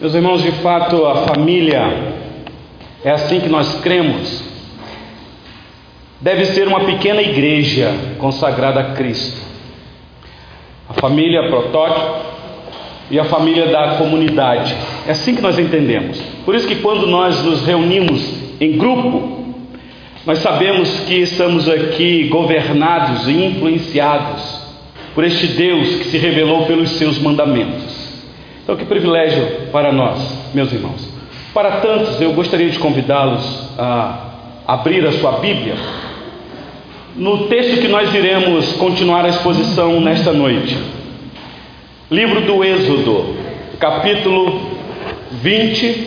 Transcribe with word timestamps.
Meus 0.00 0.14
irmãos, 0.14 0.42
de 0.42 0.52
fato, 0.52 1.06
a 1.06 1.26
família 1.26 1.80
é 3.04 3.10
assim 3.10 3.40
que 3.40 3.48
nós 3.48 3.80
cremos. 3.80 4.42
Deve 6.20 6.46
ser 6.46 6.68
uma 6.68 6.80
pequena 6.80 7.20
igreja 7.20 7.92
consagrada 8.18 8.80
a 8.80 8.84
Cristo. 8.94 9.40
A 10.88 10.94
família 10.94 11.48
protótipo 11.48 12.32
e 13.10 13.18
a 13.18 13.24
família 13.24 13.66
da 13.66 13.96
comunidade. 13.96 14.74
É 15.06 15.10
assim 15.10 15.34
que 15.34 15.42
nós 15.42 15.58
entendemos. 15.58 16.20
Por 16.44 16.54
isso 16.54 16.66
que 16.66 16.76
quando 16.76 17.06
nós 17.06 17.42
nos 17.44 17.64
reunimos 17.64 18.22
em 18.60 18.78
grupo, 18.78 19.42
nós 20.24 20.38
sabemos 20.38 20.88
que 21.00 21.16
estamos 21.16 21.68
aqui 21.68 22.28
governados 22.28 23.28
e 23.28 23.32
influenciados 23.32 24.62
por 25.14 25.24
este 25.24 25.48
Deus 25.48 25.96
que 25.96 26.04
se 26.04 26.18
revelou 26.18 26.64
pelos 26.66 26.90
seus 26.90 27.18
mandamentos. 27.18 27.81
Então, 28.62 28.76
que 28.76 28.84
privilégio 28.84 29.68
para 29.72 29.92
nós, 29.92 30.18
meus 30.54 30.72
irmãos. 30.72 31.08
Para 31.52 31.80
tantos, 31.80 32.20
eu 32.20 32.32
gostaria 32.32 32.70
de 32.70 32.78
convidá-los 32.78 33.68
a 33.76 34.30
abrir 34.66 35.04
a 35.06 35.12
sua 35.12 35.32
Bíblia 35.32 35.74
no 37.16 37.46
texto 37.48 37.80
que 37.80 37.88
nós 37.88 38.14
iremos 38.14 38.72
continuar 38.74 39.24
a 39.24 39.28
exposição 39.28 40.00
nesta 40.00 40.32
noite. 40.32 40.78
Livro 42.10 42.40
do 42.42 42.64
Êxodo, 42.64 43.36
capítulo 43.78 44.60
20, 45.32 46.06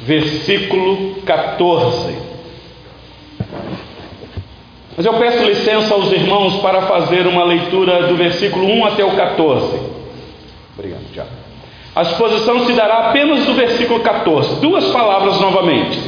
versículo 0.00 1.16
14. 1.24 2.14
Mas 4.96 5.04
eu 5.04 5.12
peço 5.14 5.44
licença 5.44 5.92
aos 5.92 6.10
irmãos 6.10 6.56
para 6.62 6.82
fazer 6.82 7.26
uma 7.26 7.44
leitura 7.44 8.08
do 8.08 8.16
versículo 8.16 8.66
1 8.66 8.86
até 8.86 9.04
o 9.04 9.14
14. 9.14 9.95
A 11.96 12.02
exposição 12.02 12.66
se 12.66 12.74
dará 12.74 13.08
apenas 13.08 13.46
do 13.46 13.54
versículo 13.54 14.00
14, 14.00 14.60
duas 14.60 14.84
palavras 14.88 15.40
novamente. 15.40 15.98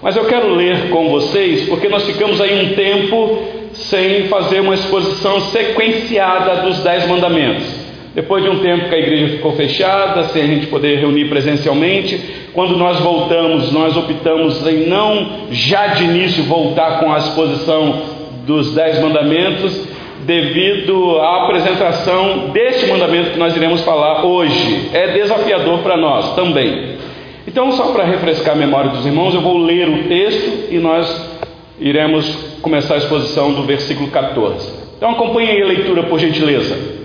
Mas 0.00 0.14
eu 0.14 0.26
quero 0.26 0.54
ler 0.54 0.90
com 0.90 1.08
vocês, 1.08 1.68
porque 1.68 1.88
nós 1.88 2.06
ficamos 2.06 2.40
aí 2.40 2.64
um 2.64 2.74
tempo 2.76 3.42
sem 3.72 4.28
fazer 4.28 4.60
uma 4.60 4.74
exposição 4.74 5.40
sequenciada 5.40 6.62
dos 6.62 6.84
Dez 6.84 7.08
Mandamentos. 7.08 7.66
Depois 8.14 8.44
de 8.44 8.48
um 8.48 8.60
tempo 8.60 8.88
que 8.88 8.94
a 8.94 8.98
igreja 8.98 9.28
ficou 9.36 9.56
fechada, 9.56 10.22
sem 10.28 10.40
a 10.40 10.46
gente 10.46 10.68
poder 10.68 11.00
reunir 11.00 11.28
presencialmente, 11.28 12.20
quando 12.54 12.76
nós 12.76 13.00
voltamos, 13.00 13.72
nós 13.72 13.96
optamos 13.96 14.64
em 14.68 14.86
não 14.86 15.48
já 15.50 15.88
de 15.88 16.04
início 16.04 16.44
voltar 16.44 17.00
com 17.00 17.12
a 17.12 17.18
exposição 17.18 18.02
dos 18.46 18.72
Dez 18.72 19.00
Mandamentos, 19.00 19.87
devido 20.20 21.18
à 21.20 21.44
apresentação 21.44 22.50
deste 22.50 22.86
mandamento 22.86 23.30
que 23.30 23.38
nós 23.38 23.56
iremos 23.56 23.80
falar 23.82 24.24
hoje. 24.24 24.90
É 24.92 25.08
desafiador 25.08 25.78
para 25.80 25.96
nós 25.96 26.34
também. 26.34 26.98
Então, 27.46 27.72
só 27.72 27.92
para 27.92 28.04
refrescar 28.04 28.54
a 28.54 28.58
memória 28.58 28.90
dos 28.90 29.06
irmãos, 29.06 29.34
eu 29.34 29.40
vou 29.40 29.58
ler 29.58 29.88
o 29.88 30.04
texto 30.08 30.72
e 30.72 30.78
nós 30.78 31.38
iremos 31.80 32.26
começar 32.60 32.94
a 32.94 32.98
exposição 32.98 33.52
do 33.52 33.62
versículo 33.62 34.08
14. 34.10 34.70
Então, 34.96 35.10
acompanhe 35.10 35.50
aí 35.50 35.62
a 35.62 35.66
leitura, 35.66 36.02
por 36.02 36.18
gentileza. 36.18 36.98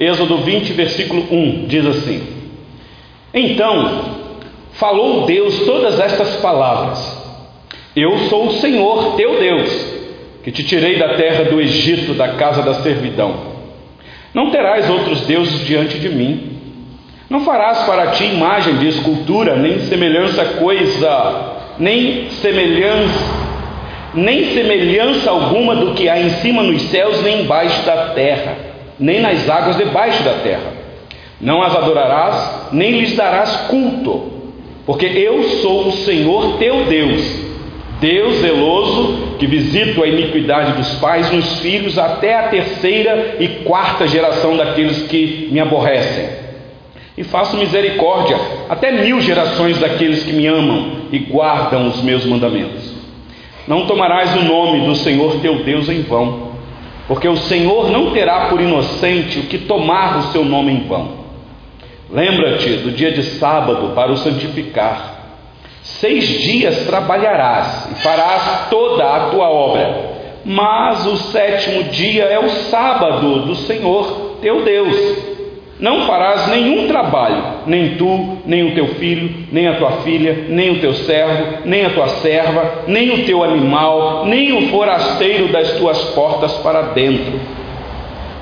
Êxodo 0.00 0.38
20, 0.38 0.72
versículo 0.72 1.26
1 1.30 1.66
diz 1.66 1.84
assim: 1.84 2.26
Então 3.34 4.04
falou 4.72 5.26
Deus 5.26 5.66
todas 5.66 6.00
estas 6.00 6.36
palavras: 6.36 6.98
Eu 7.94 8.16
sou 8.30 8.46
o 8.46 8.52
Senhor 8.54 9.16
teu 9.16 9.38
Deus, 9.38 9.70
que 10.42 10.50
te 10.50 10.64
tirei 10.64 10.98
da 10.98 11.14
terra 11.14 11.44
do 11.44 11.60
Egito, 11.60 12.14
da 12.14 12.28
casa 12.34 12.62
da 12.62 12.74
servidão. 12.74 13.34
Não 14.32 14.50
terás 14.50 14.88
outros 14.88 15.22
deuses 15.22 15.66
diante 15.66 15.98
de 15.98 16.08
mim. 16.08 16.58
Não 17.28 17.44
farás 17.44 17.80
para 17.80 18.08
ti 18.12 18.24
imagem 18.24 18.76
de 18.78 18.88
escultura, 18.88 19.56
nem 19.56 19.80
semelhança 19.80 20.44
coisa, 20.44 21.54
nem 21.78 22.30
semelhança, 22.30 23.24
nem 24.14 24.52
semelhança 24.52 25.30
alguma 25.30 25.76
do 25.76 25.94
que 25.94 26.08
há 26.08 26.18
em 26.18 26.30
cima 26.30 26.62
nos 26.62 26.82
céus, 26.82 27.22
nem 27.22 27.42
embaixo 27.42 27.84
da 27.86 28.08
terra 28.14 28.70
nem 29.00 29.18
nas 29.20 29.48
águas 29.48 29.78
debaixo 29.78 30.22
da 30.22 30.34
terra. 30.34 30.74
Não 31.40 31.62
as 31.62 31.74
adorarás, 31.74 32.68
nem 32.70 33.00
lhes 33.00 33.16
darás 33.16 33.56
culto, 33.68 34.30
porque 34.84 35.06
eu 35.06 35.42
sou 35.62 35.88
o 35.88 35.92
Senhor 35.92 36.58
teu 36.58 36.84
Deus, 36.84 37.22
Deus 38.00 38.38
zeloso, 38.38 39.36
que 39.38 39.46
visito 39.46 40.02
a 40.02 40.06
iniquidade 40.06 40.72
dos 40.72 40.94
pais 40.94 41.30
nos 41.30 41.60
filhos 41.60 41.98
até 41.98 42.36
a 42.36 42.48
terceira 42.48 43.36
e 43.38 43.48
quarta 43.64 44.08
geração 44.08 44.56
daqueles 44.56 45.06
que 45.06 45.48
me 45.52 45.60
aborrecem. 45.60 46.28
E 47.16 47.22
faço 47.22 47.56
misericórdia 47.56 48.38
até 48.68 48.90
mil 48.90 49.20
gerações 49.20 49.78
daqueles 49.78 50.24
que 50.24 50.32
me 50.32 50.46
amam 50.46 51.02
e 51.12 51.18
guardam 51.18 51.86
os 51.88 52.02
meus 52.02 52.24
mandamentos. 52.24 52.94
Não 53.68 53.86
tomarás 53.86 54.34
o 54.36 54.44
nome 54.44 54.86
do 54.86 54.94
Senhor 54.96 55.36
teu 55.40 55.62
Deus 55.62 55.88
em 55.88 56.02
vão 56.02 56.50
porque 57.10 57.26
o 57.26 57.36
Senhor 57.36 57.90
não 57.90 58.12
terá 58.12 58.46
por 58.46 58.60
inocente 58.60 59.40
o 59.40 59.46
que 59.46 59.58
tomar 59.58 60.16
o 60.16 60.22
seu 60.30 60.44
nome 60.44 60.70
em 60.70 60.86
vão. 60.86 61.08
Lembra-te 62.08 62.70
do 62.74 62.92
dia 62.92 63.10
de 63.10 63.24
sábado 63.24 63.96
para 63.96 64.12
o 64.12 64.16
santificar. 64.16 65.19
Seis 65.82 66.24
dias 66.26 66.86
trabalharás 66.86 67.88
e 67.90 67.94
farás 68.02 68.68
toda 68.68 69.04
a 69.04 69.20
tua 69.30 69.48
obra, 69.48 70.10
mas 70.44 71.06
o 71.06 71.16
sétimo 71.16 71.84
dia 71.84 72.24
é 72.24 72.38
o 72.38 72.48
sábado 72.48 73.46
do 73.46 73.54
Senhor 73.54 74.36
teu 74.40 74.62
Deus. 74.62 75.30
Não 75.78 76.06
farás 76.06 76.48
nenhum 76.48 76.86
trabalho, 76.86 77.42
nem 77.66 77.94
tu, 77.96 78.36
nem 78.44 78.70
o 78.70 78.74
teu 78.74 78.86
filho, 78.96 79.46
nem 79.50 79.66
a 79.66 79.76
tua 79.76 79.92
filha, 80.02 80.44
nem 80.50 80.72
o 80.72 80.80
teu 80.80 80.92
servo, 80.92 81.60
nem 81.64 81.86
a 81.86 81.90
tua 81.90 82.08
serva, 82.08 82.84
nem 82.86 83.14
o 83.14 83.24
teu 83.24 83.42
animal, 83.42 84.26
nem 84.26 84.52
o 84.52 84.68
forasteiro 84.68 85.48
das 85.48 85.72
tuas 85.78 85.98
portas 86.10 86.52
para 86.58 86.82
dentro. 86.82 87.40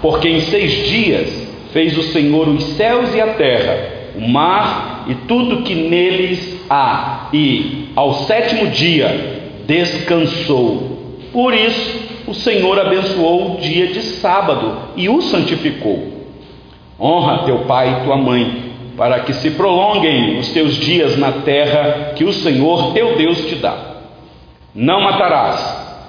Porque 0.03 0.29
em 0.29 0.41
seis 0.41 0.89
dias 0.89 1.49
fez 1.73 1.97
o 1.97 2.03
Senhor 2.03 2.49
os 2.49 2.65
céus 2.77 3.15
e 3.15 3.21
a 3.21 3.29
terra, 3.29 3.98
o 4.19 4.29
mar 4.29 5.05
e 5.07 5.15
tudo 5.15 5.63
que 5.63 5.75
neles 5.75 6.61
há, 6.69 7.29
e 7.33 7.91
ao 7.95 8.13
sétimo 8.25 8.67
dia 8.67 9.53
descansou. 9.65 10.99
Por 11.33 11.55
isso 11.55 12.09
o 12.27 12.35
Senhor 12.35 12.79
abençoou 12.81 13.55
o 13.55 13.61
dia 13.61 13.87
de 13.87 14.03
sábado 14.03 14.77
e 14.97 15.09
o 15.09 15.23
santificou. 15.23 16.19
Honra 17.01 17.45
teu 17.45 17.61
pai 17.61 18.01
e 18.01 18.05
tua 18.05 18.17
mãe, 18.17 18.73
para 18.97 19.21
que 19.21 19.33
se 19.35 19.53
prolonguem 19.53 20.41
os 20.41 20.49
teus 20.49 20.75
dias 20.75 21.17
na 21.17 21.31
terra 21.31 22.15
que 22.17 22.25
o 22.25 22.33
Senhor 22.33 22.93
teu 22.93 23.17
Deus 23.17 23.47
te 23.47 23.55
dá. 23.55 23.99
Não 24.75 25.01
matarás, 25.01 26.05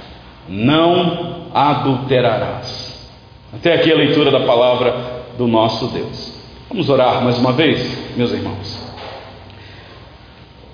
não 0.47 1.45
adulterarás. 1.53 3.07
Até 3.53 3.75
aqui 3.75 3.91
a 3.91 3.95
leitura 3.95 4.31
da 4.31 4.39
palavra 4.41 4.95
do 5.37 5.47
nosso 5.47 5.87
Deus. 5.87 6.38
Vamos 6.69 6.87
orar 6.87 7.23
mais 7.23 7.37
uma 7.39 7.51
vez, 7.51 7.97
meus 8.15 8.31
irmãos. 8.31 8.79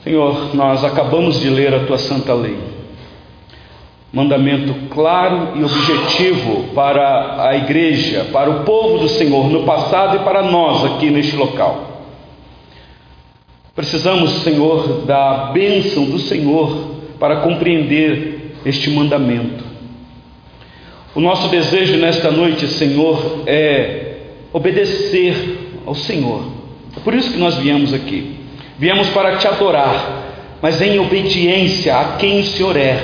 Senhor, 0.04 0.54
nós 0.54 0.84
acabamos 0.84 1.40
de 1.40 1.50
ler 1.50 1.74
a 1.74 1.86
tua 1.86 1.98
santa 1.98 2.34
lei 2.34 2.76
mandamento 4.16 4.74
claro 4.92 5.58
e 5.58 5.64
objetivo 5.64 6.74
para 6.74 7.50
a 7.50 7.58
igreja, 7.58 8.28
para 8.32 8.50
o 8.50 8.64
povo 8.64 9.00
do 9.00 9.10
Senhor 9.10 9.50
no 9.50 9.64
passado 9.64 10.16
e 10.16 10.20
para 10.20 10.42
nós 10.42 10.86
aqui 10.86 11.10
neste 11.10 11.36
local. 11.36 12.14
Precisamos, 13.76 14.32
Senhor, 14.44 15.06
da 15.06 15.52
bênção 15.54 16.06
do 16.06 16.18
Senhor 16.18 16.92
para 17.20 17.42
compreender 17.42 18.56
este 18.66 18.90
mandamento. 18.90 19.66
O 21.14 21.20
nosso 21.20 21.50
desejo 21.50 21.98
nesta 21.98 22.32
noite, 22.32 22.68
Senhor, 22.68 23.44
é 23.46 24.18
obedecer 24.54 25.65
ao 25.86 25.96
Senhor. 25.96 26.44
É 26.96 27.00
por 27.00 27.14
isso 27.14 27.32
que 27.32 27.38
nós 27.38 27.56
viemos 27.56 27.94
aqui. 27.94 28.36
Viemos 28.78 29.10
para 29.10 29.38
te 29.38 29.48
adorar, 29.48 30.24
mas 30.62 30.82
em 30.82 31.00
obediência 31.00 31.96
a 31.96 32.18
quem 32.18 32.40
o 32.40 32.46
Senhor 32.46 32.76
é 32.76 33.04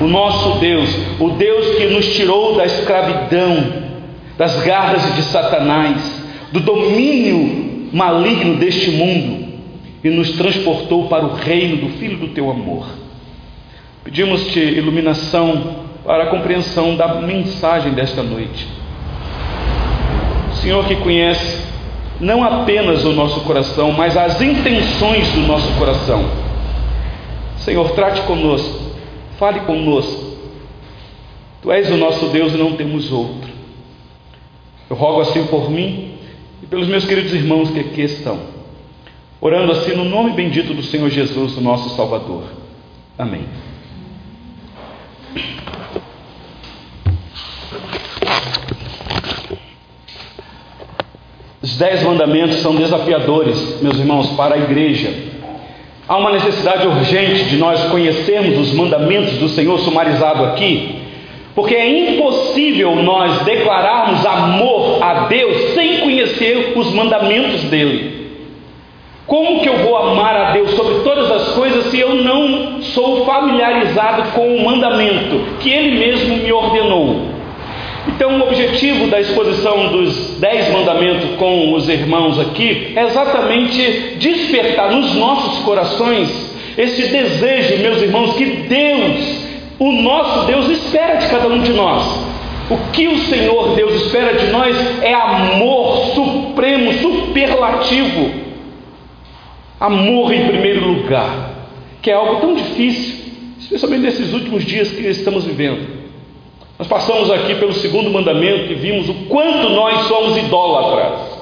o 0.00 0.06
nosso 0.06 0.58
Deus, 0.58 0.90
o 1.20 1.30
Deus 1.30 1.76
que 1.76 1.86
nos 1.86 2.14
tirou 2.14 2.56
da 2.56 2.64
escravidão, 2.64 3.84
das 4.36 4.62
garras 4.62 5.14
de 5.14 5.22
Satanás, 5.22 6.22
do 6.52 6.60
domínio 6.60 7.88
maligno 7.92 8.56
deste 8.56 8.90
mundo 8.90 9.44
e 10.02 10.10
nos 10.10 10.32
transportou 10.32 11.06
para 11.08 11.24
o 11.24 11.34
reino 11.34 11.76
do 11.76 11.98
Filho 11.98 12.16
do 12.18 12.28
teu 12.28 12.50
amor. 12.50 12.86
Pedimos-te 14.02 14.58
iluminação 14.58 15.84
para 16.04 16.24
a 16.24 16.26
compreensão 16.26 16.96
da 16.96 17.20
mensagem 17.20 17.92
desta 17.92 18.22
noite. 18.22 18.66
Senhor 20.60 20.84
que 20.86 20.96
conhece 20.96 21.63
não 22.20 22.44
apenas 22.44 23.04
o 23.04 23.12
nosso 23.12 23.40
coração, 23.40 23.92
mas 23.92 24.16
as 24.16 24.40
intenções 24.40 25.28
do 25.32 25.40
nosso 25.40 25.70
coração. 25.78 26.24
Senhor, 27.58 27.90
trate 27.90 28.22
conosco 28.22 28.84
Fale 29.38 29.60
conosco. 29.60 30.34
Tu 31.62 31.72
és 31.72 31.90
o 31.90 31.96
nosso 31.96 32.26
Deus 32.28 32.52
e 32.52 32.56
não 32.56 32.76
temos 32.76 33.10
outro. 33.10 33.50
Eu 34.88 34.96
rogo 34.96 35.20
assim 35.20 35.46
por 35.46 35.70
mim 35.70 36.14
e 36.62 36.66
pelos 36.66 36.86
meus 36.86 37.04
queridos 37.04 37.32
irmãos 37.32 37.70
que 37.70 37.80
aqui 37.80 38.02
estão. 38.02 38.38
Orando 39.40 39.72
assim 39.72 39.94
no 39.94 40.04
nome 40.04 40.32
bendito 40.32 40.72
do 40.72 40.82
Senhor 40.82 41.10
Jesus, 41.10 41.56
o 41.56 41.60
nosso 41.60 41.96
Salvador. 41.96 42.44
Amém. 43.18 43.46
Os 51.64 51.78
dez 51.78 52.02
mandamentos 52.02 52.56
são 52.56 52.74
desafiadores, 52.74 53.80
meus 53.80 53.98
irmãos, 53.98 54.28
para 54.36 54.54
a 54.54 54.58
igreja. 54.58 55.08
Há 56.06 56.18
uma 56.18 56.30
necessidade 56.32 56.86
urgente 56.86 57.44
de 57.44 57.56
nós 57.56 57.82
conhecermos 57.84 58.58
os 58.58 58.74
mandamentos 58.74 59.38
do 59.38 59.48
Senhor 59.48 59.78
sumarizado 59.78 60.44
aqui, 60.44 60.96
porque 61.54 61.74
é 61.74 61.88
impossível 61.88 62.94
nós 62.96 63.44
declararmos 63.44 64.26
amor 64.26 65.02
a 65.02 65.20
Deus 65.20 65.72
sem 65.72 66.00
conhecer 66.00 66.74
os 66.76 66.92
mandamentos 66.92 67.62
dele. 67.62 68.28
Como 69.26 69.62
que 69.62 69.68
eu 69.70 69.78
vou 69.78 69.96
amar 69.96 70.36
a 70.36 70.50
Deus 70.50 70.70
sobre 70.72 70.96
todas 70.96 71.30
as 71.30 71.48
coisas 71.54 71.86
se 71.86 71.98
eu 71.98 72.14
não 72.16 72.82
sou 72.82 73.24
familiarizado 73.24 74.32
com 74.32 74.54
o 74.54 74.66
mandamento 74.66 75.40
que 75.60 75.70
Ele 75.70 75.98
mesmo 75.98 76.36
me 76.36 76.52
ordenou? 76.52 77.33
Então, 78.08 78.38
o 78.38 78.42
objetivo 78.42 79.06
da 79.08 79.20
exposição 79.20 79.88
dos 79.88 80.38
Dez 80.38 80.70
Mandamentos 80.72 81.36
com 81.38 81.72
os 81.72 81.88
irmãos 81.88 82.38
aqui 82.38 82.92
é 82.94 83.04
exatamente 83.04 84.16
despertar 84.18 84.90
nos 84.90 85.14
nossos 85.14 85.64
corações 85.64 86.54
esse 86.76 87.06
desejo, 87.06 87.78
meus 87.78 88.02
irmãos, 88.02 88.34
que 88.34 88.44
Deus, 88.44 89.46
o 89.78 89.92
nosso 89.92 90.46
Deus, 90.46 90.68
espera 90.68 91.14
de 91.16 91.28
cada 91.28 91.48
um 91.48 91.62
de 91.62 91.72
nós. 91.72 92.02
O 92.68 92.76
que 92.92 93.06
o 93.06 93.18
Senhor 93.18 93.74
Deus 93.76 94.06
espera 94.06 94.34
de 94.34 94.46
nós 94.46 94.76
é 95.02 95.14
amor 95.14 96.14
supremo, 96.14 96.92
superlativo. 96.94 98.30
Amor 99.78 100.32
em 100.32 100.46
primeiro 100.46 100.86
lugar, 100.86 101.68
que 102.02 102.10
é 102.10 102.14
algo 102.14 102.40
tão 102.40 102.54
difícil, 102.54 103.16
especialmente 103.58 104.02
nesses 104.02 104.32
últimos 104.32 104.64
dias 104.64 104.90
que 104.90 105.06
estamos 105.06 105.44
vivendo. 105.44 105.93
Nós 106.78 106.88
passamos 106.88 107.30
aqui 107.30 107.54
pelo 107.54 107.72
segundo 107.74 108.10
mandamento 108.10 108.72
e 108.72 108.74
vimos 108.74 109.08
o 109.08 109.14
quanto 109.28 109.68
nós 109.70 110.06
somos 110.08 110.36
idólatras. 110.36 111.34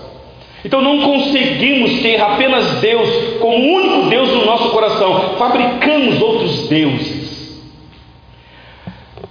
Então 0.64 0.80
não 0.80 1.00
conseguimos 1.00 2.00
ter 2.02 2.20
apenas 2.20 2.80
Deus 2.80 3.08
como 3.40 3.56
único 3.56 4.08
Deus 4.08 4.28
no 4.28 4.44
nosso 4.44 4.70
coração, 4.70 5.36
fabricamos 5.38 6.20
outros 6.20 6.68
deuses. 6.68 7.32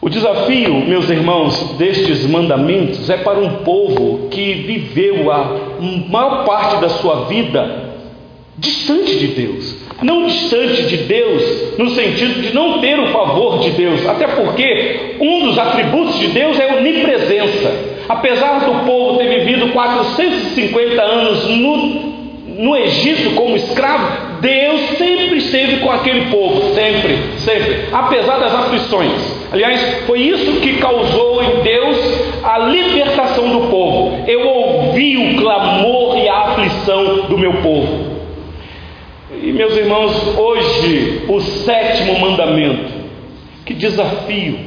O 0.02 0.10
desafio, 0.10 0.74
meus 0.74 1.10
irmãos, 1.10 1.76
destes 1.78 2.26
mandamentos 2.26 3.08
é 3.10 3.18
para 3.18 3.40
um 3.40 3.58
povo 3.58 4.30
que 4.30 4.54
viveu 4.56 5.32
a 5.32 5.60
maior 6.10 6.44
parte 6.44 6.82
da 6.82 6.90
sua 6.90 7.26
vida 7.26 7.92
distante 8.58 9.20
de 9.20 9.28
Deus, 9.28 9.81
não 10.02 10.26
distante 10.26 10.84
de 10.84 10.98
Deus, 10.98 11.78
no 11.78 11.90
sentido 11.92 12.42
de 12.42 12.54
não 12.54 12.80
ter 12.80 13.00
o 13.00 13.08
favor 13.08 13.60
de 13.60 13.72
Deus, 13.72 14.06
até 14.08 14.28
porque 14.28 15.16
um 15.20 15.46
dos 15.48 15.58
atributos 15.58 16.20
de 16.20 16.28
Deus 16.28 16.60
é 16.60 16.70
a 16.70 16.76
onipresença. 16.78 17.92
Apesar 18.10 18.66
do 18.66 18.86
povo 18.86 19.20
ter 19.20 19.40
vivido 19.40 19.70
450 19.70 21.02
anos 21.02 21.48
no, 21.50 21.78
no 22.58 22.76
Egito 22.76 23.36
como 23.36 23.56
escravo, 23.56 24.32
Deus 24.42 24.82
sempre 24.98 25.38
esteve 25.38 25.78
com 25.78 25.92
aquele 25.92 26.32
povo, 26.32 26.74
sempre, 26.74 27.18
sempre, 27.38 27.86
apesar 27.92 28.40
das 28.40 28.54
aflições. 28.54 29.42
Aliás, 29.52 30.04
foi 30.08 30.20
isso 30.20 30.60
que 30.62 30.78
causou 30.78 31.44
em 31.44 31.62
Deus 31.62 31.98
a 32.44 32.58
libertação 32.58 33.50
do 33.50 33.68
povo. 33.68 34.24
Eu 34.28 34.48
ouvi 34.48 35.18
o 35.18 35.42
clamor 35.42 36.18
e 36.18 36.28
a 36.28 36.40
aflição 36.40 37.28
do 37.28 37.38
meu 37.38 37.54
povo. 37.62 38.01
E 39.52 39.54
meus 39.54 39.76
irmãos, 39.76 40.38
hoje 40.38 41.26
o 41.28 41.42
sétimo 41.42 42.18
mandamento, 42.22 42.90
que 43.66 43.74
desafio, 43.74 44.58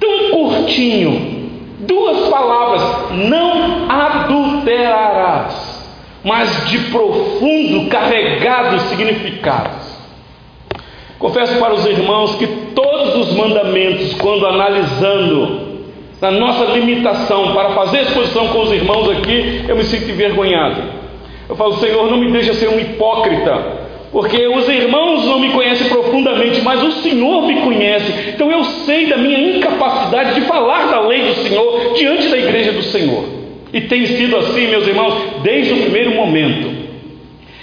tão 0.00 0.30
curtinho, 0.30 1.50
duas 1.78 2.28
palavras: 2.28 3.12
não 3.12 3.88
adulterarás, 3.88 5.54
mas 6.24 6.68
de 6.68 6.78
profundo, 6.90 7.88
carregado 7.88 8.80
significados. 8.88 9.94
Confesso 11.20 11.56
para 11.60 11.74
os 11.74 11.86
irmãos 11.86 12.34
que 12.34 12.48
todos 12.74 13.28
os 13.28 13.36
mandamentos, 13.36 14.14
quando 14.14 14.48
analisando 14.48 15.84
na 16.20 16.32
nossa 16.32 16.64
limitação 16.72 17.54
para 17.54 17.70
fazer 17.70 18.00
exposição 18.00 18.48
com 18.48 18.62
os 18.62 18.72
irmãos 18.72 19.08
aqui, 19.10 19.64
eu 19.68 19.76
me 19.76 19.84
sinto 19.84 20.10
envergonhado. 20.10 20.82
Eu 21.48 21.54
falo, 21.54 21.74
Senhor, 21.74 22.10
não 22.10 22.16
me 22.16 22.32
deixa 22.32 22.52
ser 22.54 22.68
um 22.68 22.80
hipócrita 22.80 23.83
porque 24.14 24.46
os 24.46 24.68
irmãos 24.68 25.24
não 25.24 25.40
me 25.40 25.50
conhecem 25.50 25.88
profundamente, 25.88 26.60
mas 26.60 26.80
o 26.84 26.92
Senhor 27.02 27.44
me 27.48 27.62
conhece. 27.62 28.30
Então 28.32 28.48
eu 28.48 28.62
sei 28.62 29.06
da 29.06 29.16
minha 29.16 29.56
incapacidade 29.56 30.36
de 30.36 30.42
falar 30.42 30.86
da 30.86 31.00
lei 31.00 31.22
do 31.22 31.34
Senhor 31.42 31.94
diante 31.96 32.28
da 32.28 32.38
igreja 32.38 32.70
do 32.70 32.82
Senhor. 32.84 33.24
E 33.72 33.80
tem 33.80 34.06
sido 34.06 34.36
assim, 34.36 34.68
meus 34.68 34.86
irmãos, 34.86 35.14
desde 35.42 35.72
o 35.72 35.78
primeiro 35.78 36.14
momento. 36.14 36.70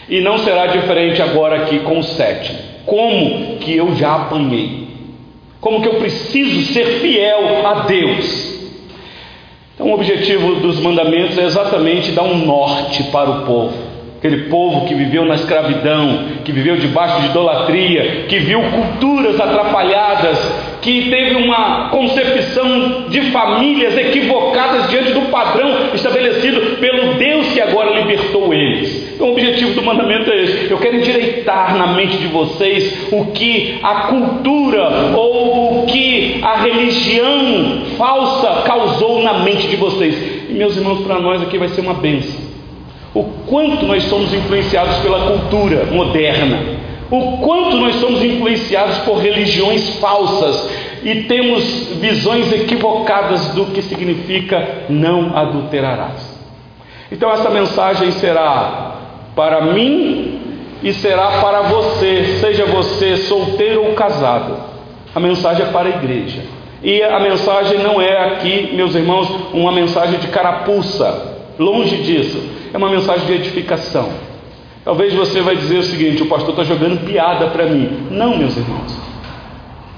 E 0.09 0.19
não 0.19 0.39
será 0.39 0.67
diferente 0.67 1.21
agora 1.21 1.55
aqui 1.61 1.79
com 1.79 1.99
o 1.99 2.03
sétimo. 2.03 2.59
Como 2.85 3.55
que 3.59 3.77
eu 3.77 3.95
já 3.95 4.13
apanhei? 4.15 4.89
Como 5.61 5.81
que 5.81 5.87
eu 5.87 5.93
preciso 5.93 6.73
ser 6.73 6.99
fiel 6.99 7.65
a 7.65 7.73
Deus? 7.83 8.59
Então, 9.73 9.87
o 9.87 9.93
objetivo 9.93 10.55
dos 10.55 10.81
mandamentos 10.81 11.37
é 11.37 11.45
exatamente 11.45 12.11
dar 12.11 12.23
um 12.23 12.45
norte 12.45 13.03
para 13.03 13.29
o 13.29 13.45
povo 13.45 13.90
Aquele 14.21 14.49
povo 14.49 14.85
que 14.85 14.93
viveu 14.93 15.25
na 15.25 15.33
escravidão, 15.33 16.25
que 16.45 16.51
viveu 16.51 16.77
debaixo 16.77 17.21
de 17.21 17.29
idolatria, 17.29 18.25
que 18.29 18.37
viu 18.37 18.61
culturas 18.61 19.39
atrapalhadas, 19.39 20.37
que 20.79 21.09
teve 21.09 21.37
uma 21.37 21.89
concepção 21.89 23.09
de 23.09 23.31
famílias 23.31 23.97
equivocadas 23.97 24.91
diante 24.91 25.11
do 25.13 25.21
padrão 25.31 25.95
estabelecido 25.95 26.77
pelo 26.77 27.15
Deus 27.15 27.47
que 27.47 27.61
agora 27.61 27.99
libertou 27.99 28.53
eles. 28.53 29.11
Então, 29.15 29.29
o 29.29 29.31
objetivo 29.31 29.73
do 29.73 29.81
mandamento 29.81 30.29
é 30.29 30.43
esse: 30.43 30.69
eu 30.69 30.77
quero 30.77 30.97
endireitar 30.97 31.75
na 31.75 31.87
mente 31.87 32.17
de 32.17 32.27
vocês 32.27 33.07
o 33.11 33.25
que 33.31 33.79
a 33.81 34.01
cultura 34.01 35.15
ou 35.15 35.81
o 35.81 35.85
que 35.87 36.39
a 36.43 36.57
religião 36.57 37.85
falsa 37.97 38.61
causou 38.67 39.23
na 39.23 39.39
mente 39.39 39.67
de 39.67 39.77
vocês. 39.77 40.15
E, 40.47 40.53
meus 40.53 40.77
irmãos, 40.77 40.99
para 40.99 41.19
nós 41.19 41.41
aqui 41.41 41.57
vai 41.57 41.69
ser 41.69 41.81
uma 41.81 41.95
benção 41.95 42.40
o 43.13 43.23
quanto 43.47 43.85
nós 43.85 44.03
somos 44.03 44.33
influenciados 44.33 44.97
pela 44.97 45.31
cultura 45.31 45.85
moderna, 45.91 46.59
o 47.09 47.37
quanto 47.39 47.75
nós 47.77 47.95
somos 47.95 48.23
influenciados 48.23 48.99
por 48.99 49.17
religiões 49.17 49.97
falsas 49.99 50.69
e 51.03 51.23
temos 51.23 51.63
visões 51.99 52.53
equivocadas 52.53 53.47
do 53.49 53.65
que 53.65 53.81
significa 53.81 54.85
não 54.89 55.35
adulterarás. 55.35 56.39
Então, 57.11 57.29
essa 57.29 57.49
mensagem 57.49 58.11
será 58.11 58.95
para 59.35 59.61
mim 59.73 60.39
e 60.81 60.93
será 60.93 61.41
para 61.41 61.63
você, 61.63 62.37
seja 62.39 62.65
você 62.65 63.17
solteiro 63.17 63.83
ou 63.83 63.93
casado. 63.93 64.55
A 65.13 65.19
mensagem 65.19 65.65
é 65.65 65.69
para 65.69 65.89
a 65.89 65.91
igreja. 65.91 66.41
E 66.81 67.03
a 67.03 67.19
mensagem 67.19 67.79
não 67.79 68.01
é 68.01 68.25
aqui, 68.25 68.71
meus 68.73 68.95
irmãos, 68.95 69.29
uma 69.53 69.71
mensagem 69.71 70.19
de 70.19 70.27
carapuça. 70.27 71.30
Longe 71.59 71.97
disso 71.97 72.41
é 72.73 72.77
uma 72.77 72.89
mensagem 72.89 73.25
de 73.27 73.33
edificação. 73.33 74.09
Talvez 74.83 75.13
você 75.13 75.41
vai 75.41 75.55
dizer 75.55 75.77
o 75.77 75.83
seguinte: 75.83 76.23
o 76.23 76.27
pastor 76.27 76.51
está 76.51 76.63
jogando 76.63 77.05
piada 77.05 77.47
para 77.47 77.65
mim. 77.65 78.07
Não, 78.09 78.37
meus 78.37 78.57
irmãos. 78.57 78.97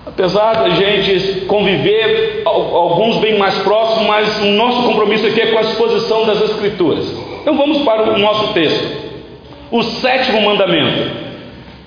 Apesar 0.06 0.54
da 0.56 0.70
gente 0.70 1.46
conviver, 1.46 2.44
alguns 2.46 3.18
bem 3.18 3.38
mais 3.38 3.58
próximos, 3.60 4.06
mas 4.06 4.42
o 4.42 4.48
nosso 4.48 4.84
compromisso 4.84 5.26
aqui 5.26 5.42
é 5.42 5.48
com 5.48 5.58
a 5.58 5.62
exposição 5.62 6.26
das 6.26 6.42
Escrituras. 6.42 7.06
Então 7.42 7.56
vamos 7.56 7.84
para 7.84 8.14
o 8.14 8.20
nosso 8.20 8.54
texto. 8.54 8.86
O 9.72 9.82
sétimo 9.82 10.42
mandamento. 10.42 11.23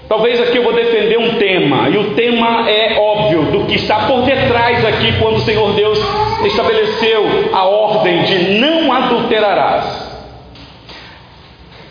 Talvez 0.08 0.40
aqui 0.40 0.56
eu 0.56 0.62
vou 0.62 0.72
defender 0.72 1.18
um 1.18 1.34
tema, 1.34 1.88
e 1.88 1.98
o 1.98 2.14
tema 2.14 2.70
é 2.70 2.96
óbvio 2.98 3.42
do 3.46 3.66
que 3.66 3.74
está 3.74 4.06
por 4.06 4.22
detrás 4.22 4.84
aqui 4.84 5.12
quando 5.18 5.36
o 5.36 5.40
Senhor 5.40 5.72
Deus 5.72 5.98
estabeleceu 6.44 7.50
a 7.52 7.64
ordem 7.64 8.22
de 8.22 8.60
não 8.60 8.92
adulterarás 8.92 10.06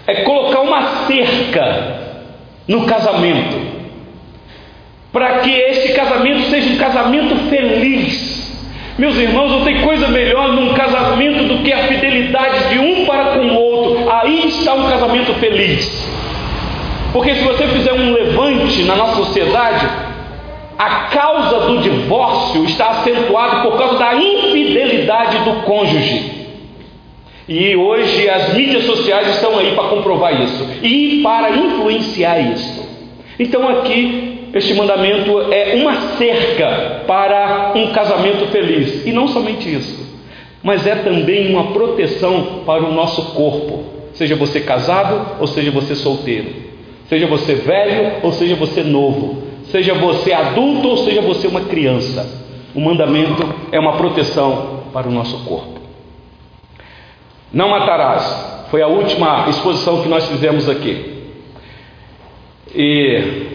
é 0.07 0.21
colocar 0.21 0.61
uma 0.61 1.07
cerca 1.07 2.05
no 2.67 2.85
casamento, 2.85 3.59
para 5.11 5.39
que 5.39 5.51
este 5.51 5.93
casamento 5.93 6.49
seja 6.49 6.73
um 6.73 6.77
casamento 6.77 7.35
feliz. 7.49 8.35
Meus 8.97 9.17
irmãos, 9.17 9.51
não 9.51 9.65
tem 9.65 9.81
coisa 9.81 10.07
melhor 10.07 10.53
num 10.53 10.73
casamento 10.73 11.43
do 11.43 11.63
que 11.63 11.73
a 11.73 11.87
fidelidade 11.87 12.69
de 12.69 12.79
um 12.79 13.05
para 13.05 13.33
com 13.33 13.39
o 13.39 13.55
outro. 13.55 14.09
Aí 14.09 14.47
está 14.47 14.73
um 14.73 14.89
casamento 14.89 15.33
feliz. 15.33 16.07
Porque 17.15 17.33
se 17.33 17.43
você 17.45 17.65
fizer 17.67 17.93
um 17.93 18.11
levante 18.11 18.83
na 18.83 18.93
nossa 18.97 19.23
sociedade, 19.23 19.87
a 20.77 20.89
causa 21.05 21.61
do 21.61 21.77
divórcio 21.77 22.65
está 22.65 22.89
acentuada 22.89 23.61
por 23.61 23.77
causa 23.77 23.97
da 23.97 24.15
infidelidade 24.15 25.37
do 25.45 25.61
cônjuge. 25.61 26.49
E 27.47 27.73
hoje 27.73 28.29
as 28.29 28.53
mídias 28.53 28.83
sociais 28.83 29.29
estão 29.29 29.57
aí 29.57 29.71
para 29.73 29.87
comprovar 29.87 30.41
isso 30.41 30.67
e 30.83 31.21
para 31.23 31.51
influenciar 31.51 32.37
isso. 32.51 32.85
Então 33.39 33.65
aqui 33.69 34.49
este 34.53 34.73
mandamento 34.73 35.53
é 35.53 35.75
uma 35.75 36.17
cerca 36.17 37.03
para 37.07 37.71
um 37.77 37.93
casamento 37.93 38.45
feliz. 38.47 39.05
E 39.07 39.13
não 39.13 39.29
somente 39.29 39.73
isso, 39.73 40.19
mas 40.61 40.85
é 40.85 40.95
também 40.95 41.49
uma 41.49 41.71
proteção 41.71 42.63
para 42.65 42.83
o 42.83 42.93
nosso 42.93 43.33
corpo. 43.35 43.85
Seja 44.15 44.35
você 44.35 44.59
casado 44.59 45.37
ou 45.39 45.47
seja 45.47 45.71
você 45.71 45.95
solteiro. 45.95 46.64
Seja 47.07 47.27
você 47.27 47.55
velho 47.55 48.19
ou 48.23 48.31
seja 48.31 48.55
você 48.55 48.83
novo. 48.83 49.43
Seja 49.65 49.93
você 49.93 50.33
adulto 50.33 50.89
ou 50.89 50.97
seja 50.97 51.21
você 51.21 51.47
uma 51.47 51.61
criança. 51.61 52.43
O 52.73 52.79
mandamento 52.79 53.47
é 53.71 53.79
uma 53.79 53.93
proteção 53.93 54.83
para 54.91 55.07
o 55.07 55.11
nosso 55.11 55.37
corpo. 55.45 55.79
Não 57.51 57.69
matarás. 57.69 58.67
Foi 58.69 58.81
a 58.81 58.87
última 58.87 59.45
exposição 59.49 60.01
que 60.01 60.09
nós 60.09 60.27
fizemos 60.27 60.67
aqui. 60.67 61.13
E 62.73 63.45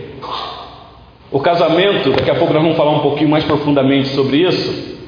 o 1.30 1.38
casamento, 1.40 2.11
daqui 2.11 2.30
a 2.30 2.35
pouco 2.35 2.52
nós 2.52 2.62
vamos 2.62 2.76
falar 2.76 2.92
um 2.92 3.00
pouquinho 3.00 3.28
mais 3.28 3.45
profundamente 3.45 4.09
sobre 4.09 4.38
isso, 4.38 4.99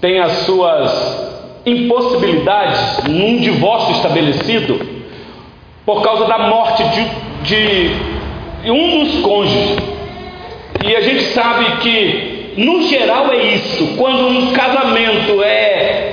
tem 0.00 0.18
as 0.18 0.32
suas 0.44 1.62
impossibilidades 1.64 3.04
num 3.04 3.38
divórcio 3.38 3.92
estabelecido 3.92 4.78
por 5.86 6.02
causa 6.02 6.26
da 6.26 6.38
morte 6.38 6.82
de, 6.82 7.08
de 7.44 8.70
um 8.70 9.04
dos 9.04 9.20
cônjuges. 9.20 9.76
E 10.84 10.96
a 10.96 11.00
gente 11.00 11.24
sabe 11.26 11.64
que, 11.82 12.54
no 12.56 12.82
geral, 12.82 13.30
é 13.32 13.54
isso. 13.54 13.96
Quando 13.96 14.26
um 14.26 14.52
casamento 14.52 15.42
é 15.42 16.12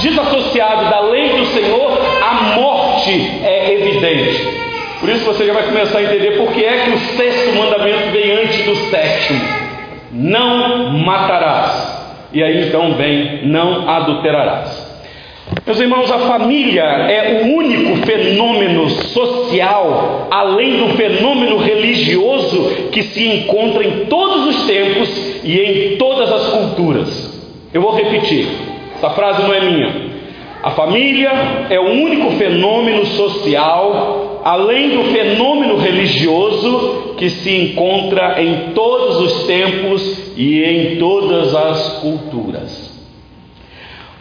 desassociado 0.00 0.90
da 0.90 1.00
lei 1.00 1.28
do 1.30 1.46
Senhor, 1.46 1.98
a 2.22 2.34
morte 2.56 3.40
é 3.44 3.72
evidente. 3.72 4.48
Por 4.98 5.08
isso 5.08 5.24
você 5.24 5.46
já 5.46 5.52
vai 5.52 5.64
começar 5.64 5.98
a 5.98 6.02
entender 6.02 6.38
por 6.38 6.52
que 6.52 6.64
é 6.64 6.84
que 6.84 6.90
o 6.90 6.98
sexto 7.16 7.56
mandamento 7.56 8.10
vem 8.10 8.32
antes 8.32 8.64
do 8.64 8.76
sétimo. 8.90 9.40
Não 10.12 10.90
matarás. 10.98 12.02
E 12.32 12.42
aí 12.42 12.68
então 12.68 12.94
vem 12.94 13.46
não 13.46 13.88
adulterarás. 13.88 14.81
Meus 15.64 15.78
irmãos, 15.78 16.10
a 16.10 16.18
família 16.18 16.82
é 16.82 17.42
o 17.44 17.56
único 17.56 18.04
fenômeno 18.06 18.88
social, 18.90 20.28
além 20.30 20.78
do 20.78 20.88
fenômeno 20.96 21.58
religioso, 21.58 22.88
que 22.90 23.02
se 23.02 23.26
encontra 23.26 23.84
em 23.84 24.06
todos 24.06 24.46
os 24.46 24.66
tempos 24.66 25.08
e 25.44 25.60
em 25.60 25.96
todas 25.96 26.32
as 26.32 26.48
culturas. 26.48 27.42
Eu 27.72 27.80
vou 27.80 27.94
repetir. 27.94 28.48
Essa 28.96 29.10
frase 29.10 29.42
não 29.42 29.54
é 29.54 29.60
minha. 29.60 30.12
A 30.62 30.70
família 30.70 31.30
é 31.70 31.78
o 31.78 31.90
único 31.90 32.30
fenômeno 32.32 33.04
social, 33.06 34.40
além 34.44 34.90
do 34.90 35.04
fenômeno 35.12 35.76
religioso, 35.76 37.14
que 37.16 37.30
se 37.30 37.50
encontra 37.50 38.42
em 38.42 38.72
todos 38.74 39.20
os 39.20 39.44
tempos 39.44 40.34
e 40.36 40.62
em 40.62 40.96
todas 40.96 41.54
as 41.54 42.00
culturas. 42.00 42.91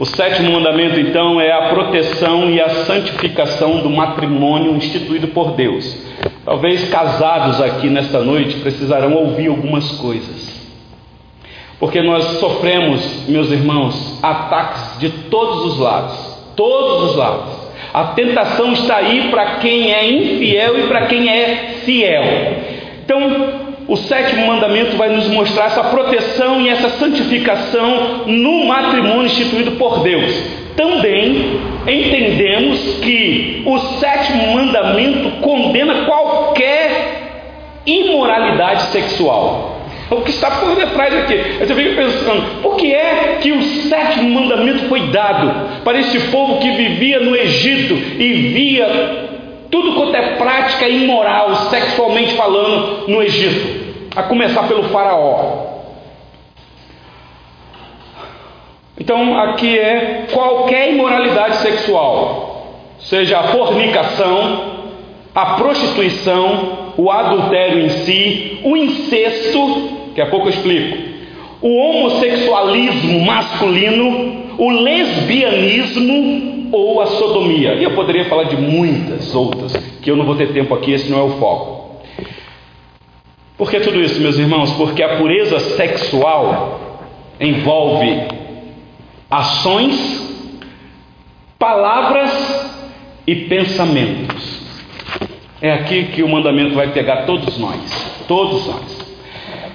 O 0.01 0.05
sétimo 0.05 0.53
mandamento, 0.53 0.99
então, 0.99 1.39
é 1.39 1.51
a 1.51 1.69
proteção 1.69 2.49
e 2.49 2.59
a 2.59 2.69
santificação 2.69 3.81
do 3.81 3.89
matrimônio 3.91 4.75
instituído 4.75 5.27
por 5.27 5.51
Deus. 5.51 5.95
Talvez 6.43 6.89
casados 6.89 7.61
aqui 7.61 7.87
nesta 7.87 8.19
noite 8.19 8.61
precisarão 8.61 9.13
ouvir 9.13 9.49
algumas 9.49 9.91
coisas. 9.91 10.59
Porque 11.79 12.01
nós 12.01 12.23
sofremos, 12.39 13.27
meus 13.27 13.51
irmãos, 13.51 14.17
ataques 14.23 14.97
de 14.99 15.09
todos 15.29 15.73
os 15.73 15.77
lados 15.77 16.31
todos 16.55 17.11
os 17.11 17.15
lados. 17.15 17.53
A 17.93 18.03
tentação 18.05 18.73
está 18.73 18.97
aí 18.97 19.29
para 19.29 19.55
quem 19.55 19.91
é 19.91 20.09
infiel 20.09 20.79
e 20.79 20.87
para 20.87 21.07
quem 21.07 21.29
é 21.29 21.55
fiel. 21.83 22.23
Então, 23.03 23.60
o 23.91 23.97
sétimo 23.97 24.47
mandamento 24.47 24.95
vai 24.95 25.09
nos 25.09 25.27
mostrar 25.27 25.65
essa 25.65 25.83
proteção 25.83 26.61
e 26.61 26.69
essa 26.69 26.91
santificação 26.91 28.23
no 28.25 28.63
matrimônio 28.63 29.25
instituído 29.25 29.71
por 29.71 29.99
Deus. 29.99 30.33
Também 30.77 31.59
entendemos 31.85 32.99
que 33.01 33.63
o 33.65 33.77
sétimo 33.99 34.53
mandamento 34.53 35.41
condena 35.41 36.05
qualquer 36.05 37.81
imoralidade 37.85 38.83
sexual. 38.93 39.81
O 40.09 40.21
que 40.21 40.29
está 40.29 40.51
por 40.51 40.73
detrás 40.73 41.13
aqui? 41.13 41.33
Aí 41.33 41.67
você 41.67 41.75
fica 41.75 42.01
pensando, 42.01 42.61
por 42.61 42.77
que 42.77 42.93
é 42.93 43.39
que 43.41 43.51
o 43.51 43.61
sétimo 43.61 44.29
mandamento 44.29 44.85
foi 44.85 45.07
dado 45.07 45.83
para 45.83 45.99
esse 45.99 46.17
povo 46.31 46.59
que 46.59 46.71
vivia 46.71 47.19
no 47.19 47.35
Egito 47.35 47.93
e 47.93 48.33
via 48.53 49.27
tudo 49.69 49.95
quanto 49.95 50.15
é 50.15 50.35
prática 50.35 50.87
imoral, 50.87 51.55
sexualmente 51.69 52.35
falando, 52.35 53.09
no 53.09 53.21
Egito? 53.21 53.80
A 54.15 54.23
começar 54.23 54.67
pelo 54.67 54.83
Faraó. 54.89 55.71
Então, 58.99 59.39
aqui 59.39 59.77
é 59.79 60.27
qualquer 60.31 60.93
imoralidade 60.93 61.57
sexual, 61.57 62.75
seja 62.99 63.39
a 63.39 63.43
fornicação, 63.43 64.81
a 65.33 65.45
prostituição, 65.55 66.93
o 66.97 67.09
adultério 67.09 67.79
em 67.79 67.89
si, 67.89 68.59
o 68.63 68.77
incesto, 68.77 70.01
Daqui 70.11 70.21
a 70.21 70.25
pouco 70.25 70.47
eu 70.47 70.49
explico. 70.49 70.97
O 71.61 71.73
homossexualismo 71.77 73.21
masculino, 73.21 74.43
o 74.57 74.69
lesbianismo 74.69 76.67
ou 76.71 77.01
a 77.01 77.05
sodomia. 77.05 77.75
E 77.75 77.83
eu 77.83 77.91
poderia 77.91 78.25
falar 78.25 78.43
de 78.43 78.57
muitas 78.57 79.33
outras, 79.33 79.73
que 80.01 80.11
eu 80.11 80.17
não 80.17 80.25
vou 80.25 80.35
ter 80.35 80.51
tempo 80.51 80.73
aqui, 80.73 80.91
esse 80.91 81.09
não 81.09 81.19
é 81.19 81.23
o 81.23 81.29
foco. 81.37 81.80
Por 83.61 83.69
que 83.69 83.79
tudo 83.79 84.01
isso, 84.01 84.19
meus 84.19 84.39
irmãos? 84.39 84.71
Porque 84.71 85.03
a 85.03 85.17
pureza 85.17 85.59
sexual 85.59 86.97
envolve 87.39 88.23
ações, 89.29 90.49
palavras 91.59 92.31
e 93.27 93.35
pensamentos. 93.35 94.63
É 95.61 95.73
aqui 95.73 96.05
que 96.05 96.23
o 96.23 96.27
mandamento 96.27 96.73
vai 96.73 96.87
pegar 96.87 97.27
todos 97.27 97.59
nós, 97.59 98.23
todos 98.27 98.65
nós. 98.65 99.15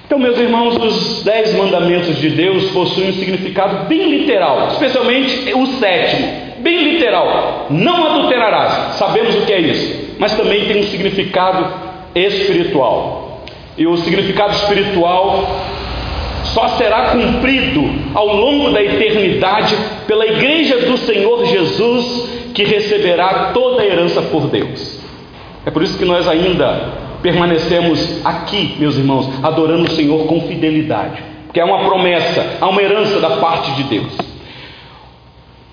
Então, 0.05 0.19
meus 0.19 0.37
irmãos, 0.37 0.75
os 0.75 1.23
dez 1.23 1.55
mandamentos 1.55 2.17
de 2.17 2.31
Deus 2.31 2.69
possuem 2.71 3.11
um 3.11 3.13
significado 3.13 3.85
bem 3.85 4.17
literal, 4.17 4.67
especialmente 4.67 5.53
o 5.53 5.65
sétimo, 5.65 6.27
bem 6.59 6.91
literal. 6.91 7.67
Não 7.69 8.05
adulterarás, 8.05 8.95
sabemos 8.95 9.33
o 9.33 9.45
que 9.45 9.53
é 9.53 9.61
isso, 9.61 10.17
mas 10.19 10.35
também 10.35 10.65
tem 10.65 10.81
um 10.81 10.83
significado 10.83 11.65
espiritual. 12.13 13.26
E 13.77 13.85
o 13.85 13.95
significado 13.97 14.53
espiritual 14.53 15.47
só 16.45 16.69
será 16.69 17.09
cumprido 17.11 17.83
ao 18.15 18.27
longo 18.27 18.71
da 18.71 18.81
eternidade 18.81 19.75
pela 20.07 20.25
igreja 20.25 20.79
do 20.79 20.97
Senhor 20.97 21.45
Jesus, 21.45 22.51
que 22.53 22.63
receberá 22.63 23.51
toda 23.53 23.83
a 23.83 23.85
herança 23.85 24.21
por 24.23 24.47
Deus. 24.47 24.99
É 25.65 25.69
por 25.69 25.83
isso 25.83 25.97
que 25.97 26.05
nós 26.05 26.27
ainda 26.27 27.07
permanecemos 27.21 28.25
aqui, 28.25 28.75
meus 28.79 28.95
irmãos, 28.97 29.29
adorando 29.43 29.83
o 29.83 29.91
Senhor 29.91 30.25
com 30.25 30.41
fidelidade, 30.41 31.21
que 31.53 31.59
é 31.59 31.63
uma 31.63 31.85
promessa, 31.85 32.57
há 32.59 32.67
uma 32.67 32.81
herança 32.81 33.19
da 33.19 33.31
parte 33.37 33.71
de 33.73 33.83
Deus. 33.83 34.17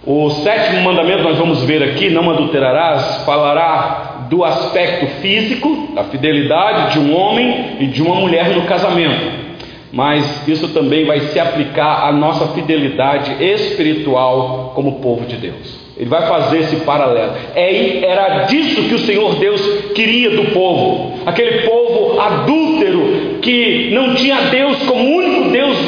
O 0.07 0.29
sétimo 0.29 0.83
mandamento 0.83 1.23
nós 1.23 1.39
vamos 1.39 1.63
ver 1.63 1.83
aqui, 1.83 2.11
não 2.11 2.31
adulterarás, 2.31 3.25
falará 3.25 4.04
do 4.29 4.45
aspecto 4.45 5.07
físico, 5.21 5.89
da 5.95 6.05
fidelidade 6.05 6.93
de 6.93 6.99
um 6.99 7.17
homem 7.17 7.77
e 7.81 7.87
de 7.87 8.03
uma 8.03 8.15
mulher 8.17 8.51
no 8.51 8.63
casamento. 8.63 9.45
Mas 9.93 10.47
isso 10.49 10.69
também 10.69 11.05
vai 11.05 11.21
se 11.21 11.39
aplicar 11.39 12.09
à 12.09 12.13
nossa 12.13 12.49
fidelidade 12.49 13.43
espiritual 13.43 14.73
como 14.75 15.01
povo 15.01 15.25
de 15.25 15.37
Deus. 15.37 15.85
Ele 15.97 16.11
vai 16.11 16.27
fazer 16.27 16.59
esse 16.59 16.77
paralelo. 16.77 17.35
É, 17.55 18.05
era 18.05 18.45
disso 18.45 18.89
que 18.89 18.95
o 18.95 18.99
Senhor 18.99 19.37
Deus 19.37 19.61
queria 19.95 20.31
do 20.31 20.47
povo. 20.47 21.21
Aquele 21.25 21.63
povo 21.69 22.21
adúltero 22.21 23.39
que 23.41 23.91
não 23.93 24.15
tinha 24.17 24.41
Deus 24.51 24.83
como 24.83 25.05
único 25.05 25.51
Deus 25.51 25.79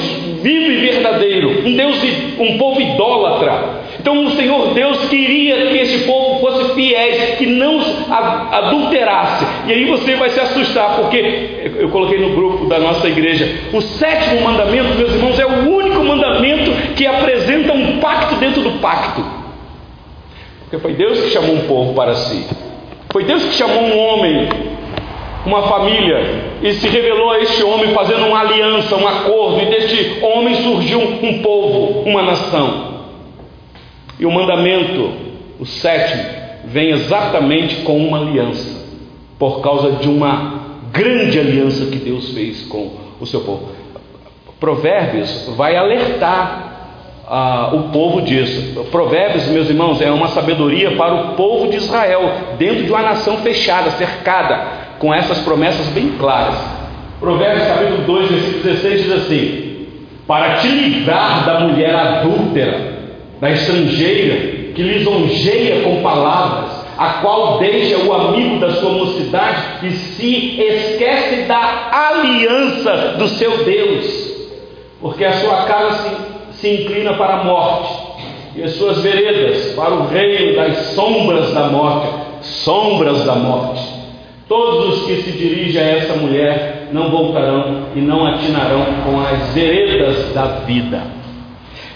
vivo 0.43 0.71
e 0.71 0.77
verdadeiro. 0.77 1.67
Um 1.67 1.77
Deus, 1.77 1.97
um 2.39 2.57
povo 2.59 2.81
idólatra. 2.81 3.76
Então 4.07 4.25
o 4.25 4.31
Senhor 4.37 4.73
Deus 4.73 5.09
queria 5.09 5.67
que 5.67 5.79
esse 5.79 6.05
povo 6.05 6.39
fosse 6.39 6.75
fiéis, 6.75 7.39
que 7.39 7.45
não 7.45 7.81
adulterasse. 8.53 9.45
E 9.67 9.73
aí 9.73 9.85
você 9.87 10.15
vai 10.15 10.31
se 10.31 10.39
assustar, 10.39 10.95
porque 10.95 11.73
eu 11.77 11.89
coloquei 11.89 12.17
no 12.21 12.37
grupo 12.37 12.67
da 12.67 12.79
nossa 12.79 13.09
igreja. 13.09 13.53
O 13.73 13.81
sétimo 13.81 14.43
mandamento, 14.43 14.97
meus 14.97 15.13
irmãos, 15.13 15.37
é 15.41 15.45
o 15.45 15.75
único 15.75 16.05
mandamento 16.05 16.71
que 16.95 17.05
apresenta 17.05 17.73
um 17.73 17.99
pacto 17.99 18.37
dentro 18.37 18.63
do 18.63 18.79
pacto. 18.79 19.25
Porque 20.61 20.79
foi 20.79 20.93
Deus 20.93 21.23
que 21.23 21.31
chamou 21.31 21.57
um 21.57 21.67
povo 21.67 21.93
para 21.93 22.15
si. 22.15 22.47
Foi 23.11 23.25
Deus 23.25 23.43
que 23.43 23.55
chamou 23.55 23.83
um 23.83 23.99
homem, 23.99 24.49
uma 25.45 25.63
família, 25.63 26.45
e 26.63 26.75
se 26.75 26.89
revelou 26.89 27.33
a 27.33 27.41
este 27.41 27.61
homem 27.65 27.89
fazendo 27.89 28.27
uma 28.27 28.39
aliança, 28.39 28.95
um 28.95 29.09
acordo, 29.09 29.63
e 29.63 29.67
deste 29.67 30.25
homem 30.25 30.55
surgiu 30.63 31.01
um 31.01 31.43
povo, 31.43 32.03
uma 32.09 32.23
nação. 32.23 32.96
E 34.19 34.27
o 34.27 34.31
mandamento 34.31 35.27
o 35.59 35.65
sétimo, 35.65 36.25
vem 36.67 36.91
exatamente 36.91 37.77
com 37.77 37.97
uma 37.97 38.19
aliança, 38.19 38.85
por 39.39 39.61
causa 39.61 39.93
de 39.93 40.09
uma 40.09 40.61
grande 40.93 41.39
aliança 41.39 41.87
que 41.87 41.97
Deus 41.97 42.31
fez 42.33 42.63
com 42.63 42.91
o 43.21 43.27
seu 43.27 43.41
povo. 43.41 43.71
Provérbios 44.61 45.51
vai 45.57 45.77
alertar 45.77 46.73
ah, 47.27 47.71
o 47.75 47.91
povo 47.91 48.23
disso. 48.23 48.85
Provérbios, 48.91 49.47
meus 49.49 49.69
irmãos, 49.69 50.01
é 50.01 50.11
uma 50.11 50.29
sabedoria 50.29 50.97
para 50.97 51.15
o 51.15 51.35
povo 51.35 51.71
de 51.71 51.77
Israel, 51.77 52.33
dentro 52.59 52.85
de 52.85 52.91
uma 52.91 53.03
nação 53.03 53.39
fechada, 53.39 53.91
cercada, 53.93 54.87
com 54.99 55.13
essas 55.13 55.39
promessas 55.39 55.87
bem 55.89 56.13
claras. 56.19 56.57
Provérbios 57.21 57.67
capítulo 57.67 58.03
2, 58.03 58.31
versículo 58.31 58.63
16 58.63 59.03
diz 59.03 59.13
assim: 59.13 59.87
Para 60.27 60.57
te 60.57 60.69
livrar 60.69 61.45
da 61.45 61.61
mulher 61.61 61.95
adúltera, 61.95 62.96
da 63.41 63.51
estrangeira, 63.51 64.73
que 64.75 64.83
lisonjeia 64.83 65.83
com 65.83 66.03
palavras, 66.03 66.71
a 66.97 67.21
qual 67.21 67.59
deixa 67.59 67.99
o 67.99 68.13
amigo 68.13 68.59
da 68.59 68.73
sua 68.73 68.91
mocidade 68.91 69.87
e 69.87 69.91
se 69.91 70.61
esquece 70.61 71.43
da 71.43 71.91
aliança 71.93 73.17
do 73.19 73.29
seu 73.29 73.65
Deus, 73.65 74.33
porque 75.01 75.25
a 75.25 75.33
sua 75.33 75.65
casa 75.65 76.11
se, 76.53 76.61
se 76.61 76.83
inclina 76.83 77.15
para 77.15 77.41
a 77.41 77.45
morte 77.45 78.07
e 78.57 78.63
as 78.63 78.73
suas 78.73 79.03
veredas 79.03 79.75
para 79.75 79.93
o 79.95 80.07
reino 80.07 80.57
das 80.57 80.77
sombras 80.95 81.53
da 81.53 81.69
morte 81.69 82.27
sombras 82.47 83.25
da 83.25 83.35
morte. 83.35 83.83
Todos 84.49 85.01
os 85.01 85.07
que 85.07 85.23
se 85.23 85.33
dirigem 85.33 85.83
a 85.83 85.87
essa 85.87 86.15
mulher 86.15 86.89
não 86.93 87.11
voltarão 87.11 87.89
e 87.97 88.01
não 88.01 88.27
atinarão 88.27 88.85
com 89.05 89.21
as 89.21 89.53
veredas 89.53 90.33
da 90.33 90.61
vida. 90.65 91.03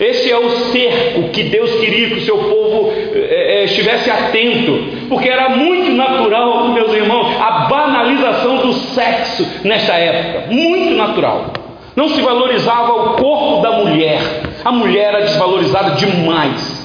Esse 0.00 0.32
é 0.32 0.38
o 0.38 0.48
cerco 0.72 1.28
que 1.28 1.42
Deus 1.42 1.78
queria 1.78 2.08
que 2.08 2.14
o 2.14 2.22
seu 2.22 2.38
povo 2.38 2.90
é, 2.90 3.64
estivesse 3.64 4.10
atento, 4.10 5.06
porque 5.10 5.28
era 5.28 5.50
muito 5.50 5.92
natural, 5.92 6.68
meus 6.68 6.90
irmãos, 6.94 7.38
a 7.38 7.66
banalização 7.68 8.56
do 8.62 8.72
sexo 8.72 9.46
nessa 9.62 9.92
época, 9.92 10.50
muito 10.50 10.94
natural. 10.94 11.52
Não 11.94 12.08
se 12.08 12.22
valorizava 12.22 12.94
o 12.94 13.16
corpo 13.16 13.60
da 13.60 13.72
mulher, 13.72 14.20
a 14.64 14.72
mulher 14.72 15.08
era 15.08 15.20
desvalorizada 15.20 15.96
demais. 15.96 16.80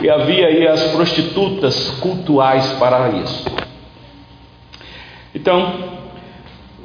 E 0.00 0.08
havia 0.08 0.46
aí 0.46 0.66
as 0.66 0.84
prostitutas 0.84 1.90
cultuais 2.00 2.66
para 2.78 3.10
isso. 3.10 3.44
Então, 5.34 5.74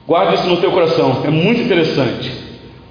guarde 0.06 0.36
isso 0.36 0.48
no 0.48 0.58
teu 0.58 0.72
coração, 0.74 1.22
é 1.24 1.30
muito 1.30 1.62
interessante. 1.62 2.34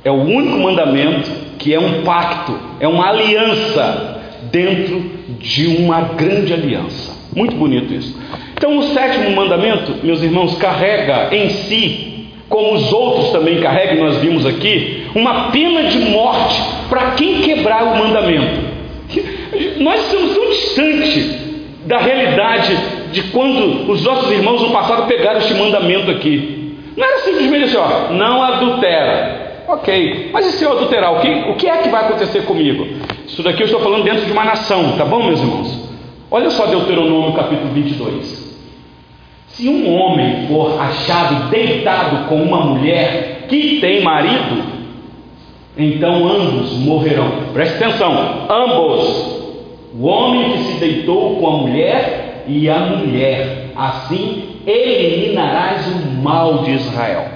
É 0.03 0.11
o 0.11 0.23
único 0.23 0.57
mandamento 0.57 1.46
que 1.67 1.75
é 1.75 1.81
um 1.81 2.05
pacto, 2.05 2.57
é 2.79 2.87
uma 2.87 3.09
aliança 3.09 4.23
dentro 4.53 5.03
de 5.41 5.67
uma 5.67 6.01
grande 6.01 6.55
aliança. 6.55 7.13
Muito 7.35 7.57
bonito 7.57 7.93
isso. 7.93 8.17
Então, 8.57 8.79
o 8.79 8.83
sétimo 8.95 9.35
mandamento, 9.35 9.97
meus 10.05 10.23
irmãos, 10.23 10.57
carrega 10.59 11.35
em 11.35 11.51
si, 11.51 12.29
como 12.49 12.75
os 12.75 12.93
outros 12.93 13.31
também 13.33 13.59
carregam, 13.59 14.05
nós 14.05 14.19
vimos 14.19 14.47
aqui, 14.47 15.09
uma 15.13 15.51
pena 15.51 15.89
de 15.89 15.99
morte 15.99 16.63
para 16.89 17.11
quem 17.17 17.41
quebrar 17.41 17.83
o 17.83 17.99
mandamento. 17.99 18.61
Nós 19.81 20.03
estamos 20.03 20.35
tão 20.35 20.49
distantes 20.51 21.37
da 21.85 21.99
realidade 21.99 22.77
de 23.11 23.23
quando 23.25 23.91
os 23.91 24.05
nossos 24.05 24.31
irmãos 24.31 24.63
no 24.63 24.71
passado 24.71 25.09
pegaram 25.09 25.39
este 25.39 25.55
mandamento 25.55 26.13
aqui. 26.13 26.77
Não 26.97 27.05
era 27.05 27.19
simplesmente 27.19 27.65
assim, 27.65 27.77
ó, 27.77 28.13
não 28.13 28.41
adultera. 28.41 29.36
Ok, 29.69 30.31
mas 30.33 30.47
e 30.47 30.53
se 30.53 30.65
eu 30.65 30.73
adulterar? 30.73 31.13
O 31.15 31.21
que, 31.21 31.29
o 31.51 31.55
que 31.57 31.69
é 31.69 31.79
que 31.79 31.89
vai 31.89 32.05
acontecer 32.05 32.43
comigo? 32.43 32.87
Isso 33.27 33.43
daqui 33.43 33.63
eu 33.63 33.67
estou 33.67 33.81
falando 33.81 34.05
dentro 34.05 34.25
de 34.25 34.33
uma 34.33 34.45
nação, 34.45 34.93
tá 34.97 35.05
bom, 35.05 35.25
meus 35.25 35.41
irmãos? 35.41 35.91
Olha 36.31 36.51
só 36.51 36.67
Deuteronômio 36.67 37.33
capítulo 37.33 37.73
22. 37.73 38.47
Se 39.49 39.69
um 39.69 39.93
homem 39.93 40.47
for 40.47 40.81
achado 40.81 41.51
deitado 41.51 42.29
com 42.29 42.37
uma 42.37 42.61
mulher 42.61 43.47
que 43.49 43.81
tem 43.81 44.03
marido, 44.03 44.63
então 45.77 46.29
ambos 46.29 46.73
morrerão. 46.75 47.31
Preste 47.53 47.83
atenção, 47.83 48.47
ambos. 48.49 49.37
O 49.99 50.07
homem 50.07 50.53
que 50.53 50.59
se 50.59 50.73
deitou 50.79 51.37
com 51.37 51.47
a 51.49 51.57
mulher 51.59 52.45
e 52.47 52.69
a 52.69 52.79
mulher. 52.79 53.73
Assim 53.75 54.61
eliminarás 54.67 55.87
o 55.87 56.23
mal 56.23 56.59
de 56.59 56.73
Israel. 56.73 57.36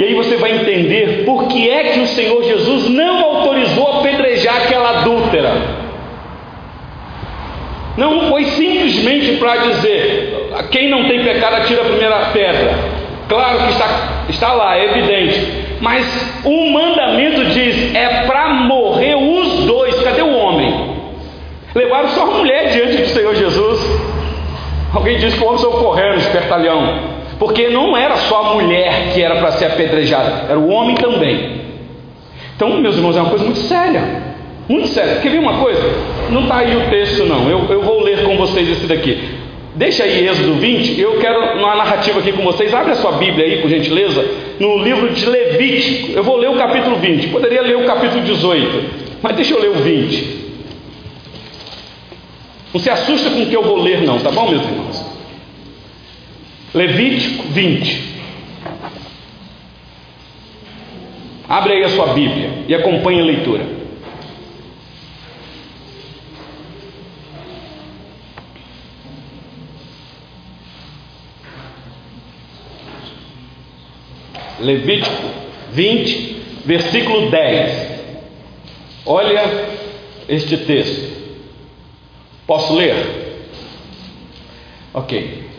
E 0.00 0.04
aí 0.04 0.14
você 0.14 0.36
vai 0.36 0.52
entender 0.52 1.24
por 1.26 1.46
que 1.46 1.68
é 1.68 1.92
que 1.92 2.00
o 2.00 2.06
Senhor 2.06 2.42
Jesus 2.42 2.88
não 2.88 3.22
autorizou 3.22 3.98
apedrejar 3.98 4.56
aquela 4.56 5.00
adúltera. 5.00 5.52
Não 7.98 8.30
foi 8.30 8.44
simplesmente 8.44 9.32
para 9.32 9.56
dizer, 9.56 10.48
quem 10.70 10.88
não 10.88 11.06
tem 11.06 11.22
pecado 11.22 11.56
atira 11.56 11.82
a 11.82 11.84
primeira 11.84 12.16
pedra. 12.32 12.78
Claro 13.28 13.58
que 13.58 13.72
está, 13.72 14.24
está 14.30 14.52
lá, 14.54 14.78
é 14.78 14.86
evidente. 14.86 15.52
Mas 15.82 16.06
o 16.46 16.70
mandamento 16.70 17.44
diz, 17.50 17.94
é 17.94 18.24
para 18.26 18.54
morrer 18.54 19.16
os 19.16 19.66
dois. 19.66 20.02
Cadê 20.02 20.22
o 20.22 20.34
homem? 20.34 20.96
Levaram 21.74 22.08
só 22.08 22.22
a 22.22 22.38
mulher 22.38 22.70
diante 22.70 22.96
do 23.02 23.06
Senhor 23.08 23.34
Jesus. 23.34 23.80
Alguém 24.94 25.18
disse 25.18 25.36
que 25.36 25.44
o 25.44 25.46
homem 25.46 25.58
saiu 25.58 25.72
correndo, 25.72 26.16
espertalhão. 26.16 27.19
Porque 27.40 27.70
não 27.70 27.96
era 27.96 28.18
só 28.18 28.42
a 28.42 28.54
mulher 28.54 29.14
que 29.14 29.22
era 29.22 29.36
para 29.36 29.52
ser 29.52 29.64
apedrejada, 29.64 30.44
era 30.46 30.58
o 30.58 30.68
homem 30.68 30.94
também. 30.94 31.62
Então, 32.54 32.78
meus 32.78 32.96
irmãos, 32.96 33.16
é 33.16 33.20
uma 33.22 33.30
coisa 33.30 33.46
muito 33.46 33.60
séria. 33.60 34.02
Muito 34.68 34.88
séria. 34.88 35.16
Quer 35.22 35.30
ver 35.30 35.38
uma 35.38 35.54
coisa? 35.54 35.82
Não 36.28 36.42
está 36.42 36.58
aí 36.58 36.76
o 36.76 36.90
texto, 36.90 37.24
não. 37.24 37.48
Eu, 37.48 37.64
eu 37.70 37.82
vou 37.82 38.02
ler 38.02 38.24
com 38.24 38.36
vocês 38.36 38.68
esse 38.68 38.86
daqui. 38.86 39.18
Deixa 39.74 40.04
aí 40.04 40.28
Êxodo 40.28 40.52
20. 40.56 41.00
Eu 41.00 41.18
quero 41.18 41.58
uma 41.58 41.74
narrativa 41.76 42.18
aqui 42.18 42.30
com 42.30 42.42
vocês. 42.42 42.74
Abre 42.74 42.92
a 42.92 42.96
sua 42.96 43.12
Bíblia 43.12 43.46
aí, 43.46 43.62
por 43.62 43.70
gentileza, 43.70 44.22
no 44.60 44.76
livro 44.76 45.08
de 45.08 45.24
Levítico. 45.24 46.12
Eu 46.12 46.22
vou 46.22 46.36
ler 46.36 46.50
o 46.50 46.56
capítulo 46.56 46.96
20. 46.96 47.28
Poderia 47.28 47.62
ler 47.62 47.78
o 47.78 47.86
capítulo 47.86 48.20
18, 48.20 48.84
mas 49.22 49.34
deixa 49.34 49.54
eu 49.54 49.62
ler 49.62 49.70
o 49.70 49.74
20. 49.76 50.40
Não 52.74 52.80
se 52.80 52.90
assusta 52.90 53.30
com 53.30 53.42
o 53.44 53.46
que 53.46 53.56
eu 53.56 53.62
vou 53.62 53.80
ler, 53.80 54.02
não, 54.02 54.18
tá 54.18 54.30
bom, 54.30 54.50
meus 54.50 54.62
irmãos? 54.62 55.19
Levítico 56.72 57.48
20. 57.48 58.10
Abre 61.48 61.72
aí 61.72 61.82
a 61.82 61.88
sua 61.88 62.14
Bíblia 62.14 62.64
e 62.68 62.74
acompanhe 62.74 63.20
a 63.20 63.24
leitura. 63.24 63.66
Levítico 74.60 75.24
20, 75.72 76.42
versículo 76.66 77.30
10. 77.30 78.00
Olha 79.06 79.42
este 80.28 80.56
texto. 80.56 81.10
Posso 82.46 82.74
ler? 82.74 82.94
Ok. 84.94 85.49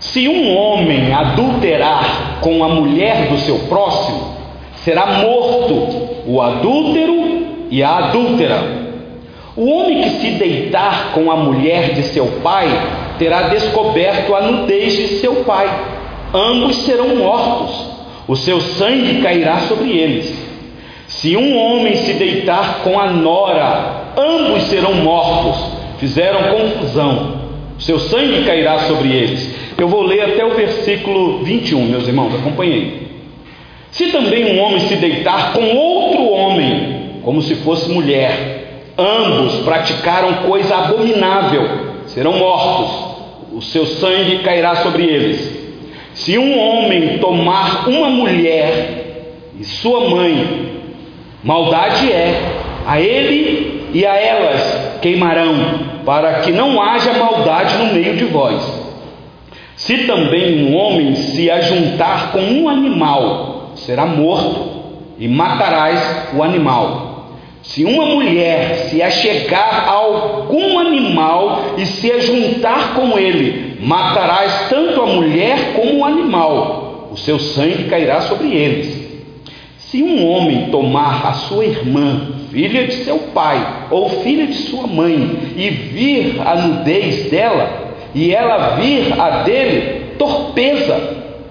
Se 0.00 0.28
um 0.28 0.56
homem 0.56 1.12
adulterar 1.12 2.38
com 2.40 2.62
a 2.62 2.68
mulher 2.68 3.28
do 3.28 3.38
seu 3.38 3.58
próximo, 3.60 4.36
será 4.84 5.06
morto 5.18 6.08
o 6.26 6.40
adúltero 6.40 7.46
e 7.70 7.82
a 7.82 7.96
adúltera. 7.96 8.78
O 9.56 9.68
homem 9.68 10.02
que 10.02 10.10
se 10.10 10.30
deitar 10.32 11.12
com 11.14 11.30
a 11.32 11.36
mulher 11.36 11.94
de 11.94 12.02
seu 12.04 12.26
pai 12.42 12.68
terá 13.18 13.48
descoberto 13.48 14.34
a 14.34 14.42
nudez 14.42 14.96
de 14.96 15.08
seu 15.18 15.36
pai. 15.44 15.68
Ambos 16.32 16.76
serão 16.84 17.16
mortos. 17.16 17.88
O 18.28 18.36
seu 18.36 18.60
sangue 18.60 19.20
cairá 19.20 19.60
sobre 19.60 19.90
eles. 19.90 20.32
Se 21.08 21.36
um 21.36 21.56
homem 21.56 21.96
se 21.96 22.12
deitar 22.12 22.82
com 22.84 23.00
a 23.00 23.06
nora, 23.10 24.12
ambos 24.16 24.64
serão 24.64 24.94
mortos. 24.94 25.56
Fizeram 25.98 26.56
confusão. 26.56 27.38
O 27.76 27.80
seu 27.80 27.98
sangue 27.98 28.44
cairá 28.44 28.80
sobre 28.80 29.08
eles. 29.08 29.47
Eu 29.78 29.86
vou 29.86 30.02
ler 30.02 30.20
até 30.22 30.44
o 30.44 30.56
versículo 30.56 31.44
21, 31.44 31.84
meus 31.84 32.08
irmãos, 32.08 32.34
acompanhei. 32.34 33.06
Se 33.92 34.06
também 34.10 34.56
um 34.56 34.60
homem 34.60 34.80
se 34.80 34.96
deitar 34.96 35.52
com 35.52 35.62
outro 35.76 36.28
homem, 36.32 37.20
como 37.22 37.40
se 37.40 37.54
fosse 37.54 37.88
mulher, 37.88 38.90
ambos 38.98 39.54
praticaram 39.60 40.48
coisa 40.48 40.74
abominável, 40.74 41.62
serão 42.06 42.32
mortos, 42.32 42.90
o 43.52 43.62
seu 43.62 43.86
sangue 43.86 44.40
cairá 44.40 44.74
sobre 44.82 45.04
eles. 45.04 45.56
Se 46.12 46.36
um 46.36 46.58
homem 46.58 47.18
tomar 47.18 47.88
uma 47.88 48.10
mulher 48.10 49.36
e 49.60 49.64
sua 49.64 50.10
mãe, 50.10 50.80
maldade 51.44 52.10
é, 52.10 52.62
a 52.84 53.00
ele 53.00 53.90
e 53.94 54.04
a 54.04 54.16
elas 54.16 54.98
queimarão, 55.00 55.54
para 56.04 56.40
que 56.40 56.50
não 56.50 56.82
haja 56.82 57.12
maldade 57.12 57.78
no 57.78 57.94
meio 57.94 58.16
de 58.16 58.24
vós. 58.24 58.77
Se 59.88 59.96
também 60.04 60.66
um 60.66 60.76
homem 60.76 61.14
se 61.14 61.50
ajuntar 61.50 62.30
com 62.30 62.40
um 62.40 62.68
animal, 62.68 63.72
será 63.74 64.04
morto, 64.04 64.82
e 65.18 65.26
matarás 65.26 66.28
o 66.36 66.42
animal. 66.42 67.30
Se 67.62 67.86
uma 67.86 68.04
mulher 68.04 68.90
se 68.90 69.02
achegar 69.02 69.88
a 69.88 69.92
algum 69.92 70.78
animal 70.78 71.76
e 71.78 71.86
se 71.86 72.12
ajuntar 72.12 72.96
com 72.96 73.18
ele, 73.18 73.78
matarás 73.80 74.68
tanto 74.68 75.00
a 75.00 75.06
mulher 75.06 75.72
como 75.74 76.00
o 76.00 76.04
animal, 76.04 77.08
o 77.10 77.16
seu 77.16 77.38
sangue 77.38 77.84
cairá 77.84 78.20
sobre 78.20 78.54
eles. 78.54 79.08
Se 79.78 80.02
um 80.02 80.28
homem 80.28 80.68
tomar 80.70 81.28
a 81.28 81.32
sua 81.32 81.64
irmã, 81.64 82.32
filha 82.50 82.86
de 82.86 82.92
seu 83.04 83.16
pai 83.32 83.86
ou 83.90 84.10
filha 84.22 84.46
de 84.46 84.54
sua 84.54 84.86
mãe, 84.86 85.54
e 85.56 85.70
vir 85.70 86.42
a 86.44 86.56
nudez 86.56 87.30
dela, 87.30 87.87
e 88.14 88.34
ela 88.34 88.76
vir 88.76 89.12
a 89.18 89.42
dele, 89.42 90.14
torpeza 90.18 91.00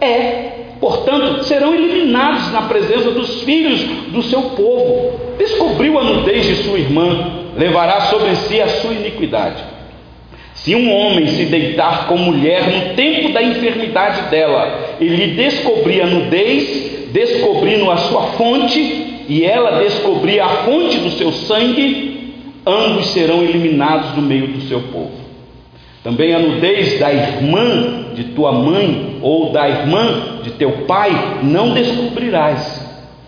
é 0.02 0.58
Portanto, 0.80 1.43
serão 1.43 1.74
eliminados 1.74 2.52
na 2.52 2.63
presença 2.63 3.12
dos 3.12 3.41
filhos 3.41 3.82
do 4.12 4.22
seu 4.24 4.41
povo. 4.41 5.20
Descobriu 5.38 5.98
a 5.98 6.04
nudez 6.04 6.46
de 6.46 6.56
sua 6.58 6.78
irmã, 6.78 7.48
levará 7.56 8.02
sobre 8.02 8.36
si 8.36 8.62
a 8.62 8.67
sua 8.67 8.93
iniquidade. 8.93 9.63
Se 10.54 10.76
um 10.76 10.91
homem 10.91 11.28
se 11.28 11.46
deitar 11.46 12.08
com 12.08 12.17
mulher 12.17 12.63
no 12.67 12.96
tempo 12.96 13.30
da 13.30 13.41
enfermidade 13.41 14.30
dela, 14.30 14.98
e 15.00 15.08
lhe 15.08 15.28
descobrir 15.36 16.02
a 16.02 16.08
nudez, 16.08 17.10
descobrindo 17.12 17.89
a 17.89 17.98
sua 17.98 18.24
fonte, 18.34 19.26
e 19.28 19.43
ela 19.43 19.84
descobrir 19.84 20.39
a 20.39 20.48
fonte 20.48 20.98
do 20.98 21.12
seu 21.12 21.32
sangue, 21.32 22.34
ambos 22.65 23.08
serão 23.08 23.43
eliminados 23.43 24.12
do 24.12 24.22
meio 24.22 24.48
do 24.48 24.62
seu 24.62 24.82
povo. 24.82 25.26
Também 26.08 26.34
a 26.34 26.39
nudez 26.39 27.02
da 27.02 27.12
irmã 27.12 28.13
de 28.13 28.24
tua 28.34 28.54
mãe 28.54 29.17
ou 29.22 29.52
da 29.52 29.67
irmã 29.67 30.39
de 30.41 30.52
teu 30.52 30.86
pai 30.88 31.39
não 31.43 31.74
descobrirás, 31.74 32.82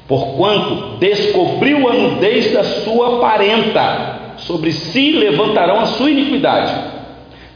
porquanto 0.07 0.97
descobriu 0.97 1.89
a 1.89 1.93
nudez 1.93 2.53
da 2.53 2.63
sua 2.63 3.19
parenta, 3.19 4.35
sobre 4.37 4.71
si 4.71 5.11
levantarão 5.11 5.81
a 5.81 5.87
sua 5.87 6.09
iniquidade. 6.09 6.73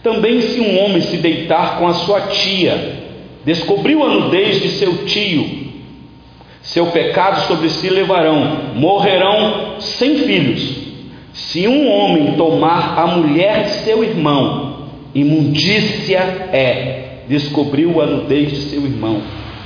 Também 0.03 0.41
se 0.41 0.59
um 0.59 0.83
homem 0.83 0.99
se 0.99 1.15
deitar 1.15 1.79
com 1.79 1.87
a 1.87 1.93
sua 1.93 2.19
tia, 2.23 3.05
descobriu 3.45 4.03
a 4.03 4.09
nudez 4.09 4.61
de 4.61 4.67
seu 4.71 5.05
tio, 5.05 5.49
seu 6.61 6.87
pecado 6.87 7.47
sobre 7.47 7.69
si 7.69 7.89
levarão, 7.89 8.73
morrerão 8.75 9.75
sem 9.79 10.17
filhos. 10.17 10.83
Se 11.31 11.65
um 11.65 11.89
homem 11.89 12.33
tomar 12.33 12.99
a 12.99 13.07
mulher 13.07 13.63
de 13.63 13.71
seu 13.85 14.03
irmão, 14.03 14.62
Imundícia 15.13 16.19
é, 16.51 17.19
descobriu 17.27 18.01
a 18.01 18.05
nudez 18.05 18.49
de 18.49 18.57
seu 18.69 18.81
irmão, 18.81 19.21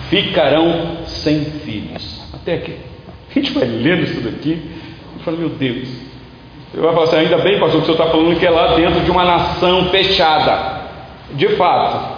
ficarão 0.10 0.98
sem 1.06 1.46
filhos. 1.46 2.22
Até 2.34 2.56
aqui. 2.56 2.74
A 3.30 3.34
gente 3.34 3.52
vai 3.52 3.66
lendo 3.66 4.04
isso 4.04 4.22
daqui 4.22 4.60
e 5.20 5.24
fala, 5.24 5.38
meu 5.38 5.50
Deus. 5.50 5.88
Eu 6.74 6.84
vai 6.84 6.94
falar 6.94 7.06
assim, 7.06 7.16
ainda 7.18 7.38
bem, 7.38 7.60
pastor, 7.60 7.82
que 7.82 7.90
o 7.90 7.94
senhor 7.94 8.04
está 8.04 8.12
falando 8.12 8.40
que 8.40 8.46
é 8.46 8.50
lá 8.50 8.76
dentro 8.76 9.00
de 9.02 9.12
uma 9.12 9.24
nação 9.24 9.86
fechada. 9.90 10.88
De 11.34 11.50
fato. 11.50 12.18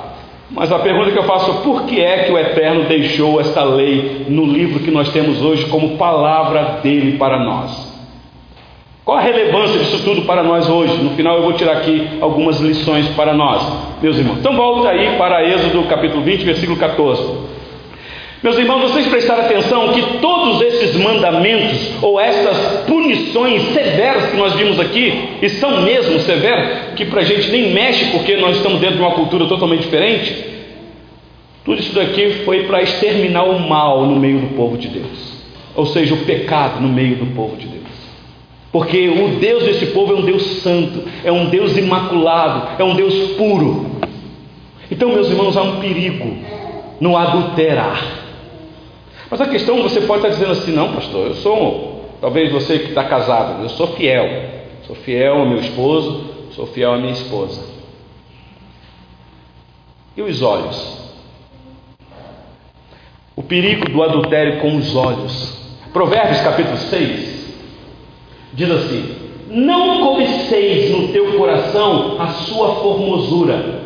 Mas 0.51 0.71
a 0.71 0.79
pergunta 0.79 1.11
que 1.11 1.17
eu 1.17 1.23
faço, 1.23 1.61
por 1.61 1.83
que 1.83 2.01
é 2.01 2.23
que 2.23 2.31
o 2.31 2.37
Eterno 2.37 2.85
deixou 2.85 3.39
esta 3.39 3.63
lei 3.63 4.25
no 4.27 4.45
livro 4.45 4.79
que 4.79 4.89
nós 4.89 5.11
temos 5.11 5.41
hoje 5.41 5.65
como 5.65 5.97
palavra 5.97 6.79
dele 6.81 7.17
para 7.17 7.43
nós? 7.43 7.88
Qual 9.09 9.17
a 9.17 9.23
relevância 9.23 9.79
disso 9.79 10.03
tudo 10.03 10.21
para 10.21 10.43
nós 10.43 10.69
hoje? 10.69 10.93
No 11.01 11.09
final 11.15 11.37
eu 11.37 11.41
vou 11.41 11.53
tirar 11.53 11.77
aqui 11.77 12.07
algumas 12.21 12.59
lições 12.59 13.07
para 13.15 13.33
nós, 13.33 13.59
meus 14.03 14.15
irmãos. 14.19 14.37
Então 14.37 14.55
volta 14.55 14.89
aí 14.89 15.17
para 15.17 15.43
Êxodo 15.49 15.81
capítulo 15.85 16.21
20, 16.21 16.43
versículo 16.43 16.77
14. 16.77 17.23
Meus 18.43 18.59
irmãos, 18.59 18.81
vocês 18.81 19.07
prestaram 19.07 19.45
atenção 19.45 19.93
que 19.93 20.19
todos 20.19 20.61
esses 20.61 20.95
mandamentos 20.95 21.91
ou 22.03 22.19
essas 22.19 22.85
punições 22.85 23.63
severas 23.73 24.29
que 24.29 24.37
nós 24.37 24.53
vimos 24.53 24.79
aqui, 24.79 25.29
e 25.41 25.49
são 25.49 25.81
mesmo 25.81 26.19
severas, 26.19 26.93
que 26.95 27.05
para 27.05 27.21
a 27.21 27.25
gente 27.25 27.49
nem 27.49 27.73
mexe 27.73 28.11
porque 28.11 28.37
nós 28.37 28.57
estamos 28.57 28.79
dentro 28.79 28.97
de 28.97 29.01
uma 29.01 29.13
cultura 29.13 29.47
totalmente 29.47 29.81
diferente, 29.81 30.35
tudo 31.65 31.79
isso 31.79 31.95
daqui 31.95 32.43
foi 32.45 32.65
para 32.65 32.83
exterminar 32.83 33.45
o 33.45 33.59
mal 33.67 34.05
no 34.05 34.17
meio 34.17 34.37
do 34.37 34.55
povo 34.55 34.77
de 34.77 34.87
Deus, 34.87 35.41
ou 35.75 35.87
seja, 35.87 36.13
o 36.13 36.17
pecado 36.17 36.79
no 36.79 36.89
meio 36.89 37.15
do 37.15 37.25
povo 37.33 37.57
de 37.57 37.65
Deus. 37.65 37.78
Porque 38.71 39.09
o 39.09 39.39
Deus 39.39 39.63
desse 39.63 39.87
povo 39.87 40.13
é 40.13 40.15
um 40.17 40.21
Deus 40.21 40.43
santo, 40.61 41.03
é 41.23 41.31
um 41.31 41.49
Deus 41.49 41.75
imaculado, 41.75 42.81
é 42.81 42.83
um 42.83 42.95
Deus 42.95 43.31
puro. 43.31 43.99
Então, 44.91 45.09
meus 45.09 45.29
irmãos, 45.29 45.57
há 45.57 45.63
um 45.63 45.79
perigo 45.79 46.37
no 46.99 47.17
adulterar. 47.17 48.19
Mas 49.29 49.41
a 49.41 49.47
questão, 49.47 49.81
você 49.81 50.01
pode 50.01 50.19
estar 50.19 50.29
dizendo 50.29 50.51
assim: 50.51 50.71
não, 50.71 50.93
pastor, 50.93 51.27
eu 51.27 51.35
sou, 51.35 52.05
talvez 52.21 52.51
você 52.51 52.79
que 52.79 52.89
está 52.89 53.03
casado, 53.03 53.63
eu 53.63 53.69
sou 53.69 53.87
fiel. 53.87 54.59
Sou 54.85 54.95
fiel 54.95 55.35
ao 55.35 55.45
meu 55.47 55.59
esposo, 55.59 56.25
sou 56.55 56.65
fiel 56.65 56.93
à 56.93 56.97
minha 56.97 57.13
esposa. 57.13 57.61
E 60.17 60.21
os 60.21 60.41
olhos? 60.41 60.97
O 63.35 63.43
perigo 63.43 63.87
do 63.89 64.01
adultério 64.01 64.59
com 64.59 64.75
os 64.75 64.95
olhos. 64.95 65.57
Provérbios 65.93 66.41
capítulo 66.41 66.77
6, 66.77 67.28
Diz 68.59 68.69
assim: 68.71 69.15
Não 69.49 70.01
cobiceis 70.01 70.91
no 70.91 71.07
teu 71.13 71.37
coração 71.37 72.17
a 72.19 72.27
sua 72.27 72.75
formosura, 72.75 73.79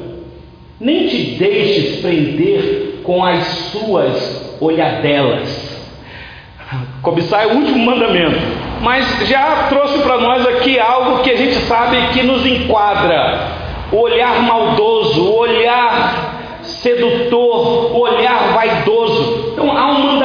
nem 0.80 1.08
te 1.08 1.36
deixes 1.38 2.02
prender 2.02 3.02
com 3.04 3.24
as 3.24 3.46
suas 3.72 4.58
olhadelas. 4.60 5.78
Cobiçar 7.04 7.44
é 7.44 7.54
o 7.54 7.58
último 7.58 7.86
mandamento, 7.86 8.40
mas 8.82 9.06
já 9.28 9.68
trouxe 9.70 10.00
para 10.00 10.18
nós 10.18 10.44
aqui 10.48 10.80
algo 10.80 11.22
que 11.22 11.30
a 11.30 11.38
gente 11.38 11.54
sabe 11.68 12.08
que 12.12 12.24
nos 12.24 12.44
enquadra: 12.44 13.50
o 13.92 13.98
olhar 13.98 14.42
maldoso, 14.42 15.22
o 15.22 15.38
olhar 15.38 16.60
sedutor, 16.64 17.96
o 17.96 18.00
olhar 18.00 18.54
vaidoso. 18.56 19.52
Então 19.54 19.72
há 19.78 19.92
um 19.92 20.00
mandamento 20.00 20.23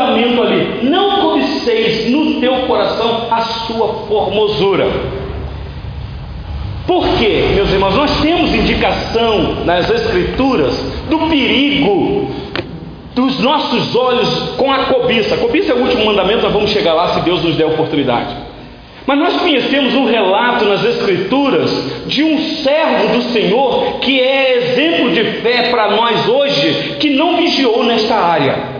sua 3.78 3.94
formosura. 4.08 4.88
Por 6.86 7.06
quê, 7.18 7.52
meus 7.54 7.70
irmãos? 7.70 7.94
Nós 7.94 8.20
temos 8.20 8.52
indicação 8.52 9.64
nas 9.64 9.88
Escrituras 9.88 10.74
do 11.08 11.18
perigo 11.28 12.28
dos 13.14 13.38
nossos 13.40 13.94
olhos 13.94 14.28
com 14.56 14.72
a 14.72 14.84
cobiça. 14.84 15.34
A 15.34 15.38
cobiça 15.38 15.72
é 15.72 15.74
o 15.74 15.80
último 15.80 16.06
mandamento, 16.06 16.42
nós 16.42 16.52
vamos 16.52 16.70
chegar 16.70 16.94
lá 16.94 17.14
se 17.14 17.20
Deus 17.20 17.42
nos 17.44 17.56
der 17.56 17.66
oportunidade. 17.66 18.34
Mas 19.06 19.18
nós 19.18 19.36
conhecemos 19.40 19.94
um 19.94 20.06
relato 20.06 20.64
nas 20.64 20.84
Escrituras 20.84 21.70
de 22.06 22.24
um 22.24 22.38
servo 22.38 23.16
do 23.16 23.22
Senhor 23.32 24.00
que 24.00 24.20
é 24.20 24.56
exemplo 24.56 25.10
de 25.12 25.24
fé 25.40 25.70
para 25.70 25.90
nós 25.90 26.28
hoje, 26.28 26.96
que 26.98 27.10
não 27.10 27.36
vigiou 27.36 27.84
nesta 27.84 28.16
área. 28.16 28.77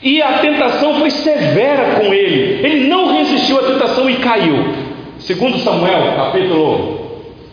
E 0.00 0.22
a 0.22 0.38
tentação 0.38 0.94
foi 0.94 1.10
severa 1.10 1.96
com 1.96 2.12
ele. 2.12 2.64
Ele 2.64 2.88
não 2.88 3.12
resistiu 3.16 3.58
à 3.58 3.62
tentação 3.62 4.08
e 4.08 4.16
caiu. 4.16 4.74
Segundo 5.18 5.58
Samuel, 5.58 6.14
capítulo 6.16 6.98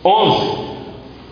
11, 0.04 0.58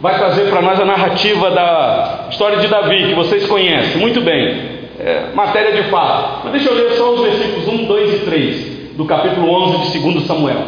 vai 0.00 0.18
trazer 0.18 0.50
para 0.50 0.60
nós 0.60 0.80
a 0.80 0.84
narrativa 0.84 1.50
da 1.50 2.26
história 2.30 2.58
de 2.58 2.66
Davi, 2.66 3.06
que 3.08 3.14
vocês 3.14 3.46
conhecem 3.46 4.00
muito 4.00 4.20
bem. 4.20 4.74
É, 4.98 5.26
matéria 5.34 5.72
de 5.72 5.88
fato. 5.90 6.40
Mas 6.44 6.52
deixa 6.52 6.70
eu 6.70 6.74
ler 6.74 6.96
só 6.96 7.14
os 7.14 7.20
versículos 7.22 7.68
1, 7.68 7.84
2 7.84 8.14
e 8.14 8.18
3 8.24 8.74
do 8.96 9.04
capítulo 9.04 9.50
11 9.50 9.92
de 9.92 9.98
2 9.98 10.24
Samuel. 10.24 10.62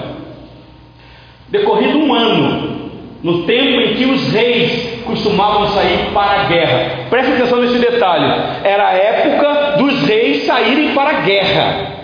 Decorrido 1.48 1.98
um 1.98 2.12
ano, 2.12 2.90
no 3.22 3.42
tempo 3.44 3.80
em 3.80 3.94
que 3.94 4.04
os 4.04 4.32
reis 4.32 5.00
costumavam 5.04 5.68
sair 5.68 6.10
para 6.12 6.40
a 6.40 6.44
guerra. 6.44 6.90
Preste 7.08 7.32
atenção 7.32 7.60
nesse 7.60 7.78
detalhe. 7.78 8.42
Era 8.64 8.88
a 8.88 8.92
época 8.92 9.55
dos 9.86 10.02
reis 10.02 10.44
saírem 10.44 10.92
para 10.94 11.10
a 11.10 11.20
guerra. 11.20 11.96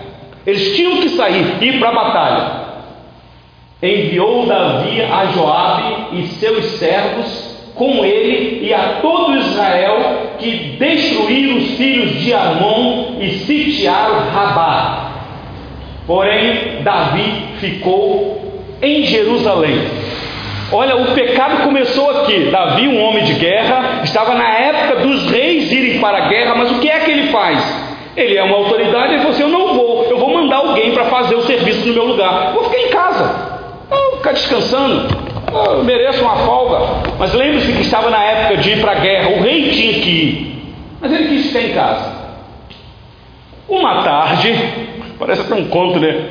Eles 0.45 0.75
tinham 0.75 0.97
que 0.97 1.09
sair, 1.09 1.57
ir 1.61 1.79
para 1.79 1.89
a 1.89 1.93
batalha. 1.93 2.63
Enviou 3.81 4.45
Davi 4.45 5.01
a 5.01 5.25
Joabe 5.27 6.17
e 6.17 6.27
seus 6.39 6.65
servos 6.77 7.53
com 7.75 8.05
ele 8.05 8.65
e 8.65 8.73
a 8.73 8.99
todo 9.01 9.35
Israel 9.37 10.35
que 10.39 10.77
destruíram 10.79 11.57
os 11.57 11.71
filhos 11.75 12.11
de 12.21 12.33
Amon 12.33 13.17
e 13.19 13.29
sitiaram 13.39 14.29
Rabá. 14.31 15.11
Porém, 16.05 16.81
Davi 16.83 17.33
ficou 17.59 18.61
em 18.81 19.03
Jerusalém. 19.05 19.87
Olha, 20.71 20.95
o 20.97 21.13
pecado 21.13 21.63
começou 21.63 22.09
aqui. 22.09 22.49
Davi, 22.51 22.87
um 22.87 23.01
homem 23.03 23.23
de 23.23 23.33
guerra, 23.33 24.01
estava 24.03 24.33
na 24.33 24.49
época 24.49 25.01
dos 25.01 25.29
reis 25.29 25.71
irem 25.71 25.99
para 25.99 26.17
a 26.17 26.27
guerra, 26.29 26.55
mas 26.55 26.71
o 26.71 26.79
que 26.79 26.89
faz? 27.33 27.83
Ele 28.15 28.37
é 28.37 28.43
uma 28.43 28.55
autoridade, 28.55 29.13
ele 29.13 29.17
falou 29.17 29.31
assim: 29.31 29.43
Eu 29.43 29.49
não 29.49 29.73
vou, 29.73 30.05
eu 30.05 30.17
vou 30.17 30.33
mandar 30.33 30.57
alguém 30.57 30.93
para 30.93 31.05
fazer 31.05 31.35
o 31.35 31.41
serviço 31.41 31.85
no 31.87 31.93
meu 31.93 32.05
lugar. 32.05 32.53
Vou 32.53 32.63
ficar 32.69 32.81
em 32.81 32.89
casa, 32.89 33.59
vou 33.89 34.17
ficar 34.17 34.31
descansando, 34.31 35.17
eu 35.51 35.83
mereço 35.83 36.21
uma 36.21 36.37
folga. 36.37 36.79
Mas 37.19 37.33
lembre-se 37.33 37.73
que 37.73 37.81
estava 37.81 38.09
na 38.09 38.23
época 38.23 38.57
de 38.57 38.69
ir 38.69 38.79
para 38.79 38.93
a 38.93 38.95
guerra, 38.95 39.31
o 39.31 39.41
rei 39.41 39.71
tinha 39.71 39.93
que 39.95 40.09
ir, 40.09 40.75
mas 41.01 41.11
ele 41.11 41.27
quis 41.27 41.47
ficar 41.47 41.61
em 41.61 41.73
casa. 41.73 42.23
Uma 43.67 44.03
tarde, 44.03 44.53
Parece 45.19 45.41
até 45.41 45.55
um 45.55 45.65
conto, 45.69 45.99
né? 45.99 46.21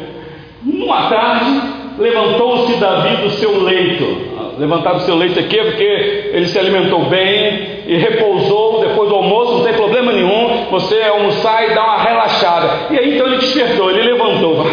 Numa 0.62 1.08
tarde, 1.08 1.62
levantou-se 1.98 2.74
Davi 2.74 3.16
do 3.22 3.30
seu 3.30 3.62
leito. 3.62 4.32
Levantar 4.58 4.92
do 4.92 5.00
seu 5.00 5.16
leito 5.16 5.38
aqui 5.40 5.58
é 5.58 5.64
porque 5.64 6.30
ele 6.34 6.46
se 6.46 6.58
alimentou 6.58 7.06
bem 7.06 7.84
e 7.86 7.96
repousou 7.96 8.80
depois 8.86 9.08
do 9.08 9.14
almoço, 9.14 9.54
não 9.54 9.64
tem 9.64 9.72
problema 9.72 10.12
nenhum. 10.12 10.51
Você 10.72 11.02
almoçar 11.02 11.70
e 11.70 11.74
dar 11.74 11.84
uma 11.84 12.02
relaxada. 12.02 12.94
E 12.94 12.98
aí 12.98 13.14
então 13.14 13.26
ele 13.26 13.36
despertou, 13.36 13.90
ele 13.90 14.10
levantou. 14.10 14.66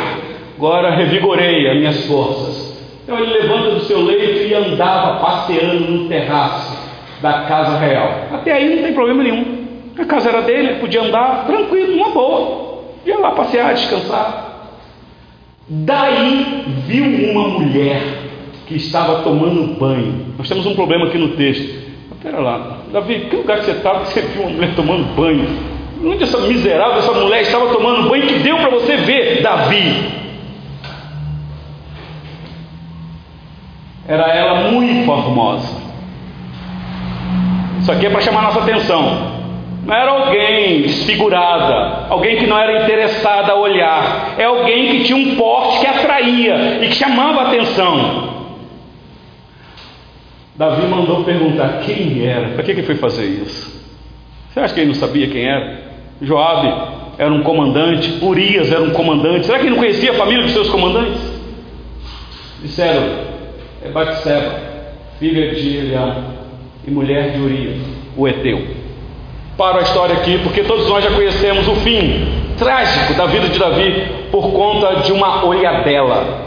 Agora 0.55 0.95
revigorei 0.95 1.69
as 1.69 1.75
minhas 1.75 2.05
forças. 2.05 2.79
Então 3.03 3.19
ele 3.19 3.33
levanta 3.33 3.71
do 3.71 3.81
seu 3.81 4.01
leito 4.01 4.47
e 4.47 4.53
andava 4.53 5.19
passeando 5.19 5.91
no 5.91 6.07
terraço 6.07 6.89
da 7.21 7.41
casa 7.41 7.77
real. 7.79 8.13
Até 8.31 8.53
aí 8.53 8.77
não 8.77 8.83
tem 8.83 8.93
problema 8.93 9.23
nenhum. 9.23 9.67
A 9.97 10.05
casa 10.05 10.29
era 10.29 10.41
dele, 10.41 10.69
ele 10.69 10.79
podia 10.79 11.01
andar 11.01 11.45
tranquilo, 11.45 11.97
numa 11.97 12.11
boa. 12.11 12.79
Ia 13.05 13.19
lá 13.19 13.31
passear, 13.31 13.73
descansar. 13.73 14.69
Daí 15.67 16.63
viu 16.87 17.31
uma 17.31 17.49
mulher 17.49 18.01
que 18.67 18.75
estava 18.77 19.21
tomando 19.21 19.77
banho. 19.77 20.33
Nós 20.37 20.47
temos 20.47 20.65
um 20.65 20.75
problema 20.75 21.07
aqui 21.07 21.17
no 21.17 21.35
texto. 21.35 21.89
Espera 22.13 22.39
lá, 22.39 22.77
Davi, 22.93 23.27
que 23.29 23.35
lugar 23.35 23.59
que 23.59 23.65
você 23.65 23.71
estava 23.71 24.05
que 24.05 24.13
você 24.13 24.21
viu 24.21 24.43
uma 24.43 24.51
mulher 24.51 24.75
tomando 24.75 25.13
banho? 25.13 25.78
Onde 26.03 26.23
essa 26.23 26.39
miserável, 26.39 26.99
essa 26.99 27.11
mulher 27.11 27.41
estava 27.41 27.73
tomando 27.73 28.09
banho 28.09 28.25
que 28.25 28.39
deu 28.39 28.57
para 28.57 28.69
você 28.69 28.97
ver, 28.97 29.41
Davi? 29.41 30.19
Era 34.07 34.27
ela 34.33 34.71
muito 34.71 35.05
formosa. 35.05 35.89
Isso 37.81 37.91
aqui 37.91 38.05
é 38.05 38.09
para 38.09 38.21
chamar 38.21 38.43
nossa 38.43 38.59
atenção. 38.59 39.39
Não 39.85 39.95
era 39.95 40.11
alguém 40.11 40.83
desfigurada, 40.83 42.07
alguém 42.09 42.37
que 42.37 42.47
não 42.47 42.57
era 42.57 42.83
interessada 42.83 43.53
a 43.53 43.55
olhar, 43.55 44.35
é 44.37 44.43
alguém 44.43 44.89
que 44.89 45.03
tinha 45.05 45.17
um 45.17 45.35
porte 45.35 45.79
que 45.79 45.87
atraía 45.87 46.83
e 46.83 46.87
que 46.89 46.95
chamava 46.95 47.41
a 47.41 47.47
atenção. 47.47 48.29
Davi 50.55 50.85
mandou 50.87 51.23
perguntar 51.23 51.79
quem 51.85 52.25
era, 52.25 52.49
para 52.49 52.63
que 52.63 52.71
ele 52.71 52.83
foi 52.83 52.95
fazer 52.95 53.25
isso? 53.25 53.79
Você 54.49 54.59
acha 54.59 54.73
que 54.73 54.81
ele 54.81 54.89
não 54.89 54.95
sabia 54.95 55.27
quem 55.27 55.45
era? 55.45 55.88
Joabe 56.21 56.73
era 57.17 57.31
um 57.31 57.43
comandante, 57.43 58.19
Urias 58.21 58.71
era 58.71 58.81
um 58.81 58.91
comandante, 58.91 59.45
será 59.45 59.59
que 59.59 59.65
ele 59.65 59.71
não 59.71 59.77
conhecia 59.77 60.11
a 60.11 60.15
família 60.15 60.43
dos 60.43 60.53
seus 60.53 60.69
comandantes? 60.69 61.21
Disseram, 62.61 63.03
é 63.83 63.89
Batseba, 63.89 64.59
filha 65.19 65.53
de 65.53 65.77
Eliam 65.77 66.23
e 66.87 66.91
mulher 66.91 67.31
de 67.31 67.41
Urias, 67.41 67.77
o 68.15 68.27
Eteu 68.27 68.79
paro 69.59 69.79
a 69.79 69.81
história 69.81 70.15
aqui, 70.15 70.39
porque 70.41 70.63
todos 70.63 70.87
nós 70.87 71.03
já 71.03 71.11
conhecemos 71.11 71.67
o 71.67 71.75
fim 71.75 72.25
trágico 72.57 73.13
da 73.15 73.25
vida 73.25 73.49
de 73.49 73.59
Davi 73.59 74.07
por 74.31 74.53
conta 74.53 75.01
de 75.01 75.11
uma 75.11 75.45
olhadela, 75.45 76.45